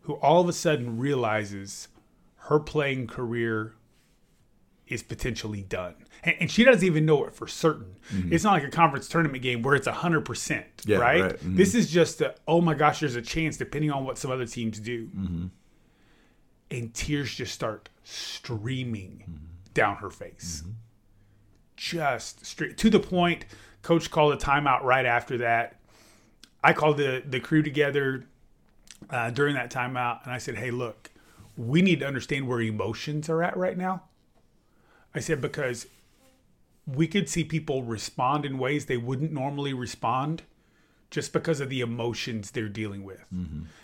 who 0.02 0.14
all 0.16 0.42
of 0.42 0.50
a 0.50 0.54
sudden 0.54 0.98
realizes 0.98 1.88
her 2.48 2.60
playing 2.60 3.06
career 3.08 3.74
is 4.88 5.04
potentially 5.04 5.62
done. 5.62 5.94
And, 6.24 6.36
and 6.42 6.52
she 6.52 6.64
doesn't 6.64 6.84
even 6.84 7.06
know 7.06 7.24
it 7.26 7.34
for 7.36 7.48
certain. 7.48 7.96
It's 8.32 8.44
not 8.44 8.54
like 8.54 8.64
a 8.64 8.70
conference 8.70 9.08
tournament 9.08 9.42
game 9.44 9.62
where 9.62 9.76
it's 9.76 9.88
100%, 9.88 10.24
Mm-hmm. 10.24 10.90
Yeah, 10.90 10.98
right? 10.98 11.22
right. 11.22 11.40
Mhm. 11.40 11.56
This 11.56 11.76
is 11.76 11.90
just 11.92 12.20
a, 12.22 12.34
oh 12.48 12.62
my 12.62 12.74
gosh, 12.74 13.00
there's 13.02 13.16
a 13.16 13.22
chance 13.22 13.58
depending 13.58 13.92
on 13.92 14.04
what 14.06 14.18
some 14.18 14.32
other 14.32 14.46
teams 14.48 14.80
do. 14.80 15.06
Mm-hmm. 15.08 15.46
And 16.72 16.94
tears 16.94 17.34
just 17.36 17.54
start 17.54 17.90
streaming 18.04 19.24
Mm-hmm. 19.30 19.46
down 19.74 19.98
her 19.98 20.10
face. 20.10 20.64
Just 21.78 22.46
straight 22.46 22.78
to 22.80 22.90
the 22.90 23.00
point. 23.00 23.46
Coach 23.82 24.12
called 24.12 24.34
a 24.34 24.38
timeout 24.38 24.84
right 24.84 25.06
after 25.06 25.38
that. 25.40 25.78
I 26.64 26.74
called 26.74 26.98
the, 26.98 27.24
the 27.26 27.40
crew 27.40 27.64
together 27.64 28.26
uh, 29.10 29.32
during 29.32 29.56
that 29.56 29.72
timeout 29.72 30.24
and 30.24 30.32
I 30.32 30.38
said, 30.38 30.56
hey, 30.56 30.72
look, 30.72 31.10
we 31.58 31.82
need 31.82 32.00
to 32.00 32.08
understand 32.08 32.48
where 32.48 32.62
emotions 32.62 33.30
are 33.30 33.44
at 33.44 33.58
right 33.58 33.78
now. 33.78 34.04
I 35.14 35.20
said, 35.20 35.42
because 35.42 35.88
we 36.88 37.08
could 37.08 37.30
see 37.30 37.44
people 37.44 37.84
respond 37.84 38.46
in 38.46 38.58
ways 38.58 38.86
they 38.86 38.98
wouldn't 38.98 39.32
normally 39.32 39.74
respond 39.74 40.44
just 41.10 41.34
because 41.34 41.60
of 41.60 41.70
the 41.70 41.82
emotions 41.82 42.52
they're 42.52 42.70
dealing 42.70 43.04
with. 43.04 43.20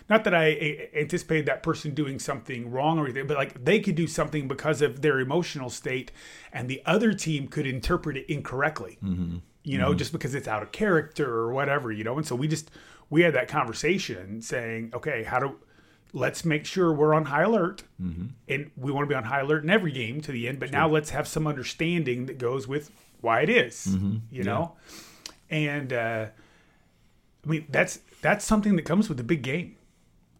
Not 0.08 0.24
that 0.24 0.34
I 0.34 0.88
anticipated 0.96 1.44
that 1.46 1.62
person 1.62 1.92
doing 1.92 2.18
something 2.18 2.70
wrong 2.70 2.98
or 2.98 3.04
anything, 3.04 3.26
but 3.26 3.36
like 3.36 3.62
they 3.62 3.80
could 3.80 3.96
do 3.96 4.06
something 4.06 4.48
because 4.48 4.80
of 4.80 5.02
their 5.02 5.20
emotional 5.20 5.68
state, 5.68 6.10
and 6.54 6.68
the 6.70 6.80
other 6.86 7.12
team 7.12 7.46
could 7.46 7.66
interpret 7.66 8.16
it 8.16 8.32
incorrectly. 8.32 8.96
You 9.68 9.78
know, 9.78 9.90
mm-hmm. 9.90 9.98
just 9.98 10.12
because 10.12 10.34
it's 10.34 10.48
out 10.48 10.62
of 10.62 10.72
character 10.72 11.28
or 11.28 11.52
whatever. 11.52 11.92
You 11.92 12.04
know, 12.04 12.16
and 12.16 12.26
so 12.26 12.34
we 12.34 12.48
just 12.48 12.70
we 13.10 13.22
had 13.22 13.34
that 13.34 13.48
conversation 13.48 14.40
saying, 14.42 14.92
okay, 14.94 15.22
how 15.24 15.38
do 15.38 15.56
let's 16.12 16.44
make 16.44 16.64
sure 16.64 16.92
we're 16.92 17.14
on 17.14 17.26
high 17.26 17.42
alert, 17.42 17.82
mm-hmm. 18.02 18.26
and 18.48 18.70
we 18.76 18.90
want 18.92 19.06
to 19.06 19.08
be 19.08 19.14
on 19.14 19.24
high 19.24 19.40
alert 19.40 19.62
in 19.64 19.70
every 19.70 19.92
game 19.92 20.20
to 20.22 20.32
the 20.32 20.48
end. 20.48 20.58
But 20.58 20.72
now 20.72 20.88
let's 20.88 21.10
have 21.10 21.28
some 21.28 21.46
understanding 21.46 22.26
that 22.26 22.38
goes 22.38 22.66
with 22.66 22.90
why 23.20 23.42
it 23.42 23.50
is, 23.50 23.88
mm-hmm. 23.88 24.16
You 24.30 24.44
know, 24.44 24.76
and. 25.50 25.92
uh 25.92 26.26
I 27.44 27.50
mean, 27.50 27.66
that's 27.68 28.00
that's 28.20 28.44
something 28.44 28.76
that 28.76 28.82
comes 28.82 29.08
with 29.08 29.16
the 29.16 29.24
big 29.24 29.42
game. 29.42 29.76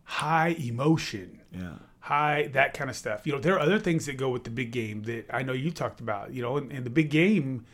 High 0.04 0.56
emotion. 0.58 1.40
Yeah. 1.52 1.76
High 2.00 2.48
that 2.52 2.74
kind 2.74 2.90
of 2.90 2.96
stuff. 2.96 3.26
You 3.26 3.32
know, 3.32 3.38
there 3.38 3.54
are 3.54 3.60
other 3.60 3.78
things 3.78 4.06
that 4.06 4.16
go 4.16 4.28
with 4.28 4.44
the 4.44 4.50
big 4.50 4.72
game 4.72 5.02
that 5.04 5.26
I 5.30 5.42
know 5.42 5.52
you 5.52 5.70
talked 5.70 6.00
about. 6.00 6.32
You 6.32 6.42
know, 6.42 6.56
in, 6.56 6.70
in 6.70 6.84
the 6.84 6.90
big 6.90 7.10
game, 7.10 7.64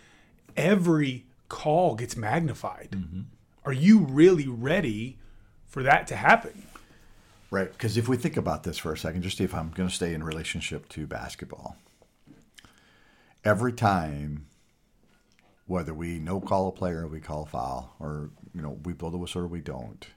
every 0.56 1.26
call 1.48 1.94
gets 1.94 2.16
magnified. 2.16 2.90
Mm-hmm. 2.92 3.20
Are 3.64 3.72
you 3.72 4.00
really 4.00 4.46
ready 4.46 5.18
for 5.66 5.82
that 5.82 6.06
to 6.08 6.16
happen? 6.16 6.66
Right. 7.50 7.70
Because 7.70 7.96
if 7.96 8.08
we 8.08 8.16
think 8.16 8.36
about 8.36 8.64
this 8.64 8.78
for 8.78 8.92
a 8.92 8.98
second, 8.98 9.22
just 9.22 9.38
see 9.38 9.44
if 9.44 9.54
I'm 9.54 9.70
going 9.70 9.88
to 9.88 9.94
stay 9.94 10.12
in 10.12 10.22
relationship 10.22 10.88
to 10.90 11.06
basketball, 11.06 11.76
every 13.44 13.72
time, 13.72 14.46
whether 15.66 15.94
we 15.94 16.18
no 16.18 16.40
call 16.40 16.68
a 16.68 16.72
player 16.72 17.06
we 17.06 17.20
call 17.20 17.44
a 17.44 17.46
foul, 17.46 17.94
or 18.00 18.30
you 18.54 18.60
know 18.60 18.78
we 18.84 18.92
blow 18.92 19.10
the 19.10 19.16
whistle 19.16 19.42
or 19.42 19.46
we 19.46 19.60
don't, 19.60 20.08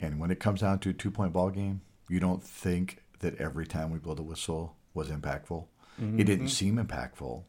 and 0.00 0.18
when 0.18 0.30
it 0.30 0.40
comes 0.40 0.60
down 0.62 0.78
to 0.80 0.90
a 0.90 0.94
two 0.94 1.10
point 1.10 1.32
ball 1.32 1.50
game, 1.50 1.82
you 2.08 2.18
don't 2.18 2.42
think 2.42 3.02
that 3.20 3.36
every 3.36 3.66
time 3.66 3.90
we 3.90 3.98
blow 3.98 4.14
the 4.14 4.22
whistle 4.22 4.76
was 4.94 5.08
impactful. 5.08 5.64
It 5.98 6.02
mm-hmm. 6.02 6.16
didn't 6.18 6.48
seem 6.48 6.76
impactful 6.76 7.42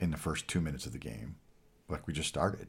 in 0.00 0.10
the 0.10 0.16
first 0.16 0.48
two 0.48 0.60
minutes 0.60 0.86
of 0.86 0.92
the 0.92 0.98
game, 0.98 1.36
like 1.90 2.06
we 2.06 2.12
just 2.12 2.28
started 2.28 2.68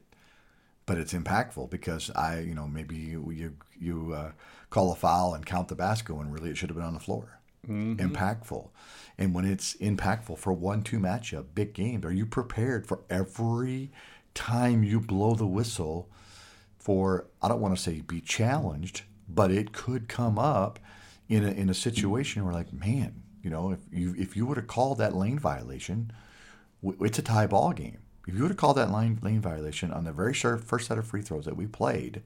but 0.86 0.98
it's 0.98 1.12
impactful 1.12 1.70
because 1.70 2.10
I, 2.10 2.40
you 2.40 2.54
know, 2.54 2.66
maybe 2.66 2.96
you 2.96 3.30
you, 3.30 3.56
you 3.78 4.12
uh, 4.14 4.32
call 4.70 4.92
a 4.92 4.96
foul 4.96 5.34
and 5.34 5.46
count 5.46 5.68
the 5.68 5.74
basket 5.74 6.14
when 6.14 6.30
really 6.30 6.50
it 6.50 6.56
should 6.56 6.70
have 6.70 6.76
been 6.76 6.86
on 6.86 6.94
the 6.94 7.00
floor. 7.00 7.38
Impactful, 7.98 8.70
and 9.18 9.34
when 9.34 9.44
it's 9.44 9.76
impactful 9.76 10.36
for 10.38 10.52
one 10.52 10.82
two 10.82 10.98
matchup, 10.98 11.46
big 11.54 11.74
games, 11.74 12.04
are 12.04 12.12
you 12.12 12.26
prepared 12.26 12.86
for 12.88 13.00
every 13.08 13.92
time 14.34 14.82
you 14.82 14.98
blow 14.98 15.34
the 15.34 15.46
whistle? 15.46 16.08
For 16.78 17.28
I 17.40 17.46
don't 17.46 17.60
want 17.60 17.76
to 17.76 17.80
say 17.80 18.00
be 18.00 18.20
challenged, 18.20 19.02
but 19.28 19.52
it 19.52 19.72
could 19.72 20.08
come 20.08 20.40
up 20.40 20.80
in 21.28 21.44
a 21.44 21.52
in 21.52 21.70
a 21.70 21.74
situation 21.74 22.44
where 22.44 22.52
like, 22.52 22.72
man, 22.72 23.22
you 23.44 23.50
know, 23.50 23.70
if 23.70 23.78
you 23.92 24.16
if 24.18 24.36
you 24.36 24.44
were 24.44 24.56
to 24.56 24.62
call 24.62 24.96
that 24.96 25.14
lane 25.14 25.38
violation, 25.38 26.10
it's 26.82 27.20
a 27.20 27.22
tie 27.22 27.46
ball 27.46 27.72
game. 27.72 28.01
If 28.26 28.34
you 28.34 28.42
would 28.42 28.50
have 28.50 28.56
called 28.56 28.76
that 28.76 28.92
lane 28.92 29.18
lane 29.22 29.40
violation 29.40 29.90
on 29.90 30.04
the 30.04 30.12
very 30.12 30.34
first 30.34 30.86
set 30.86 30.98
of 30.98 31.06
free 31.06 31.22
throws 31.22 31.44
that 31.44 31.56
we 31.56 31.66
played 31.66 32.22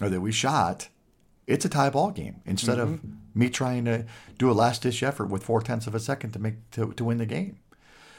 or 0.00 0.08
that 0.08 0.20
we 0.20 0.30
shot, 0.30 0.88
it's 1.46 1.64
a 1.64 1.68
tie 1.68 1.90
ball 1.90 2.10
game 2.10 2.40
instead 2.44 2.78
of 2.78 2.88
mm-hmm. 2.88 3.14
me 3.34 3.48
trying 3.50 3.84
to 3.86 4.04
do 4.36 4.50
a 4.50 4.52
last 4.52 4.82
ditch 4.82 5.02
effort 5.02 5.26
with 5.26 5.42
four 5.42 5.60
tenths 5.60 5.86
of 5.86 5.94
a 5.94 6.00
second 6.00 6.32
to 6.32 6.38
make 6.38 6.70
to, 6.72 6.92
to 6.92 7.04
win 7.04 7.18
the 7.18 7.26
game. 7.26 7.58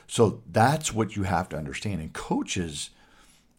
So 0.08 0.42
that's 0.52 0.92
what 0.92 1.16
you 1.16 1.24
have 1.24 1.48
to 1.50 1.58
understand. 1.58 2.02
And 2.02 2.12
coaches, 2.12 2.90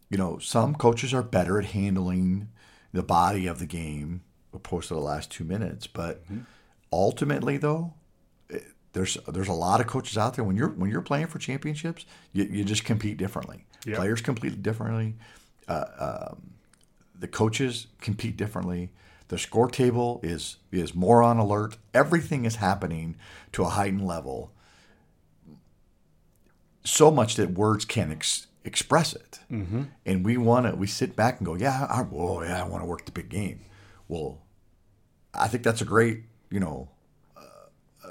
you 0.09 0.17
know, 0.17 0.37
some 0.37 0.75
coaches 0.75 1.13
are 1.13 1.23
better 1.23 1.57
at 1.57 1.67
handling 1.67 2.49
the 2.91 3.03
body 3.03 3.47
of 3.47 3.59
the 3.59 3.65
game 3.65 4.21
opposed 4.53 4.89
to 4.89 4.93
the 4.93 4.99
last 4.99 5.31
two 5.31 5.45
minutes. 5.45 5.87
But 5.87 6.25
mm-hmm. 6.25 6.41
ultimately, 6.91 7.55
though, 7.57 7.93
there's 8.93 9.17
there's 9.27 9.47
a 9.47 9.53
lot 9.53 9.79
of 9.79 9.87
coaches 9.87 10.17
out 10.17 10.35
there 10.35 10.43
when 10.43 10.55
you're 10.55 10.69
when 10.69 10.89
you're 10.89 11.01
playing 11.01 11.27
for 11.27 11.39
championships, 11.39 12.05
you, 12.33 12.43
you 12.43 12.63
just 12.63 12.83
compete 12.83 13.17
differently. 13.17 13.65
Yep. 13.85 13.97
Players 13.97 14.21
compete 14.21 14.61
differently. 14.61 15.15
Uh, 15.67 15.85
um, 16.29 16.51
the 17.17 17.27
coaches 17.27 17.87
compete 18.01 18.35
differently. 18.35 18.89
The 19.29 19.37
score 19.37 19.69
table 19.69 20.19
is 20.23 20.57
is 20.71 20.93
more 20.93 21.23
on 21.23 21.37
alert. 21.37 21.77
Everything 21.93 22.45
is 22.45 22.57
happening 22.57 23.15
to 23.53 23.63
a 23.63 23.69
heightened 23.69 24.05
level. 24.05 24.51
So 26.83 27.11
much 27.11 27.35
that 27.35 27.51
words 27.51 27.85
can't 27.85 28.11
ex- 28.11 28.47
express 28.65 29.13
it. 29.13 29.39
Mm-hmm. 29.51 29.83
And 30.05 30.25
we 30.25 30.35
want 30.35 30.65
to. 30.65 30.75
We 30.75 30.87
sit 30.87 31.15
back 31.15 31.37
and 31.37 31.45
go, 31.45 31.55
"Yeah, 31.55 31.87
I, 31.89 32.05
oh 32.13 32.43
yeah, 32.43 32.61
I 32.61 32.67
want 32.67 32.83
to 32.83 32.87
work 32.87 33.05
the 33.05 33.11
big 33.11 33.29
game." 33.29 33.61
Well, 34.09 34.41
I 35.33 35.47
think 35.47 35.63
that's 35.63 35.81
a 35.81 35.85
great, 35.85 36.23
you 36.49 36.59
know, 36.59 36.89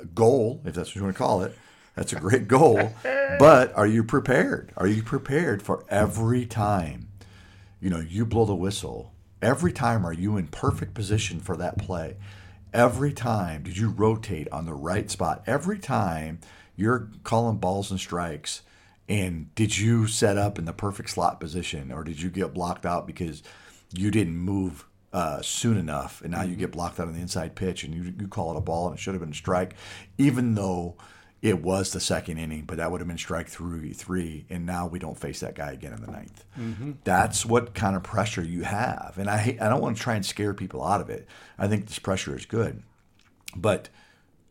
goal, 0.06 0.60
if 0.64 0.74
that's 0.74 0.90
what 0.90 0.96
you 0.96 1.02
want 1.02 1.14
to 1.14 1.18
call 1.18 1.42
it. 1.42 1.56
That's 1.94 2.12
a 2.12 2.16
great 2.16 2.48
goal. 2.48 2.92
but 3.38 3.74
are 3.76 3.86
you 3.86 4.04
prepared? 4.04 4.72
Are 4.76 4.86
you 4.86 5.02
prepared 5.02 5.62
for 5.62 5.84
every 5.88 6.46
time, 6.46 7.08
you 7.80 7.90
know, 7.90 8.00
you 8.00 8.24
blow 8.24 8.44
the 8.44 8.54
whistle? 8.54 9.12
Every 9.42 9.72
time 9.72 10.06
are 10.06 10.12
you 10.12 10.36
in 10.36 10.48
perfect 10.48 10.94
position 10.94 11.40
for 11.40 11.56
that 11.56 11.78
play? 11.78 12.16
Every 12.72 13.12
time 13.12 13.62
did 13.62 13.76
you 13.76 13.90
rotate 13.90 14.48
on 14.52 14.66
the 14.66 14.74
right 14.74 15.10
spot? 15.10 15.42
Every 15.46 15.78
time 15.78 16.40
you're 16.76 17.10
calling 17.24 17.56
balls 17.58 17.90
and 17.90 17.98
strikes 17.98 18.62
and 19.08 19.52
did 19.54 19.76
you 19.76 20.06
set 20.06 20.38
up 20.38 20.58
in 20.58 20.66
the 20.66 20.72
perfect 20.72 21.10
slot 21.10 21.40
position 21.40 21.90
or 21.90 22.04
did 22.04 22.22
you 22.22 22.30
get 22.30 22.54
blocked 22.54 22.86
out 22.86 23.06
because 23.06 23.42
you 23.92 24.10
didn't 24.10 24.36
move 24.36 24.86
uh, 25.12 25.42
soon 25.42 25.76
enough, 25.76 26.20
and 26.22 26.30
now 26.30 26.42
you 26.42 26.50
mm-hmm. 26.50 26.60
get 26.60 26.72
blocked 26.72 27.00
out 27.00 27.08
on 27.08 27.14
the 27.14 27.20
inside 27.20 27.54
pitch, 27.54 27.84
and 27.84 27.94
you, 27.94 28.14
you 28.18 28.28
call 28.28 28.52
it 28.52 28.56
a 28.56 28.60
ball, 28.60 28.88
and 28.88 28.96
it 28.96 29.00
should 29.00 29.14
have 29.14 29.20
been 29.20 29.32
a 29.32 29.34
strike, 29.34 29.74
even 30.18 30.54
though 30.54 30.96
it 31.42 31.62
was 31.62 31.92
the 31.92 32.00
second 32.00 32.38
inning, 32.38 32.64
but 32.66 32.76
that 32.76 32.90
would 32.90 33.00
have 33.00 33.08
been 33.08 33.18
strike 33.18 33.48
three, 33.48 33.92
three, 33.92 34.44
and 34.50 34.66
now 34.66 34.86
we 34.86 34.98
don't 34.98 35.18
face 35.18 35.40
that 35.40 35.54
guy 35.54 35.72
again 35.72 35.92
in 35.92 36.00
the 36.00 36.10
ninth. 36.10 36.44
Mm-hmm. 36.58 36.92
That's 37.02 37.46
what 37.46 37.74
kind 37.74 37.96
of 37.96 38.02
pressure 38.02 38.42
you 38.42 38.62
have, 38.62 39.14
and 39.18 39.28
I 39.28 39.38
hate, 39.38 39.60
I 39.60 39.68
don't 39.68 39.80
want 39.80 39.96
to 39.96 40.02
try 40.02 40.14
and 40.14 40.24
scare 40.24 40.54
people 40.54 40.84
out 40.84 41.00
of 41.00 41.10
it. 41.10 41.26
I 41.58 41.66
think 41.66 41.86
this 41.86 41.98
pressure 41.98 42.36
is 42.36 42.46
good, 42.46 42.82
but 43.56 43.88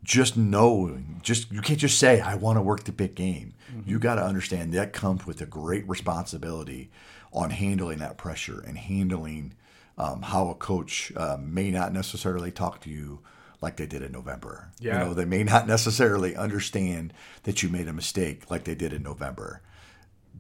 just 0.04 0.38
knowing, 0.38 1.20
just 1.24 1.52
you 1.52 1.62
can't 1.62 1.80
just 1.80 2.00
say 2.00 2.22
I 2.22 2.36
want 2.36 2.58
to 2.58 2.62
work 2.62 2.84
the 2.84 2.92
big 2.92 3.16
game. 3.16 3.54
Mm-hmm. 3.72 3.90
You 3.90 4.00
got 4.00 4.16
to 4.16 4.24
understand 4.24 4.74
that 4.74 4.94
comes 4.94 5.26
with 5.26 5.42
a 5.42 5.46
great 5.46 5.88
responsibility 5.88 6.90
on 7.32 7.50
handling 7.50 8.00
that 8.00 8.18
pressure 8.18 8.64
and 8.66 8.78
handling 8.78 9.54
um, 10.00 10.22
how 10.22 10.50
a 10.50 10.56
coach 10.56 11.12
uh, 11.16 11.38
may 11.40 11.70
not 11.70 11.94
necessarily 11.94 12.52
talk 12.52 12.80
to 12.82 12.90
you 12.90 13.20
like 13.62 13.76
they 13.76 13.86
did 13.86 14.02
in 14.02 14.14
November. 14.14 14.70
Yeah. 14.80 15.00
You 15.00 15.06
know, 15.06 15.14
they 15.14 15.26
may 15.26 15.44
not 15.44 15.68
necessarily 15.68 16.36
understand 16.36 17.14
that 17.44 17.62
you 17.62 17.70
made 17.70 17.88
a 17.88 17.94
mistake 17.94 18.50
like 18.50 18.64
they 18.64 18.76
did 18.76 18.94
in 18.94 19.04
November. 19.04 19.62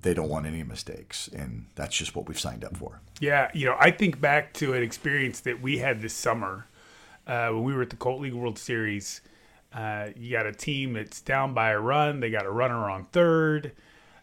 They 0.01 0.13
don't 0.13 0.29
want 0.29 0.45
any 0.45 0.63
mistakes, 0.63 1.27
and 1.27 1.65
that's 1.75 1.97
just 1.97 2.15
what 2.15 2.27
we've 2.27 2.39
signed 2.39 2.63
up 2.63 2.77
for. 2.77 3.01
Yeah, 3.19 3.51
you 3.53 3.65
know, 3.65 3.75
I 3.77 3.91
think 3.91 4.21
back 4.21 4.53
to 4.53 4.73
an 4.73 4.81
experience 4.81 5.41
that 5.41 5.61
we 5.61 5.79
had 5.79 6.01
this 6.01 6.13
summer 6.13 6.67
uh, 7.27 7.49
when 7.49 7.63
we 7.63 7.73
were 7.73 7.81
at 7.81 7.89
the 7.89 7.97
Colt 7.97 8.21
League 8.21 8.33
World 8.33 8.57
Series. 8.57 9.19
Uh, 9.73 10.07
you 10.15 10.31
got 10.31 10.45
a 10.45 10.53
team 10.53 10.93
that's 10.93 11.19
down 11.19 11.53
by 11.53 11.71
a 11.71 11.79
run. 11.79 12.21
They 12.21 12.29
got 12.31 12.45
a 12.45 12.51
runner 12.51 12.89
on 12.89 13.07
third, 13.11 13.73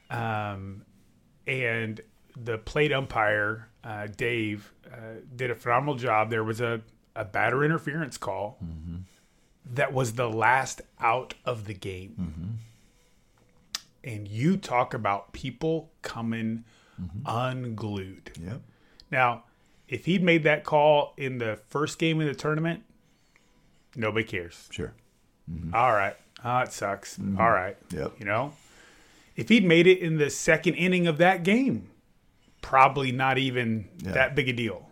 um, 0.09 0.83
and 1.47 2.01
the 2.43 2.57
plate 2.57 2.93
umpire 2.93 3.69
uh, 3.85 4.09
Dave 4.17 4.73
Uh, 4.97 5.21
did 5.35 5.51
a 5.51 5.55
phenomenal 5.55 5.95
job. 5.95 6.31
There 6.31 6.45
was 6.45 6.61
a 6.61 6.81
a 7.15 7.25
batter 7.25 7.65
interference 7.65 8.19
call 8.19 8.59
mm-hmm. 8.63 8.97
that 9.75 9.93
was 9.93 10.13
the 10.15 10.29
last 10.29 10.83
out 11.01 11.35
of 11.45 11.65
the 11.67 11.75
game, 11.75 12.15
mm-hmm. 12.21 14.11
and 14.11 14.29
you 14.29 14.57
talk 14.57 14.95
about 14.95 15.33
people 15.33 15.91
coming 16.03 16.65
mm-hmm. 17.01 17.21
unglued. 17.27 18.33
Yep. 18.41 18.61
Now, 19.11 19.45
if 19.89 20.05
he'd 20.05 20.23
made 20.23 20.43
that 20.45 20.65
call 20.65 21.15
in 21.17 21.39
the 21.39 21.59
first 21.69 21.99
game 21.99 22.21
of 22.21 22.27
the 22.27 22.35
tournament, 22.35 22.83
nobody 23.95 24.25
cares. 24.25 24.69
Sure. 24.71 24.93
All 25.73 25.93
right. 25.93 26.17
Ah, 26.43 26.63
it 26.63 26.73
sucks. 26.73 27.19
All 27.39 27.51
right. 27.51 27.77
Yep. 27.91 28.15
You 28.19 28.27
know, 28.27 28.53
if 29.37 29.49
he'd 29.49 29.65
made 29.65 29.87
it 29.87 30.01
in 30.01 30.19
the 30.19 30.29
second 30.31 30.75
inning 30.75 31.07
of 31.07 31.19
that 31.19 31.45
game, 31.45 31.89
probably 32.63 33.13
not 33.13 33.39
even 33.39 33.89
Yeah. 34.03 34.13
that 34.13 34.35
big 34.35 34.49
a 34.49 34.53
deal. 34.53 34.86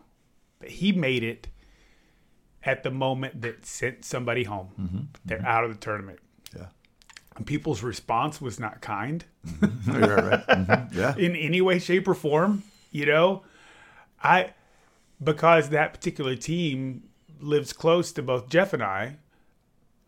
But 0.64 0.72
he 0.72 0.92
made 0.92 1.22
it 1.22 1.48
at 2.62 2.84
the 2.84 2.90
moment 2.90 3.42
that 3.42 3.66
sent 3.66 4.02
somebody 4.02 4.44
home. 4.44 4.68
Mm-hmm. 4.80 4.98
They're 5.26 5.36
mm-hmm. 5.36 5.46
out 5.46 5.64
of 5.64 5.70
the 5.70 5.76
tournament. 5.76 6.20
Yeah. 6.56 6.68
And 7.36 7.46
people's 7.46 7.82
response 7.82 8.40
was 8.40 8.58
not 8.58 8.80
kind 8.80 9.26
mm-hmm. 9.46 9.90
oh, 9.90 9.98
You're 9.98 10.16
right. 10.16 10.46
Mhm. 10.46 10.94
Yeah. 10.94 11.14
in 11.18 11.36
any 11.36 11.60
way, 11.60 11.78
shape, 11.78 12.08
or 12.08 12.14
form. 12.14 12.62
You 12.90 13.04
know, 13.04 13.42
I 14.22 14.54
because 15.22 15.68
that 15.68 15.92
particular 15.92 16.34
team 16.34 17.10
lives 17.40 17.74
close 17.74 18.10
to 18.12 18.22
both 18.22 18.48
Jeff 18.48 18.72
and 18.72 18.82
I. 18.82 19.18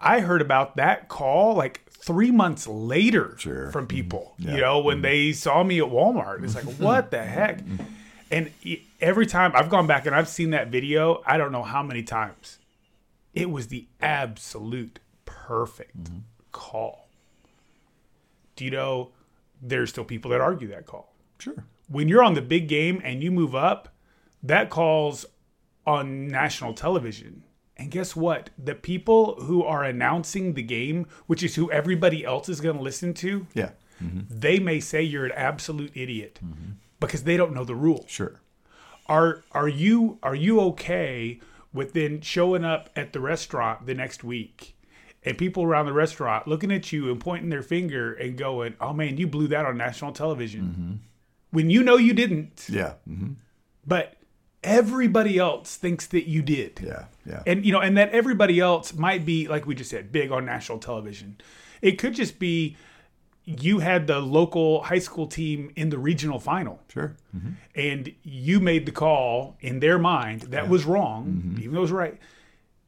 I 0.01 0.21
heard 0.21 0.41
about 0.41 0.77
that 0.77 1.09
call 1.09 1.55
like 1.55 1.85
three 1.91 2.31
months 2.31 2.67
later 2.67 3.37
Sure. 3.39 3.71
from 3.73 3.87
people. 3.87 4.35
Yeah. 4.39 4.55
You 4.55 4.61
know, 4.63 4.79
when 4.79 5.03
they 5.03 5.33
saw 5.33 5.63
me 5.63 5.81
at 5.81 5.87
Walmart, 5.87 6.43
it's 6.45 6.55
like, 6.55 6.65
what 6.79 7.11
the 7.11 7.23
heck? 7.23 7.61
And 8.31 8.51
every 9.01 9.27
time 9.27 9.53
I've 9.55 9.69
gone 9.69 9.87
back 9.87 10.07
and 10.07 10.15
I've 10.15 10.29
seen 10.29 10.51
that 10.51 10.69
video, 10.69 11.23
I 11.25 11.37
don't 11.39 11.53
know 11.53 11.63
how 11.63 11.83
many 11.83 12.03
times. 12.03 12.59
It 13.35 13.51
was 13.51 13.69
the 13.69 13.87
absolute 14.01 14.99
perfect 15.25 16.05
mm-hmm. 16.05 16.19
call. 16.53 17.09
Do 18.57 18.65
you 18.65 18.71
know 18.71 19.11
there's 19.63 19.91
still 19.91 20.05
people 20.05 20.31
that 20.31 20.41
argue 20.41 20.69
that 20.69 20.87
call? 20.87 21.13
Sure. 21.39 21.65
when 21.89 22.09
you're 22.09 22.25
on 22.25 22.33
the 22.35 22.43
big 22.43 22.67
game 22.67 23.01
and 23.05 23.23
you 23.23 23.31
move 23.31 23.55
up, 23.55 23.95
that 24.43 24.71
calls 24.71 25.27
on 25.87 26.29
national 26.29 26.73
television. 26.75 27.43
And 27.77 27.91
guess 27.91 28.17
what? 28.17 28.51
The 28.59 28.75
people 28.75 29.35
who 29.43 29.63
are 29.63 29.85
announcing 29.85 30.55
the 30.55 30.63
game, 30.63 31.07
which 31.27 31.43
is 31.43 31.55
who 31.57 31.71
everybody 31.71 32.25
else 32.25 32.49
is 32.49 32.61
going 32.61 32.77
to 32.77 32.83
listen 32.83 33.13
to, 33.15 33.47
Yeah. 33.55 33.71
Mm-hmm. 34.03 34.21
they 34.31 34.59
may 34.59 34.81
say 34.81 35.03
you're 35.03 35.25
an 35.27 35.33
absolute 35.33 35.91
idiot 35.95 36.39
mm-hmm. 36.45 36.73
Because 37.01 37.25
they 37.25 37.37
don't 37.37 37.55
know 37.55 37.65
the 37.65 37.75
rules. 37.75 38.11
Sure. 38.11 38.41
Are 39.07 39.45
are 39.53 39.69
you 39.69 40.19
are 40.23 40.35
you 40.35 40.61
okay 40.61 41.41
with 41.73 41.93
then 41.93 42.21
showing 42.21 42.65
up 42.65 42.91
at 42.97 43.13
the 43.13 43.21
restaurant 43.21 43.87
the 43.87 43.95
next 43.95 44.25
week 44.25 44.77
and 45.25 45.37
people 45.37 45.63
around 45.63 45.87
the 45.87 45.93
restaurant 45.93 46.49
looking 46.49 46.73
at 46.73 46.91
you 46.93 47.11
and 47.11 47.21
pointing 47.21 47.51
their 47.51 47.63
finger 47.63 48.15
and 48.15 48.37
going, 48.39 48.75
"Oh 48.81 48.93
man, 48.93 49.17
you 49.17 49.27
blew 49.27 49.47
that 49.49 49.65
on 49.67 49.77
national 49.77 50.13
television," 50.13 51.01
when 51.51 51.71
you 51.71 51.83
know 51.83 51.97
you 51.97 52.15
didn't, 52.15 52.67
Yeah. 52.69 52.95
hmm 53.07 53.33
but 53.87 54.17
everybody 54.65 55.39
else 55.39 55.77
thinks 55.77 56.07
that 56.09 56.29
you 56.29 56.43
did. 56.43 56.81
Yeah. 56.83 57.05
Yeah. 57.25 57.43
And 57.47 57.65
you 57.65 57.73
know, 57.73 57.81
and 57.81 57.97
that 57.97 58.11
everybody 58.11 58.59
else 58.59 58.95
might 58.95 59.25
be 59.25 59.47
like 59.47 59.67
we 59.67 59.75
just 59.77 59.91
said, 59.91 60.11
big 60.11 60.33
on 60.33 60.45
national 60.45 60.79
television. 60.79 61.41
It 61.83 61.93
could 61.99 62.15
just 62.15 62.39
be 62.41 62.77
you 63.47 63.79
had 63.79 64.07
the 64.09 64.19
local 64.19 64.83
high 64.83 64.99
school 64.99 65.27
team 65.27 65.71
in 65.77 65.89
the 65.91 65.99
regional 65.99 66.39
final 66.41 66.81
sure. 66.93 67.15
hmm 67.33 67.53
and 67.75 68.13
you 68.23 68.59
made 68.59 68.87
the 68.87 68.93
call 68.93 69.57
in 69.61 69.81
their 69.81 69.99
mind 69.99 70.41
that 70.43 70.67
was 70.69 70.85
wrong, 70.87 71.57
even 71.61 71.73
though 71.73 71.81
it 71.81 71.83
was 71.83 71.93
right. 71.93 72.19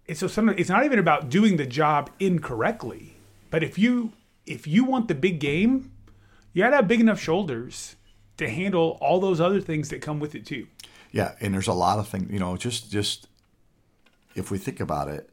And 0.08 0.16
so 0.16 0.26
some, 0.26 0.48
it's 0.48 0.70
not 0.70 0.86
even 0.86 0.98
about 0.98 1.28
doing 1.28 1.58
the 1.58 1.66
job 1.66 2.10
incorrectly, 2.18 3.18
but 3.50 3.62
if 3.62 3.78
you 3.78 4.12
if 4.46 4.66
you 4.66 4.84
want 4.84 5.08
the 5.08 5.14
big 5.14 5.40
game, 5.40 5.92
you 6.54 6.62
gotta 6.62 6.76
have 6.76 6.88
big 6.88 7.00
enough 7.00 7.20
shoulders 7.20 7.96
to 8.38 8.48
handle 8.48 8.96
all 9.02 9.20
those 9.20 9.40
other 9.42 9.60
things 9.60 9.90
that 9.90 10.00
come 10.00 10.18
with 10.20 10.34
it 10.34 10.46
too. 10.46 10.66
Yeah, 11.12 11.34
and 11.40 11.52
there's 11.52 11.68
a 11.68 11.74
lot 11.74 11.98
of 11.98 12.08
things, 12.08 12.32
you 12.32 12.38
know, 12.38 12.56
just 12.56 12.90
just 12.90 13.28
if 14.34 14.50
we 14.50 14.56
think 14.56 14.80
about 14.80 15.08
it, 15.08 15.28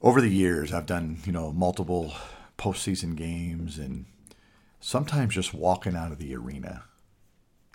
over 0.00 0.22
the 0.22 0.30
years 0.30 0.72
I've 0.72 0.86
done, 0.86 1.18
you 1.26 1.32
know, 1.32 1.52
multiple 1.52 2.14
postseason 2.60 3.16
games 3.16 3.78
and 3.78 4.04
sometimes 4.80 5.34
just 5.34 5.54
walking 5.54 5.96
out 5.96 6.12
of 6.12 6.18
the 6.18 6.36
arena 6.36 6.84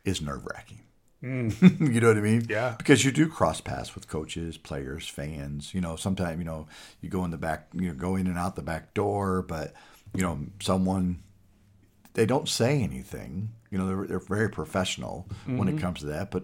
is 0.06 0.22
nerve 0.22 0.46
wracking. 0.46 0.82
you 1.22 2.00
know 2.02 2.10
what 2.10 2.18
I 2.18 2.22
mean? 2.22 2.46
Yeah. 2.48 2.76
Because 2.78 3.04
you 3.04 3.12
do 3.12 3.28
cross 3.28 3.60
paths 3.60 3.96
with 3.96 4.08
coaches, 4.08 4.58
players, 4.58 5.08
fans. 5.08 5.74
You 5.74 5.82
know, 5.82 5.96
sometimes 5.96 6.38
you 6.38 6.46
know 6.46 6.68
you 7.02 7.10
go 7.10 7.26
in 7.26 7.32
the 7.32 7.38
back, 7.38 7.68
you 7.74 7.88
know, 7.88 7.96
go 7.96 8.16
in 8.16 8.28
and 8.28 8.38
out 8.38 8.56
the 8.56 8.62
back 8.62 8.94
door, 8.94 9.42
but 9.42 9.74
you 10.14 10.22
know, 10.22 10.38
someone 10.62 11.24
they 12.14 12.28
don't 12.28 12.48
say 12.48 12.84
anything. 12.84 13.50
You 13.72 13.80
know, 13.80 13.88
they're, 13.88 14.06
they're 14.06 14.20
very 14.20 14.50
professional 14.50 15.28
when 15.46 15.68
it 15.68 15.72
mm-hmm. 15.72 15.80
comes 15.80 16.02
to 16.02 16.06
that, 16.08 16.30
but 16.30 16.44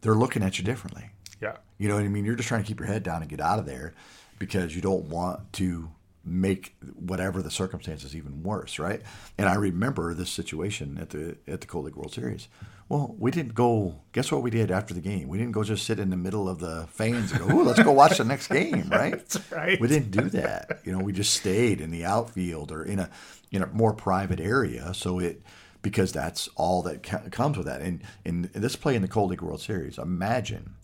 they're 0.00 0.14
looking 0.14 0.42
at 0.42 0.58
you 0.58 0.64
differently. 0.64 1.10
Yeah. 1.42 1.58
You 1.76 1.88
know 1.88 1.96
what 1.96 2.04
I 2.04 2.08
mean? 2.08 2.24
You're 2.24 2.36
just 2.36 2.48
trying 2.48 2.62
to 2.62 2.66
keep 2.66 2.80
your 2.80 2.88
head 2.88 3.02
down 3.02 3.20
and 3.20 3.30
get 3.30 3.40
out 3.40 3.58
of 3.58 3.66
there 3.66 3.92
because 4.38 4.74
you 4.74 4.80
don't 4.80 5.10
want 5.10 5.52
to 5.54 5.90
make 6.24 6.76
whatever 6.94 7.42
the 7.42 7.50
circumstances 7.50 8.14
even 8.14 8.42
worse, 8.42 8.78
right? 8.78 9.02
And 9.38 9.48
I 9.48 9.54
remember 9.54 10.14
this 10.14 10.30
situation 10.30 10.98
at 11.00 11.10
the 11.10 11.36
at 11.46 11.60
the 11.60 11.66
Colt 11.66 11.86
League 11.86 11.96
World 11.96 12.12
Series. 12.12 12.48
Well, 12.88 13.14
we 13.18 13.30
didn't 13.30 13.54
go. 13.54 14.00
Guess 14.12 14.30
what 14.30 14.42
we 14.42 14.50
did 14.50 14.70
after 14.70 14.92
the 14.92 15.00
game? 15.00 15.28
We 15.28 15.38
didn't 15.38 15.52
go 15.52 15.64
just 15.64 15.86
sit 15.86 15.98
in 15.98 16.10
the 16.10 16.16
middle 16.16 16.48
of 16.48 16.58
the 16.58 16.86
fans 16.90 17.32
and 17.32 17.40
go, 17.40 17.56
"Ooh, 17.56 17.62
let's 17.64 17.82
go 17.82 17.92
watch 17.92 18.18
the 18.18 18.24
next 18.24 18.48
game," 18.48 18.88
right? 18.92 19.36
right. 19.50 19.80
We 19.80 19.88
didn't 19.88 20.10
do 20.10 20.28
that. 20.30 20.80
You 20.84 20.92
know, 20.92 20.98
we 20.98 21.12
just 21.12 21.34
stayed 21.34 21.80
in 21.80 21.90
the 21.90 22.04
outfield 22.04 22.70
or 22.70 22.84
in 22.84 22.98
a 22.98 23.10
in 23.50 23.62
a 23.62 23.66
more 23.68 23.94
private 23.94 24.40
area. 24.40 24.92
So 24.94 25.18
it 25.18 25.42
because 25.80 26.12
that's 26.12 26.48
all 26.54 26.82
that 26.82 27.02
comes 27.02 27.56
with 27.56 27.66
that. 27.66 27.80
And 27.80 28.02
in 28.24 28.50
this 28.54 28.76
play 28.76 28.94
in 28.94 29.02
the 29.02 29.08
Colt 29.08 29.30
League 29.30 29.42
World 29.42 29.60
Series, 29.60 29.98
imagine 29.98 30.74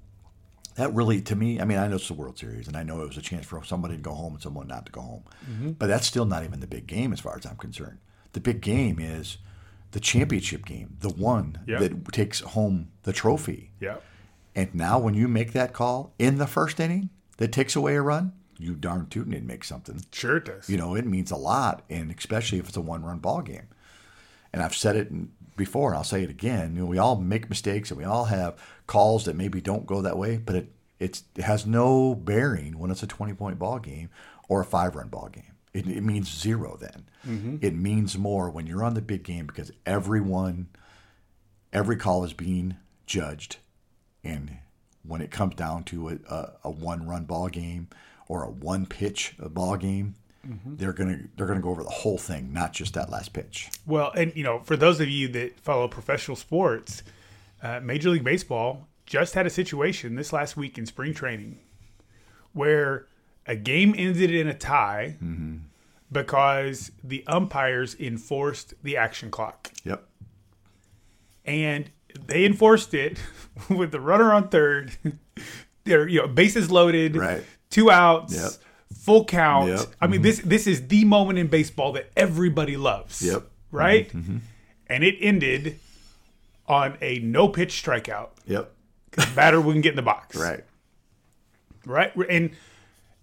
that 0.78 0.94
really 0.94 1.20
to 1.22 1.36
me. 1.36 1.60
I 1.60 1.64
mean, 1.64 1.76
I 1.78 1.88
know 1.88 1.96
it's 1.96 2.08
the 2.08 2.14
World 2.14 2.38
Series, 2.38 2.68
and 2.68 2.76
I 2.76 2.82
know 2.84 3.02
it 3.02 3.08
was 3.08 3.16
a 3.18 3.22
chance 3.22 3.44
for 3.44 3.62
somebody 3.64 3.96
to 3.96 4.00
go 4.02 4.14
home 4.14 4.34
and 4.34 4.42
someone 4.42 4.68
not 4.68 4.86
to 4.86 4.92
go 4.92 5.00
home. 5.00 5.24
Mm-hmm. 5.50 5.70
But 5.72 5.88
that's 5.88 6.06
still 6.06 6.24
not 6.24 6.44
even 6.44 6.60
the 6.60 6.66
big 6.68 6.86
game 6.86 7.12
as 7.12 7.20
far 7.20 7.36
as 7.36 7.44
I'm 7.44 7.56
concerned. 7.56 7.98
The 8.32 8.40
big 8.40 8.60
game 8.60 8.98
is 9.00 9.38
the 9.90 10.00
championship 10.00 10.64
game, 10.64 10.96
the 11.00 11.08
one 11.10 11.58
Yeah. 11.66 11.80
that 11.80 12.12
takes 12.12 12.40
home 12.40 12.88
the 13.02 13.12
trophy. 13.12 13.72
Yeah. 13.80 13.96
And 14.54 14.72
now, 14.74 14.98
when 14.98 15.14
you 15.14 15.26
make 15.28 15.52
that 15.52 15.72
call 15.72 16.14
in 16.18 16.38
the 16.38 16.46
first 16.46 16.78
inning 16.80 17.10
that 17.38 17.52
takes 17.52 17.74
away 17.76 17.96
a 17.96 18.02
run, 18.02 18.32
you 18.56 18.74
darn 18.74 19.06
tootin' 19.08 19.32
it 19.32 19.44
makes 19.44 19.68
something. 19.68 20.04
Sure 20.12 20.36
it 20.36 20.44
does. 20.44 20.68
You 20.70 20.76
know, 20.76 20.94
it 20.94 21.06
means 21.06 21.30
a 21.30 21.36
lot, 21.36 21.82
and 21.90 22.10
especially 22.16 22.58
if 22.58 22.68
it's 22.68 22.76
a 22.76 22.80
one-run 22.80 23.18
ball 23.18 23.42
game. 23.42 23.68
And 24.52 24.62
I've 24.62 24.74
said 24.74 24.96
it 24.96 25.10
in- 25.10 25.30
before, 25.58 25.90
and 25.90 25.98
I'll 25.98 26.04
say 26.04 26.22
it 26.22 26.30
again. 26.30 26.74
You 26.74 26.82
know, 26.82 26.86
we 26.86 26.96
all 26.96 27.16
make 27.16 27.50
mistakes, 27.50 27.90
and 27.90 27.98
we 27.98 28.04
all 28.04 28.24
have 28.24 28.56
calls 28.86 29.26
that 29.26 29.36
maybe 29.36 29.60
don't 29.60 29.86
go 29.86 30.00
that 30.00 30.16
way, 30.16 30.38
but 30.38 30.56
it 30.56 30.72
it's, 30.98 31.24
it 31.36 31.42
has 31.42 31.66
no 31.66 32.14
bearing 32.14 32.78
when 32.78 32.90
it's 32.90 33.02
a 33.02 33.06
twenty-point 33.06 33.58
ball 33.58 33.78
game 33.78 34.08
or 34.48 34.62
a 34.62 34.64
five-run 34.64 35.08
ball 35.08 35.28
game. 35.28 35.52
It, 35.74 35.86
it 35.86 36.02
means 36.02 36.32
zero 36.32 36.78
then. 36.80 37.04
Mm-hmm. 37.26 37.56
It 37.60 37.74
means 37.74 38.16
more 38.16 38.48
when 38.48 38.66
you're 38.66 38.82
on 38.82 38.94
the 38.94 39.02
big 39.02 39.22
game 39.22 39.46
because 39.46 39.70
everyone, 39.84 40.68
every 41.72 41.96
call 41.96 42.24
is 42.24 42.32
being 42.32 42.78
judged, 43.04 43.58
and 44.24 44.58
when 45.06 45.20
it 45.20 45.30
comes 45.30 45.54
down 45.54 45.84
to 45.84 46.08
a, 46.08 46.18
a, 46.28 46.52
a 46.64 46.70
one-run 46.70 47.24
ball 47.24 47.48
game 47.48 47.88
or 48.26 48.42
a 48.42 48.50
one-pitch 48.50 49.36
uh, 49.42 49.48
ball 49.48 49.76
game, 49.76 50.14
they're 50.64 50.92
gonna 50.92 51.18
they're 51.36 51.46
gonna 51.46 51.60
go 51.60 51.70
over 51.70 51.82
the 51.84 51.90
whole 51.90 52.16
thing, 52.18 52.52
not 52.52 52.72
just 52.72 52.94
that 52.94 53.10
last 53.10 53.32
pitch. 53.32 53.68
Well, 53.86 54.10
and 54.14 54.32
you 54.34 54.42
know, 54.44 54.60
for 54.60 54.76
those 54.76 55.00
of 55.00 55.08
you 55.08 55.28
that 55.28 55.60
follow 55.60 55.88
professional 55.88 56.36
sports, 56.36 57.02
uh, 57.62 57.80
Major 57.80 58.10
League 58.10 58.24
Baseball 58.24 58.86
just 59.06 59.34
had 59.34 59.46
a 59.46 59.50
situation 59.50 60.14
this 60.14 60.32
last 60.32 60.56
week 60.56 60.78
in 60.78 60.86
spring 60.86 61.12
training 61.14 61.58
where 62.52 63.06
a 63.46 63.56
game 63.56 63.94
ended 63.96 64.30
in 64.34 64.48
a 64.48 64.54
tie 64.54 65.16
because 66.10 66.90
the 67.04 67.24
umpires 67.26 67.94
enforced 67.98 68.74
the 68.82 68.96
action 68.96 69.30
clock. 69.30 69.70
Yep. 69.84 70.04
and 71.44 71.90
they 72.26 72.44
enforced 72.44 72.94
it 72.94 73.18
with 73.68 73.90
the 73.92 74.00
runner 74.00 74.32
on 74.32 74.48
third. 74.48 74.96
They're 75.84 76.08
you 76.08 76.20
know 76.20 76.28
bases 76.28 76.70
loaded, 76.70 77.16
Right. 77.16 77.44
two 77.70 77.90
outs, 77.90 78.34
Yep. 78.34 78.50
Full 78.92 79.24
count. 79.24 79.68
Yep. 79.68 79.80
I 80.00 80.06
mean 80.06 80.16
mm-hmm. 80.16 80.22
this 80.22 80.38
this 80.40 80.66
is 80.66 80.88
the 80.88 81.04
moment 81.04 81.38
in 81.38 81.48
baseball 81.48 81.92
that 81.92 82.10
everybody 82.16 82.76
loves. 82.76 83.22
Yep. 83.22 83.44
Right, 83.70 84.08
mm-hmm. 84.08 84.18
Mm-hmm. 84.18 84.36
and 84.86 85.04
it 85.04 85.16
ended 85.20 85.78
on 86.66 86.96
a 87.00 87.18
no 87.18 87.48
pitch 87.48 87.82
strikeout. 87.82 88.30
Yep. 88.46 88.72
The 89.12 89.28
batter 89.34 89.60
wouldn't 89.60 89.82
get 89.82 89.90
in 89.90 89.96
the 89.96 90.02
box. 90.02 90.36
Right. 90.36 90.64
right, 91.84 92.14
and 92.30 92.50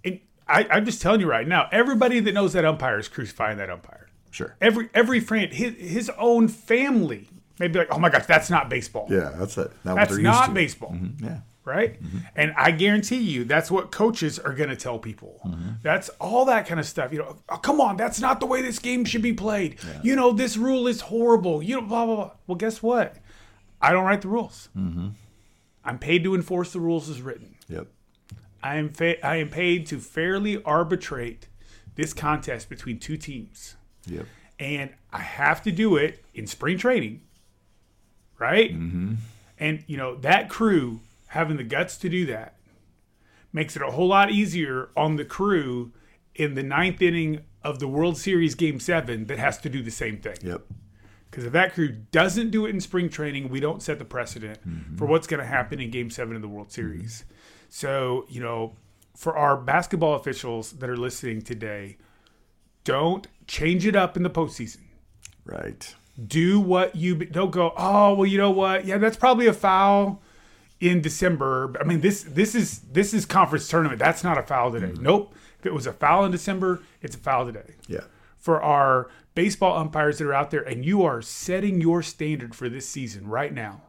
and 0.04 0.20
I, 0.48 0.68
I'm 0.70 0.86
just 0.86 1.02
telling 1.02 1.20
you 1.20 1.28
right 1.28 1.48
now, 1.48 1.68
everybody 1.72 2.20
that 2.20 2.34
knows 2.34 2.54
that 2.54 2.66
umpire 2.66 3.00
is 3.00 3.08
crucifying 3.08 3.58
that 3.58 3.70
umpire. 3.70 4.08
Sure. 4.32 4.56
Every 4.60 4.90
every 4.94 5.20
friend, 5.20 5.52
his 5.54 5.76
his 5.76 6.12
own 6.18 6.48
family 6.48 7.30
may 7.60 7.68
be 7.68 7.80
like, 7.80 7.88
oh 7.92 8.00
my 8.00 8.10
gosh, 8.10 8.26
that's 8.26 8.50
not 8.50 8.70
baseball. 8.70 9.08
Yeah, 9.10 9.34
that's 9.36 9.58
it. 9.58 9.72
Not 9.84 9.96
what 9.96 10.10
That's 10.10 10.18
not 10.18 10.36
used 10.36 10.46
to. 10.46 10.54
baseball, 10.54 10.98
Yeah. 11.22 11.40
Right? 11.66 12.02
Mm-hmm. 12.02 12.18
And 12.36 12.54
I 12.56 12.72
guarantee 12.72 13.18
you, 13.18 13.44
that's 13.44 13.70
what 13.72 13.92
coaches 13.92 14.38
are 14.38 14.54
going 14.54 14.70
to 14.70 14.76
tell 14.76 15.00
people. 15.00 15.42
Mm-hmm. 15.46 15.70
That's 15.82 16.10
all 16.22 16.46
that 16.46 16.68
kind 16.68 16.80
of 16.80 16.86
stuff. 16.86 17.12
You 17.12 17.20
know, 17.20 17.38
oh, 17.50 17.58
come 17.58 17.82
on, 17.82 17.98
that's 17.98 18.22
not 18.22 18.40
the 18.40 18.46
way 18.46 18.62
this 18.62 18.80
game 18.80 19.04
should 19.04 19.24
be 19.24 19.34
played. 19.34 19.78
You 20.04 20.16
know, 20.16 20.32
this 20.32 20.56
rule 20.56 20.88
is 20.88 21.02
horrible. 21.02 21.62
You 21.62 21.76
know, 21.76 21.82
blah 21.82 22.06
blah 22.06 22.16
blah. 22.16 22.32
Well, 22.48 22.56
guess 22.56 22.82
what? 22.82 23.18
I 23.82 23.92
don't 23.92 24.06
write 24.06 24.22
the 24.22 24.28
rules. 24.30 24.70
Mm-hmm. 24.78 25.10
I'm 25.84 26.00
paid 26.00 26.24
to 26.24 26.36
enforce 26.36 26.72
the 26.72 26.80
rules 26.80 27.10
as 27.10 27.22
written. 27.22 27.56
Yep. 27.68 27.88
I 28.64 28.76
am 28.76 28.90
fa- 28.90 29.26
I 29.26 29.38
am 29.38 29.50
paid 29.50 29.88
to 29.88 30.00
fairly 30.00 30.62
arbitrate 30.64 31.48
this 31.96 32.14
contest 32.14 32.70
between 32.70 33.00
two 33.00 33.18
teams. 33.18 33.76
Yep. 34.08 34.26
And 34.60 34.92
I 35.12 35.20
have 35.20 35.62
to 35.64 35.72
do 35.72 35.98
it 35.98 36.24
in 36.34 36.48
spring 36.48 36.78
training. 36.78 37.22
Right? 38.38 38.74
Mm-hmm. 38.74 39.14
And 39.60 39.84
you 39.88 39.98
know, 39.98 40.16
that 40.18 40.50
crew 40.50 41.00
having 41.36 41.58
the 41.58 41.64
guts 41.64 41.98
to 41.98 42.10
do 42.10 42.26
that 42.26 42.56
makes 43.54 43.76
it 43.76 43.82
a 43.82 43.92
whole 43.92 44.08
lot 44.08 44.32
easier 44.32 44.90
on 44.98 45.18
the 45.18 45.26
crew 45.26 45.92
in 46.34 46.56
the 46.56 46.64
ninth 46.64 47.02
inning 47.02 47.42
of 47.62 47.80
the 47.80 47.88
World 47.88 48.18
Series 48.18 48.56
Game 48.56 48.80
Seven 48.80 49.28
that 49.28 49.38
has 49.38 49.58
to 49.60 49.70
do 49.70 49.84
the 49.84 49.92
same 49.92 50.18
thing. 50.18 50.38
Yep. 50.42 50.62
Because 51.30 51.46
if 51.46 51.52
that 51.54 51.74
crew 51.74 51.90
doesn't 52.12 52.52
do 52.52 52.66
it 52.66 52.70
in 52.70 52.80
spring 52.80 53.10
training, 53.10 53.50
we 53.50 53.60
don't 53.60 53.82
set 53.82 54.00
the 54.00 54.06
precedent 54.06 54.60
mm-hmm. 54.68 54.96
for 54.96 55.06
what's 55.06 55.28
going 55.28 55.42
to 55.42 55.46
happen 55.46 55.80
in 55.80 55.92
Game 55.92 56.10
Seven 56.10 56.36
of 56.36 56.42
the 56.42 56.48
World 56.48 56.72
Series. 56.72 57.26
So 57.70 58.26
you 58.30 58.42
know, 58.42 58.76
for 59.16 59.38
our 59.38 59.58
basketball 59.58 60.16
officials 60.16 60.74
that 60.74 60.90
are 60.90 60.98
listening 60.98 61.42
today, 61.42 61.98
don't 62.86 63.28
change 63.48 63.86
it 63.86 63.96
up 63.96 64.16
in 64.16 64.24
the 64.24 64.30
postseason. 64.30 64.84
Right. 65.46 65.94
Do 66.26 66.62
what 66.62 66.96
you 66.96 67.16
don't 67.16 67.52
go. 67.52 67.74
Oh 67.76 68.14
well, 68.14 68.26
you 68.26 68.38
know 68.38 68.52
what? 68.52 68.86
Yeah, 68.86 68.98
that's 68.98 69.18
probably 69.18 69.48
a 69.48 69.54
foul 69.54 70.22
in 70.80 71.02
December. 71.02 71.74
I 71.80 71.84
mean, 71.84 72.02
this 72.02 72.24
this 72.24 72.56
is 72.56 72.80
this 72.92 73.14
is 73.14 73.26
conference 73.26 73.68
tournament. 73.68 74.00
That's 74.00 74.24
not 74.24 74.38
a 74.38 74.44
foul 74.44 74.72
today. 74.72 74.88
Mm-hmm. 74.88 75.04
Nope. 75.04 75.34
If 75.60 75.66
it 75.66 75.74
was 75.74 75.88
a 75.88 75.94
foul 75.94 76.26
in 76.26 76.32
December, 76.32 76.84
it's 77.02 77.16
a 77.16 77.20
foul 77.20 77.46
today 77.46 77.74
Yeah. 77.88 78.02
for 78.38 78.62
our 78.62 79.10
baseball 79.34 79.78
umpires 79.78 80.20
that 80.20 80.28
are 80.28 80.34
out 80.34 80.52
there 80.52 80.62
and 80.62 80.86
you 80.86 81.04
are 81.04 81.22
setting 81.22 81.82
your 81.82 82.02
standard 82.04 82.54
for 82.54 82.70
this 82.70 82.88
season 82.88 83.28
right 83.28 83.54
now. 83.54 83.82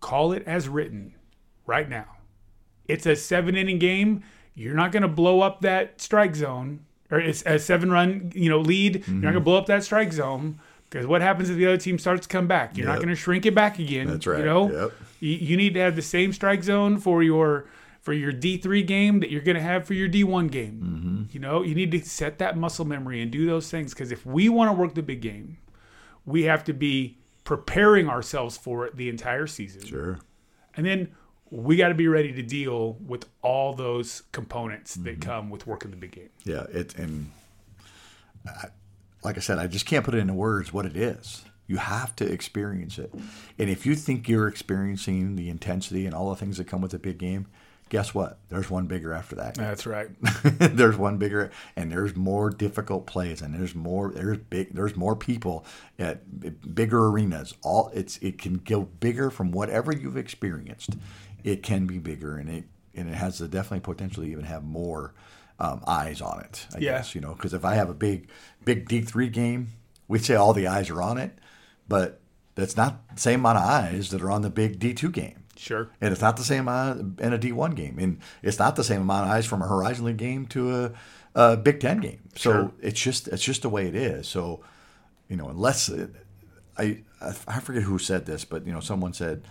Call 0.00 0.32
it 0.32 0.42
as 0.46 0.68
written 0.68 1.14
right 1.66 1.88
now. 1.88 2.06
It's 2.88 3.04
a 3.04 3.14
seven 3.14 3.56
inning 3.56 3.78
game. 3.78 4.22
You're 4.54 4.74
not 4.74 4.90
going 4.90 5.02
to 5.02 5.08
blow 5.08 5.42
up 5.42 5.60
that 5.60 6.00
strike 6.00 6.34
zone 6.34 6.86
or 7.10 7.20
it's 7.20 7.42
a 7.44 7.58
seven 7.58 7.90
run, 7.90 8.32
you 8.34 8.48
know, 8.48 8.60
lead. 8.60 8.94
You're 8.94 9.00
not 9.00 9.06
mm-hmm. 9.06 9.20
going 9.22 9.34
to 9.34 9.40
blow 9.40 9.56
up 9.56 9.66
that 9.66 9.84
strike 9.84 10.12
zone 10.12 10.60
because 10.90 11.06
what 11.06 11.22
happens 11.22 11.48
if 11.48 11.56
the 11.56 11.66
other 11.66 11.76
team 11.78 11.98
starts 11.98 12.26
to 12.26 12.28
come 12.28 12.46
back? 12.48 12.76
You're 12.76 12.86
not 12.88 12.96
going 12.96 13.08
to 13.08 13.14
shrink 13.14 13.46
it 13.46 13.54
back 13.54 13.78
again. 13.78 14.08
That's 14.08 14.26
right. 14.26 14.40
You 14.40 14.44
know, 14.44 14.70
Yep. 14.70 14.92
you, 15.20 15.30
you 15.36 15.56
need 15.56 15.74
to 15.74 15.80
have 15.80 15.94
the 15.96 16.02
same 16.02 16.32
strike 16.32 16.62
zone 16.64 16.98
for 16.98 17.22
your 17.22 17.66
for 18.00 18.12
your 18.14 18.32
D3 18.32 18.86
game 18.86 19.20
that 19.20 19.30
you're 19.30 19.42
going 19.42 19.56
to 19.56 19.62
have 19.62 19.86
for 19.86 19.92
your 19.94 20.08
D1 20.08 20.50
game. 20.50 20.80
Mm-hmm. 20.82 21.22
You 21.32 21.40
know, 21.40 21.62
you 21.62 21.74
need 21.74 21.90
to 21.92 22.00
set 22.00 22.38
that 22.38 22.56
muscle 22.56 22.84
memory 22.86 23.20
and 23.22 23.30
do 23.30 23.46
those 23.46 23.70
things 23.70 23.92
because 23.94 24.10
if 24.10 24.24
we 24.26 24.48
want 24.48 24.68
to 24.68 24.72
work 24.72 24.94
the 24.94 25.02
big 25.02 25.20
game, 25.20 25.58
we 26.24 26.44
have 26.44 26.64
to 26.64 26.72
be 26.72 27.18
preparing 27.44 28.08
ourselves 28.08 28.56
for 28.56 28.86
it 28.86 28.96
the 28.96 29.08
entire 29.10 29.46
season. 29.46 29.84
Sure. 29.84 30.18
And 30.76 30.86
then 30.86 31.08
we 31.50 31.76
got 31.76 31.88
to 31.88 31.94
be 31.94 32.08
ready 32.08 32.32
to 32.32 32.42
deal 32.42 32.94
with 33.06 33.26
all 33.42 33.74
those 33.74 34.22
components 34.32 34.96
Mm-hmm. 34.96 35.04
that 35.04 35.20
come 35.20 35.50
with 35.50 35.66
working 35.66 35.90
the 35.90 35.96
big 35.98 36.12
game. 36.12 36.30
Yeah. 36.44 36.64
It 36.72 36.94
and 36.96 37.30
I, 38.46 38.68
like 39.22 39.36
I 39.36 39.40
said, 39.40 39.58
I 39.58 39.66
just 39.66 39.86
can't 39.86 40.04
put 40.04 40.14
it 40.14 40.18
into 40.18 40.34
words 40.34 40.72
what 40.72 40.86
it 40.86 40.96
is. 40.96 41.44
You 41.66 41.76
have 41.76 42.16
to 42.16 42.30
experience 42.30 42.98
it, 42.98 43.14
and 43.58 43.70
if 43.70 43.86
you 43.86 43.94
think 43.94 44.28
you're 44.28 44.48
experiencing 44.48 45.36
the 45.36 45.48
intensity 45.48 46.04
and 46.04 46.14
all 46.14 46.30
the 46.30 46.36
things 46.36 46.56
that 46.56 46.64
come 46.64 46.80
with 46.80 46.92
a 46.94 46.98
big 46.98 47.18
game, 47.18 47.46
guess 47.90 48.14
what? 48.14 48.38
There's 48.48 48.70
one 48.70 48.86
bigger 48.86 49.12
after 49.12 49.36
that. 49.36 49.56
That's 49.56 49.84
right. 49.84 50.08
there's 50.42 50.96
one 50.96 51.18
bigger 51.18 51.50
and 51.76 51.92
there's 51.92 52.16
more 52.16 52.48
difficult 52.48 53.06
plays 53.06 53.42
and 53.42 53.52
there's 53.54 53.74
more 53.74 54.12
there's 54.12 54.38
big 54.38 54.72
there's 54.74 54.96
more 54.96 55.14
people 55.14 55.66
at 55.98 56.74
bigger 56.74 57.08
arenas 57.08 57.52
all 57.62 57.90
it's 57.92 58.16
it 58.18 58.38
can 58.38 58.54
go 58.54 58.82
bigger 58.82 59.28
from 59.28 59.50
whatever 59.50 59.94
you've 59.94 60.16
experienced 60.16 60.96
it 61.44 61.62
can 61.62 61.86
be 61.86 61.98
bigger 61.98 62.36
and 62.36 62.48
it 62.48 62.64
and 62.94 63.08
it 63.08 63.14
has 63.14 63.38
the 63.38 63.48
definitely 63.48 63.80
potentially 63.80 64.30
even 64.30 64.44
have 64.44 64.64
more 64.64 65.12
um, 65.60 65.82
eyes 65.86 66.20
on 66.20 66.40
it 66.40 66.66
i 66.74 66.78
Yeah. 66.78 66.92
guess 66.92 67.14
you 67.14 67.20
know 67.20 67.34
because 67.34 67.52
if 67.54 67.64
i 67.64 67.74
have 67.74 67.90
a 67.90 67.94
big 67.94 68.28
big 68.64 68.88
d3 68.88 69.30
game 69.32 69.68
we 70.08 70.18
say 70.18 70.34
all 70.34 70.52
the 70.52 70.66
eyes 70.66 70.90
are 70.90 71.02
on 71.02 71.18
it 71.18 71.38
but 71.88 72.20
that's 72.54 72.76
not 72.76 72.92
the 73.14 73.20
same 73.20 73.40
amount 73.40 73.58
of 73.58 73.64
eyes 73.64 74.10
that 74.10 74.22
are 74.22 74.30
on 74.30 74.42
the 74.42 74.50
big 74.50 74.78
d2 74.80 75.12
game 75.12 75.36
Sure. 75.56 75.90
and 76.00 76.12
it's 76.12 76.22
not 76.22 76.36
the 76.38 76.42
same 76.44 76.68
eye 76.70 76.92
in 76.92 77.34
a 77.34 77.38
D1 77.38 77.74
game. 77.76 77.98
And 77.98 78.20
it's 78.42 78.58
not 78.58 78.76
the 78.76 78.84
same 78.84 79.02
amount 79.02 79.26
of 79.26 79.32
eyes 79.32 79.44
from 79.44 79.60
a 79.60 79.68
Horizon 79.68 80.06
League 80.06 80.16
game 80.16 80.46
to 80.46 80.74
a, 80.74 80.92
a 81.34 81.56
Big 81.58 81.80
Ten 81.80 82.00
game. 82.00 82.20
So 82.34 82.50
Sure. 82.52 82.72
it's 82.80 82.98
just 82.98 83.28
it's 83.28 83.42
just 83.44 83.60
the 83.60 83.68
way 83.68 83.86
it 83.86 83.94
is. 83.94 84.26
So, 84.26 84.64
you 85.28 85.36
know, 85.36 85.50
unless 85.50 85.90
I 86.78 87.02
I 87.20 87.60
forget 87.60 87.82
who 87.82 87.98
said 87.98 88.24
this, 88.24 88.46
but 88.46 88.64
you 88.66 88.72
know, 88.72 88.80
someone 88.80 89.12
said, 89.12 89.42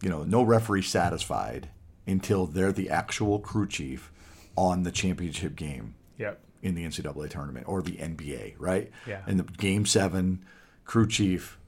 you 0.00 0.08
know, 0.08 0.22
no 0.22 0.44
referee 0.44 0.82
satisfied 0.82 1.68
until 2.06 2.46
they're 2.46 2.70
the 2.70 2.88
actual 2.88 3.40
crew 3.40 3.66
chief 3.66 4.12
on 4.56 4.82
the 4.82 4.90
championship 4.92 5.56
game 5.56 5.94
Yep. 6.18 6.40
in 6.62 6.74
the 6.74 6.84
NCAA 6.84 7.30
tournament 7.30 7.66
or 7.68 7.82
the 7.82 7.92
NBA, 7.92 8.54
right? 8.58 8.90
Yeah. 9.06 9.22
In 9.26 9.36
the 9.38 9.44
game 9.44 9.86
seven, 9.86 10.44
crew 10.84 11.06
chief 11.08 11.58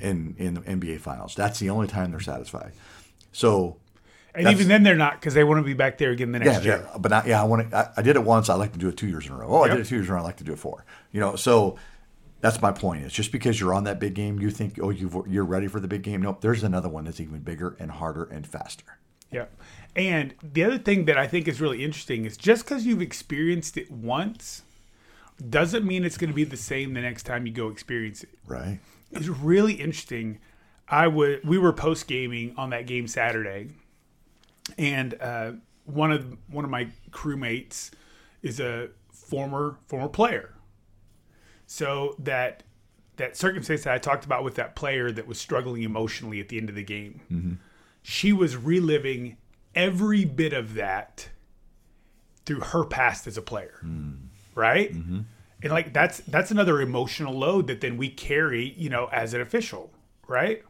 in 0.00 0.34
in 0.38 0.54
the 0.54 0.60
NBA 0.62 1.00
finals. 1.00 1.34
That's 1.34 1.58
the 1.58 1.70
only 1.70 1.86
time 1.86 2.10
they're 2.10 2.20
satisfied. 2.20 2.72
So 3.32 3.76
And 4.34 4.48
even 4.48 4.68
then, 4.68 4.82
they're 4.82 4.96
not 4.96 5.14
because 5.20 5.34
they 5.34 5.44
want 5.44 5.58
to 5.58 5.62
be 5.64 5.74
back 5.74 5.98
there 5.98 6.10
again 6.10 6.32
the 6.32 6.38
yeah, 6.38 6.44
next 6.44 6.64
year. 6.64 6.86
yeah, 6.90 6.96
but 6.98 7.10
not, 7.10 7.26
yeah, 7.26 7.40
I 7.40 7.44
want 7.44 7.70
to. 7.70 7.76
I, 7.76 7.90
I 7.98 8.02
did 8.02 8.16
it 8.16 8.24
once. 8.24 8.48
I 8.48 8.54
like 8.54 8.72
to 8.72 8.78
do 8.78 8.88
it 8.88 8.96
two 8.96 9.06
years 9.08 9.26
in 9.26 9.32
a 9.32 9.36
row. 9.36 9.46
Oh, 9.48 9.62
I 9.62 9.68
did 9.68 9.80
it 9.80 9.86
two 9.86 9.96
years 9.96 10.06
in 10.06 10.12
a 10.12 10.14
row. 10.16 10.20
I 10.22 10.24
like 10.24 10.38
to 10.38 10.44
do 10.44 10.52
it 10.52 10.58
four. 10.58 10.84
You 11.12 11.20
know, 11.20 11.36
so 11.36 11.76
that's 12.40 12.60
my 12.62 12.72
point. 12.72 13.04
Is 13.04 13.12
just 13.12 13.30
because 13.30 13.60
you're 13.60 13.74
on 13.74 13.84
that 13.84 14.00
big 14.00 14.14
game, 14.14 14.40
you 14.40 14.50
think, 14.50 14.78
oh, 14.82 14.90
you've, 14.90 15.16
you're 15.28 15.44
ready 15.44 15.68
for 15.68 15.78
the 15.80 15.86
big 15.88 16.02
game. 16.02 16.22
Nope. 16.22 16.40
There's 16.40 16.64
another 16.64 16.88
one 16.88 17.04
that's 17.04 17.20
even 17.20 17.40
bigger 17.40 17.76
and 17.78 17.90
harder 17.90 18.24
and 18.24 18.46
faster. 18.46 18.98
Yeah. 19.30 19.44
And 19.94 20.34
the 20.42 20.64
other 20.64 20.78
thing 20.78 21.04
that 21.04 21.18
I 21.18 21.26
think 21.26 21.46
is 21.48 21.60
really 21.60 21.84
interesting 21.84 22.24
is 22.24 22.36
just 22.36 22.64
because 22.64 22.86
you've 22.86 23.02
experienced 23.02 23.76
it 23.76 23.90
once 23.90 24.62
doesn't 25.50 25.84
mean 25.84 26.04
it's 26.04 26.16
going 26.16 26.30
to 26.30 26.34
be 26.34 26.44
the 26.44 26.56
same 26.56 26.94
the 26.94 27.00
next 27.00 27.24
time 27.24 27.46
you 27.46 27.52
go 27.52 27.68
experience 27.68 28.22
it. 28.22 28.30
Right. 28.46 28.78
It's 29.10 29.28
really 29.28 29.74
interesting. 29.74 30.38
I 30.88 31.06
would 31.08 31.46
we 31.46 31.58
were 31.58 31.72
post 31.72 32.06
gaming 32.06 32.54
on 32.56 32.70
that 32.70 32.86
game 32.86 33.06
Saturday, 33.06 33.68
and 34.78 35.14
uh, 35.20 35.52
one 35.84 36.12
of 36.12 36.36
one 36.48 36.64
of 36.64 36.70
my 36.70 36.88
crewmates 37.10 37.90
is 38.42 38.60
a 38.60 38.88
former 39.10 39.78
former 39.86 40.08
player. 40.08 40.54
So 41.66 42.16
that 42.18 42.62
that 43.16 43.36
circumstance 43.36 43.84
that 43.84 43.92
I 43.92 43.98
talked 43.98 44.24
about 44.24 44.44
with 44.44 44.54
that 44.56 44.74
player 44.74 45.12
that 45.12 45.26
was 45.26 45.38
struggling 45.38 45.82
emotionally 45.82 46.40
at 46.40 46.48
the 46.48 46.58
end 46.58 46.68
of 46.68 46.74
the 46.74 46.82
game, 46.82 47.20
she 48.02 48.32
was 48.32 48.56
reliving 48.56 49.36
every 49.74 50.24
bit 50.24 50.52
of 50.52 50.74
that 50.74 51.28
through 52.44 52.60
her 52.60 52.84
past 52.84 53.26
as 53.26 53.36
a 53.36 53.42
player, 53.42 53.78
right? 54.54 54.90
And 55.62 55.70
like 55.70 55.92
that's 55.92 56.18
that's 56.20 56.50
another 56.50 56.80
emotional 56.80 57.32
load 57.38 57.68
that 57.68 57.80
then 57.80 57.96
we 57.96 58.08
carry, 58.08 58.74
you 58.76 58.90
know, 58.90 59.08
as 59.12 59.32
an 59.34 59.40
official, 59.40 59.92
right? 60.26 60.62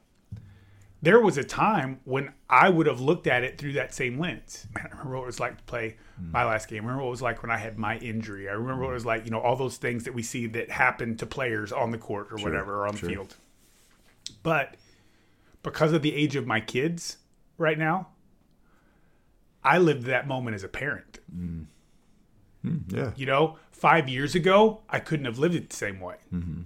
There 1.00 1.18
was 1.20 1.36
a 1.36 1.42
time 1.42 1.98
when 2.04 2.32
I 2.48 2.68
would 2.68 2.86
have 2.86 3.00
looked 3.00 3.26
at 3.26 3.42
it 3.42 3.58
through 3.58 3.72
that 3.72 3.92
same 3.92 4.20
lens. 4.20 4.68
Man, 4.74 4.86
I 4.86 4.90
remember 4.90 5.16
what 5.16 5.24
it 5.24 5.26
was 5.26 5.40
like 5.40 5.56
to 5.56 5.64
play 5.64 5.96
my 6.30 6.44
last 6.44 6.68
game. 6.68 6.84
I 6.84 6.86
remember 6.86 7.02
what 7.02 7.08
it 7.08 7.10
was 7.10 7.22
like 7.22 7.42
when 7.42 7.50
I 7.50 7.56
had 7.56 7.76
my 7.76 7.98
injury. 7.98 8.48
I 8.48 8.52
remember 8.52 8.84
what 8.84 8.90
it 8.90 8.94
was 8.94 9.06
like, 9.06 9.24
you 9.24 9.32
know, 9.32 9.40
all 9.40 9.56
those 9.56 9.78
things 9.78 10.04
that 10.04 10.14
we 10.14 10.22
see 10.22 10.46
that 10.48 10.70
happen 10.70 11.16
to 11.16 11.26
players 11.26 11.72
on 11.72 11.90
the 11.90 11.98
court 11.98 12.28
or 12.30 12.36
whatever 12.36 12.82
or 12.82 12.86
on 12.86 12.94
the 12.94 13.00
field. 13.08 13.36
But 14.44 14.76
because 15.64 15.92
of 15.92 16.02
the 16.02 16.14
age 16.14 16.36
of 16.36 16.46
my 16.46 16.60
kids 16.60 17.16
right 17.58 17.78
now, 17.78 18.08
I 19.64 19.78
lived 19.78 20.04
that 20.04 20.26
moment 20.26 20.54
as 20.54 20.64
a 20.64 20.68
parent. 20.68 21.20
Mm. 21.34 21.66
Hmm, 22.62 22.78
yeah. 22.88 23.12
You 23.16 23.26
know, 23.26 23.58
five 23.70 24.08
years 24.08 24.34
ago, 24.34 24.82
I 24.88 25.00
couldn't 25.00 25.26
have 25.26 25.38
lived 25.38 25.54
it 25.54 25.70
the 25.70 25.76
same 25.76 26.00
way. 26.00 26.16
Mm-hmm. 26.32 26.62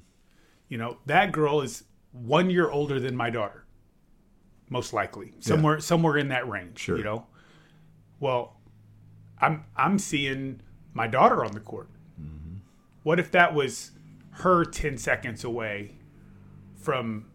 You 0.69 0.79
know, 0.79 0.99
that 1.07 1.33
girl 1.33 1.61
is 1.61 1.85
one 2.13 2.51
year 2.51 2.71
older 2.71 3.01
than 3.01 3.17
my 3.17 3.31
daughter, 3.31 3.65
most 4.69 4.93
likely, 4.93 5.33
somewhere 5.41 5.81
somewhere 5.81 6.19
in 6.19 6.29
that 6.29 6.49
range. 6.49 6.79
Sure. 6.79 6.99
You 6.99 7.05
know, 7.05 7.27
well, 8.21 8.57
I'm 9.41 9.65
I'm 9.77 9.99
seeing 9.99 10.61
my 10.93 11.07
daughter 11.07 11.45
on 11.45 11.53
the 11.53 11.61
court. 11.61 11.89
Mm-hmm. 12.21 12.57
What 13.03 13.19
if 13.19 13.31
that 13.33 13.55
was 13.55 13.93
her 14.31 14.65
ten 14.65 14.99
seconds 14.99 15.45
away 15.45 15.93
from 16.75 17.27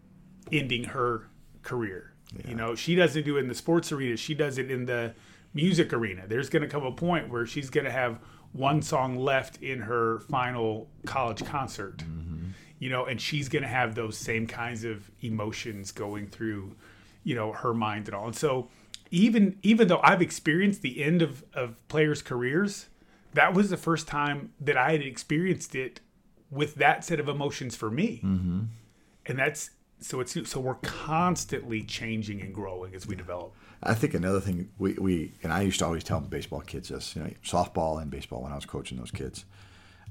ending 0.52 0.86
her 0.86 1.30
career? 1.64 2.14
You 2.48 2.56
know, 2.56 2.76
she 2.76 2.96
doesn't 2.96 3.26
do 3.26 3.36
it 3.38 3.42
in 3.42 3.48
the 3.48 3.56
sports 3.56 3.92
arena; 3.92 4.16
she 4.16 4.34
does 4.34 4.58
it 4.58 4.72
in 4.72 4.86
the 4.86 5.14
music 5.54 5.94
arena. 5.94 6.24
There's 6.28 6.50
going 6.50 6.62
to 6.62 6.68
come 6.68 6.84
a 6.84 6.92
point 6.92 7.30
where 7.30 7.46
she's 7.46 7.70
going 7.70 7.86
to 7.86 7.92
have 7.92 8.20
one 8.54 8.82
song 8.82 9.18
left 9.18 9.62
in 9.62 9.82
her 9.82 10.20
final 10.22 10.90
college 11.06 11.44
concert. 11.46 12.04
You 12.80 12.90
know, 12.90 13.06
and 13.06 13.22
she's 13.22 13.48
going 13.48 13.62
to 13.62 13.70
have 13.70 13.94
those 13.94 14.18
same 14.18 14.48
kinds 14.48 14.84
of 14.84 15.12
emotions 15.22 15.92
going 15.92 16.28
through, 16.28 16.76
you 17.24 17.36
know, 17.36 17.52
her 17.52 17.74
mind 17.74 18.08
and 18.08 18.16
all. 18.16 18.26
And 18.26 18.36
so, 18.36 18.70
even 19.12 19.58
even 19.62 19.88
though 19.88 20.00
I've 20.04 20.22
experienced 20.22 20.82
the 20.82 21.04
end 21.04 21.22
of 21.22 21.44
of 21.54 21.76
players' 21.90 22.24
careers, 22.24 22.88
that 23.34 23.54
was 23.54 23.70
the 23.70 23.78
first 23.78 24.08
time 24.08 24.54
that 24.60 24.78
I 24.78 24.94
had 24.94 25.02
experienced 25.02 25.76
it 25.76 26.00
with 26.50 26.76
that 26.76 27.04
set 27.04 27.20
of 27.20 27.30
emotions 27.30 27.76
for 27.76 27.92
me. 27.92 28.22
Mm-hmm. 28.24 28.62
And 29.28 29.40
that's 29.40 29.72
so 30.02 30.20
it's 30.20 30.38
so 30.50 30.60
we're 30.60 30.76
constantly 30.76 31.84
changing 31.84 32.42
and 32.42 32.54
growing 32.54 32.94
as 32.96 33.08
we 33.08 33.16
develop. 33.16 33.54
I 33.84 33.94
think 33.94 34.14
another 34.14 34.40
thing 34.40 34.70
we, 34.78 34.94
we 34.94 35.34
and 35.44 35.52
I 35.52 35.62
used 35.62 35.80
to 35.80 35.86
always 35.86 36.04
tell 36.04 36.20
baseball 36.20 36.62
kids 36.62 36.90
this, 36.90 37.16
you 37.16 37.24
know, 37.24 37.30
softball 37.44 38.02
and 38.02 38.12
baseball 38.12 38.44
when 38.44 38.52
I 38.52 38.56
was 38.56 38.66
coaching 38.66 38.98
those 38.98 39.12
kids. 39.12 39.46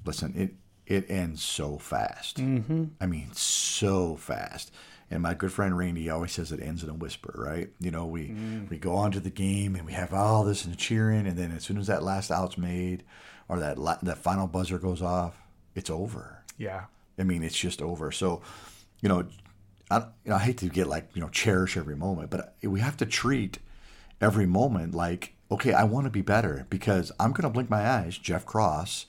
Listen, 0.05 0.35
it 0.37 0.55
it 0.87 1.11
ends 1.11 1.43
so 1.43 1.79
fast. 1.79 2.39
Mm-hmm. 2.39 2.85
I 3.01 3.07
mean, 3.07 3.31
so 3.33 4.17
fast. 4.17 4.73
And 5.13 5.23
my 5.23 5.35
good 5.35 5.53
friend 5.53 5.77
Randy 5.77 6.09
always 6.09 6.33
says 6.33 6.53
it 6.53 6.63
ends 6.63 6.85
in 6.85 6.89
a 6.89 6.95
whisper, 6.95 7.35
right? 7.37 7.71
You 7.81 7.91
know, 7.91 8.07
we 8.07 8.29
mm. 8.29 8.69
we 8.71 8.79
go 8.79 8.95
on 8.95 9.13
to 9.13 9.21
the 9.21 9.31
game 9.31 9.75
and 9.75 9.85
we 9.85 9.93
have 9.93 10.15
all 10.15 10.45
this 10.45 10.65
and 10.65 10.77
cheering, 10.79 11.27
and 11.27 11.37
then 11.37 11.53
as 11.53 11.65
soon 11.65 11.79
as 11.79 11.89
that 11.89 12.03
last 12.03 12.31
out's 12.31 12.57
made 12.57 13.05
or 13.49 13.59
that 13.59 13.79
la- 13.79 13.99
that 14.03 14.19
final 14.19 14.47
buzzer 14.47 14.79
goes 14.79 15.03
off, 15.03 15.37
it's 15.75 15.91
over. 15.91 16.45
Yeah. 16.59 16.85
I 17.19 17.25
mean, 17.25 17.43
it's 17.43 17.59
just 17.59 17.83
over. 17.83 18.13
So, 18.13 18.41
you 19.01 19.09
know, 19.09 19.27
I, 19.91 19.99
you 20.25 20.31
know, 20.31 20.37
I 20.37 20.41
hate 20.41 20.59
to 20.59 20.69
get 20.69 20.87
like 20.87 21.09
you 21.15 21.21
know 21.21 21.29
cherish 21.29 21.77
every 21.77 21.97
moment, 21.97 22.31
but 22.31 22.55
we 22.63 22.81
have 22.81 22.97
to 22.99 23.07
treat 23.07 23.59
every 24.21 24.47
moment 24.47 24.95
like 24.95 25.35
okay, 25.51 25.73
I 25.73 25.85
want 25.85 26.07
to 26.07 26.11
be 26.11 26.23
better 26.23 26.67
because 26.71 27.11
I'm 27.19 27.33
going 27.33 27.43
to 27.43 27.51
blink 27.51 27.69
my 27.69 27.85
eyes. 27.85 28.17
Jeff 28.17 28.47
Cross, 28.47 29.07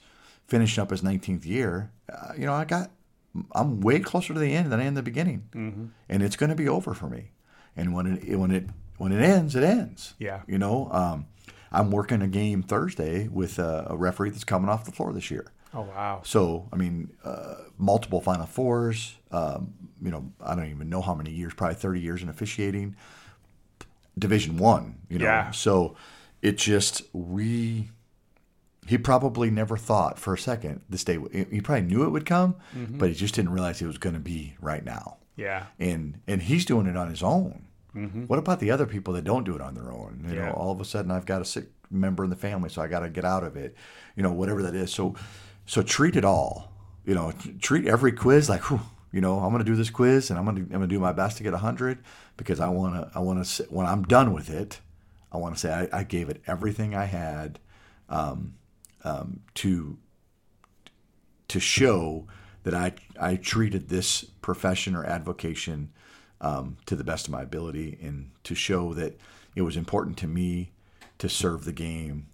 finishing 0.48 0.82
up 0.82 0.90
his 0.90 1.00
19th 1.00 1.46
year, 1.46 1.92
uh, 2.12 2.32
you 2.36 2.46
know, 2.46 2.52
I 2.52 2.64
got 2.64 2.90
I'm 3.52 3.80
way 3.80 4.00
closer 4.00 4.34
to 4.34 4.40
the 4.40 4.54
end 4.54 4.70
than 4.70 4.80
I 4.80 4.84
am 4.84 4.94
the 4.94 5.02
beginning, 5.02 5.48
mm-hmm. 5.54 5.86
and 6.08 6.22
it's 6.22 6.36
going 6.36 6.50
to 6.50 6.56
be 6.56 6.68
over 6.68 6.94
for 6.94 7.08
me. 7.08 7.30
And 7.76 7.94
when 7.94 8.06
it 8.06 8.38
when 8.38 8.50
it 8.50 8.66
when 8.98 9.12
it 9.12 9.22
ends, 9.22 9.56
it 9.56 9.64
ends. 9.64 10.14
Yeah, 10.18 10.42
you 10.46 10.58
know, 10.58 10.90
um, 10.92 11.26
I'm 11.70 11.90
working 11.90 12.20
a 12.20 12.28
game 12.28 12.62
Thursday 12.62 13.28
with 13.28 13.58
a, 13.58 13.86
a 13.90 13.96
referee 13.96 14.30
that's 14.30 14.44
coming 14.44 14.68
off 14.68 14.84
the 14.84 14.92
floor 14.92 15.12
this 15.12 15.30
year. 15.30 15.46
Oh 15.74 15.82
wow! 15.82 16.22
So 16.24 16.68
I 16.72 16.76
mean, 16.76 17.10
uh, 17.24 17.54
multiple 17.78 18.20
Final 18.20 18.46
Fours. 18.46 19.16
Um, 19.30 19.74
you 20.02 20.10
know, 20.10 20.32
I 20.40 20.54
don't 20.54 20.70
even 20.70 20.88
know 20.88 21.00
how 21.00 21.14
many 21.14 21.30
years. 21.30 21.54
Probably 21.54 21.76
thirty 21.76 22.00
years 22.00 22.22
in 22.22 22.28
officiating. 22.28 22.96
Division 24.18 24.58
One. 24.58 24.98
You 25.08 25.18
know, 25.18 25.24
yeah. 25.24 25.50
so 25.50 25.96
it 26.40 26.58
just 26.58 27.02
we. 27.12 27.90
He 28.84 28.98
probably 28.98 29.48
never 29.48 29.76
thought 29.76 30.18
for 30.18 30.34
a 30.34 30.38
second 30.38 30.82
this 30.90 31.04
day. 31.04 31.16
He 31.32 31.60
probably 31.60 31.82
knew 31.82 32.02
it 32.02 32.10
would 32.10 32.26
come, 32.26 32.56
mm-hmm. 32.76 32.98
but 32.98 33.10
he 33.10 33.14
just 33.14 33.32
didn't 33.32 33.52
realize 33.52 33.80
it 33.80 33.86
was 33.86 33.96
going 33.96 34.14
to 34.14 34.20
be 34.20 34.56
right 34.60 34.84
now. 34.84 35.18
Yeah. 35.36 35.66
And 35.78 36.20
and 36.26 36.42
he's 36.42 36.64
doing 36.64 36.86
it 36.86 36.96
on 36.96 37.08
his 37.08 37.22
own. 37.22 37.66
Mm-hmm. 37.94 38.22
What 38.24 38.38
about 38.38 38.58
the 38.60 38.70
other 38.70 38.86
people 38.86 39.14
that 39.14 39.22
don't 39.22 39.44
do 39.44 39.54
it 39.54 39.60
on 39.60 39.74
their 39.74 39.92
own? 39.92 40.24
You 40.28 40.34
yeah. 40.34 40.46
know, 40.46 40.52
all 40.52 40.72
of 40.72 40.80
a 40.80 40.84
sudden 40.84 41.10
I've 41.10 41.26
got 41.26 41.42
a 41.42 41.44
sick 41.44 41.66
member 41.90 42.24
in 42.24 42.30
the 42.30 42.36
family, 42.36 42.70
so 42.70 42.82
I 42.82 42.88
got 42.88 43.00
to 43.00 43.08
get 43.10 43.24
out 43.24 43.44
of 43.44 43.56
it. 43.56 43.76
You 44.16 44.22
know, 44.22 44.32
whatever 44.32 44.62
that 44.62 44.74
is. 44.74 44.92
So 44.92 45.14
so 45.66 45.82
treat 45.82 46.16
it 46.16 46.24
all. 46.24 46.72
You 47.04 47.14
know, 47.14 47.32
treat 47.60 47.86
every 47.86 48.12
quiz 48.12 48.48
like, 48.48 48.70
whew, 48.70 48.80
you 49.12 49.20
know, 49.20 49.38
I'm 49.38 49.50
going 49.50 49.64
to 49.64 49.70
do 49.70 49.76
this 49.76 49.90
quiz 49.90 50.30
and 50.30 50.38
I'm 50.38 50.44
going 50.44 50.56
to 50.56 50.62
I'm 50.62 50.68
going 50.68 50.82
to 50.82 50.86
do 50.86 50.98
my 50.98 51.12
best 51.12 51.36
to 51.36 51.42
get 51.42 51.52
100 51.52 51.98
because 52.36 52.60
I 52.60 52.68
want 52.68 52.94
to 52.94 53.18
I 53.18 53.20
want 53.20 53.44
to 53.44 53.62
when 53.64 53.86
I'm 53.86 54.02
done 54.02 54.32
with 54.32 54.50
it, 54.50 54.80
I 55.30 55.36
want 55.36 55.54
to 55.54 55.60
say 55.60 55.72
I, 55.72 56.00
I, 56.00 56.04
gave 56.04 56.28
it 56.28 56.42
everything 56.46 56.94
I 56.94 57.04
had 57.04 57.58
um, 58.08 58.54
um, 59.04 59.40
to 59.54 59.98
to 61.48 61.60
show 61.60 62.26
that 62.62 62.74
I 62.74 62.92
I 63.20 63.36
treated 63.36 63.88
this 63.88 64.24
profession 64.40 64.94
or 64.94 65.04
avocation 65.04 65.90
um, 66.40 66.78
to 66.86 66.96
the 66.96 67.04
best 67.04 67.26
of 67.26 67.32
my 67.32 67.42
ability 67.42 67.98
and 68.02 68.30
to 68.44 68.54
show 68.54 68.94
that 68.94 69.18
it 69.54 69.62
was 69.62 69.76
important 69.76 70.16
to 70.18 70.26
me 70.26 70.72
to 71.18 71.28
serve 71.28 71.64
the 71.64 71.72
game 71.72 72.26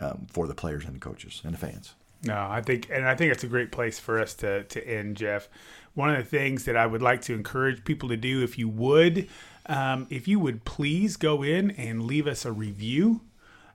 um, 0.00 0.26
for 0.30 0.46
the 0.46 0.54
players 0.54 0.84
and 0.84 0.94
the 0.94 1.00
coaches 1.00 1.40
and 1.44 1.54
the 1.54 1.58
fans. 1.58 1.94
No, 2.24 2.46
I 2.50 2.62
think, 2.62 2.88
and 2.90 3.06
I 3.06 3.14
think 3.14 3.32
it's 3.32 3.44
a 3.44 3.48
great 3.48 3.70
place 3.70 3.98
for 3.98 4.20
us 4.20 4.34
to 4.34 4.64
to 4.64 4.86
end, 4.86 5.16
Jeff. 5.16 5.48
One 5.94 6.10
of 6.10 6.16
the 6.16 6.24
things 6.24 6.64
that 6.64 6.76
I 6.76 6.86
would 6.86 7.02
like 7.02 7.22
to 7.22 7.34
encourage 7.34 7.84
people 7.84 8.08
to 8.10 8.16
do, 8.16 8.42
if 8.42 8.58
you 8.58 8.68
would, 8.68 9.28
um, 9.66 10.06
if 10.10 10.28
you 10.28 10.38
would 10.38 10.64
please 10.64 11.16
go 11.16 11.42
in 11.42 11.70
and 11.72 12.04
leave 12.04 12.26
us 12.26 12.44
a 12.44 12.52
review. 12.52 13.20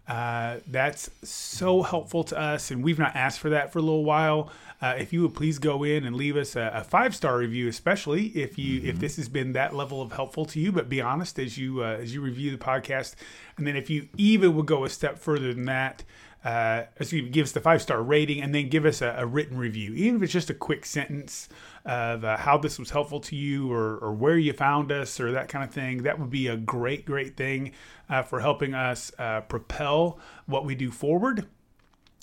Uh, 0.08 0.58
that's 0.68 1.10
so 1.24 1.84
helpful 1.84 2.24
to 2.26 2.38
us, 2.38 2.72
and 2.72 2.84
we've 2.84 3.00
not 3.00 3.16
asked 3.16 3.40
for 3.40 3.50
that 3.50 3.72
for 3.72 3.80
a 3.80 3.82
little 3.82 4.04
while. 4.04 4.52
Uh, 4.82 4.96
if 4.98 5.14
you 5.14 5.22
would 5.22 5.36
please 5.36 5.60
go 5.60 5.84
in 5.84 6.04
and 6.04 6.16
leave 6.16 6.36
us 6.36 6.56
a, 6.56 6.72
a 6.74 6.84
five 6.84 7.16
star 7.16 7.38
review, 7.38 7.68
especially 7.68 8.26
if 8.28 8.58
you 8.58 8.80
mm-hmm. 8.80 8.90
if 8.90 9.00
this 9.00 9.16
has 9.16 9.30
been 9.30 9.54
that 9.54 9.76
level 9.76 10.02
of 10.02 10.12
helpful 10.12 10.44
to 10.44 10.60
you. 10.60 10.72
But 10.72 10.90
be 10.90 11.02
honest 11.02 11.40
as 11.40 11.58
you 11.58 11.84
uh, 11.84 11.98
as 12.02 12.14
you 12.14 12.22
review 12.22 12.52
the 12.52 12.58
podcast, 12.58 13.16
and 13.58 13.66
then 13.66 13.78
if 13.78 13.90
you 13.90 14.10
even 14.18 14.56
would 14.56 14.66
go 14.66 14.84
a 14.84 14.90
step 14.90 15.20
further 15.20 15.54
than 15.54 15.66
that, 15.66 16.04
uh, 16.44 16.84
excuse 17.00 17.24
me, 17.24 17.30
give 17.30 17.44
us 17.44 17.52
the 17.52 17.60
five 17.60 17.82
star 17.82 18.02
rating 18.02 18.42
and 18.42 18.54
then 18.54 18.68
give 18.68 18.86
us 18.86 19.02
a, 19.02 19.16
a, 19.18 19.26
written 19.26 19.58
review, 19.58 19.94
even 19.94 20.16
if 20.16 20.24
it's 20.24 20.34
just 20.34 20.50
a 20.50 20.56
quick 20.56 20.86
sentence 20.86 21.48
of 21.86 22.24
uh, 22.24 22.36
how 22.38 22.58
this 22.58 22.80
was 22.80 22.90
helpful 22.90 23.20
to 23.20 23.36
you 23.36 23.72
or, 23.72 23.98
or, 23.98 24.12
where 24.12 24.38
you 24.38 24.52
found 24.52 24.92
us 24.92 25.20
or 25.20 25.32
that 25.32 25.50
kind 25.50 25.64
of 25.64 25.72
thing. 25.72 26.02
That 26.04 26.20
would 26.20 26.32
be 26.32 26.48
a 26.48 26.58
great, 26.58 27.06
great 27.06 27.38
thing 27.38 27.74
uh, 28.10 28.24
for 28.24 28.40
helping 28.40 28.74
us 28.74 29.12
uh, 29.20 29.42
propel 29.42 30.20
what 30.48 30.66
we 30.66 30.74
do 30.74 30.90
forward. 30.90 31.48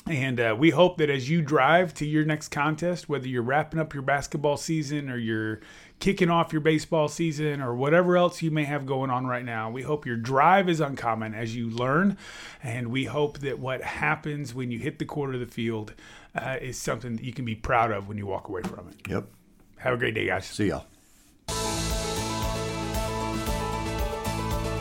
And 0.08 0.40
uh, 0.40 0.56
we 0.58 0.70
hope 0.70 0.96
that 0.98 1.10
as 1.10 1.28
you 1.28 1.42
drive 1.42 1.92
to 1.94 2.06
your 2.06 2.24
next 2.24 2.48
contest, 2.48 3.08
whether 3.08 3.28
you're 3.28 3.42
wrapping 3.42 3.78
up 3.78 3.92
your 3.92 4.02
basketball 4.02 4.56
season 4.56 5.10
or 5.10 5.18
you're 5.18 5.60
kicking 6.00 6.30
off 6.30 6.52
your 6.52 6.60
baseball 6.60 7.08
season 7.08 7.60
or 7.60 7.74
whatever 7.74 8.16
else 8.16 8.42
you 8.42 8.50
may 8.50 8.64
have 8.64 8.86
going 8.86 9.10
on 9.10 9.26
right 9.26 9.44
now. 9.44 9.70
We 9.70 9.82
hope 9.82 10.06
your 10.06 10.16
drive 10.16 10.68
is 10.68 10.80
uncommon 10.80 11.34
as 11.34 11.56
you 11.56 11.68
learn, 11.68 12.16
and 12.62 12.88
we 12.88 13.04
hope 13.04 13.38
that 13.38 13.58
what 13.58 13.82
happens 13.82 14.54
when 14.54 14.70
you 14.70 14.78
hit 14.78 14.98
the 14.98 15.04
court 15.04 15.34
of 15.34 15.40
the 15.40 15.46
field 15.46 15.94
uh, 16.34 16.56
is 16.60 16.78
something 16.78 17.16
that 17.16 17.24
you 17.24 17.32
can 17.32 17.44
be 17.44 17.54
proud 17.54 17.90
of 17.90 18.08
when 18.08 18.18
you 18.18 18.26
walk 18.26 18.48
away 18.48 18.62
from 18.62 18.88
it. 18.88 19.08
Yep. 19.08 19.26
Have 19.78 19.94
a 19.94 19.96
great 19.96 20.14
day, 20.14 20.26
guys. 20.26 20.46
See 20.46 20.68
y'all. 20.68 20.86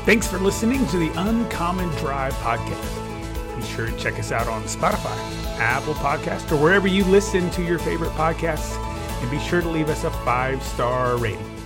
Thanks 0.05 0.25
for 0.27 0.37
listening 0.37 0.87
to 0.87 0.97
the 0.97 1.09
Uncommon 1.19 1.89
Drive 1.97 2.33
podcast. 2.35 3.57
Be 3.57 3.63
sure 3.63 3.87
to 3.87 3.97
check 3.97 4.17
us 4.19 4.31
out 4.31 4.47
on 4.47 4.63
Spotify, 4.63 5.17
Apple 5.59 5.95
Podcast, 5.95 6.49
or 6.51 6.55
wherever 6.61 6.87
you 6.87 7.03
listen 7.05 7.49
to 7.51 7.63
your 7.63 7.79
favorite 7.79 8.11
podcasts 8.11 8.77
and 9.21 9.31
be 9.31 9.39
sure 9.39 9.61
to 9.61 9.69
leave 9.69 9.89
us 9.89 10.03
a 10.03 10.11
five 10.11 10.61
star 10.63 11.17
rating. 11.17 11.56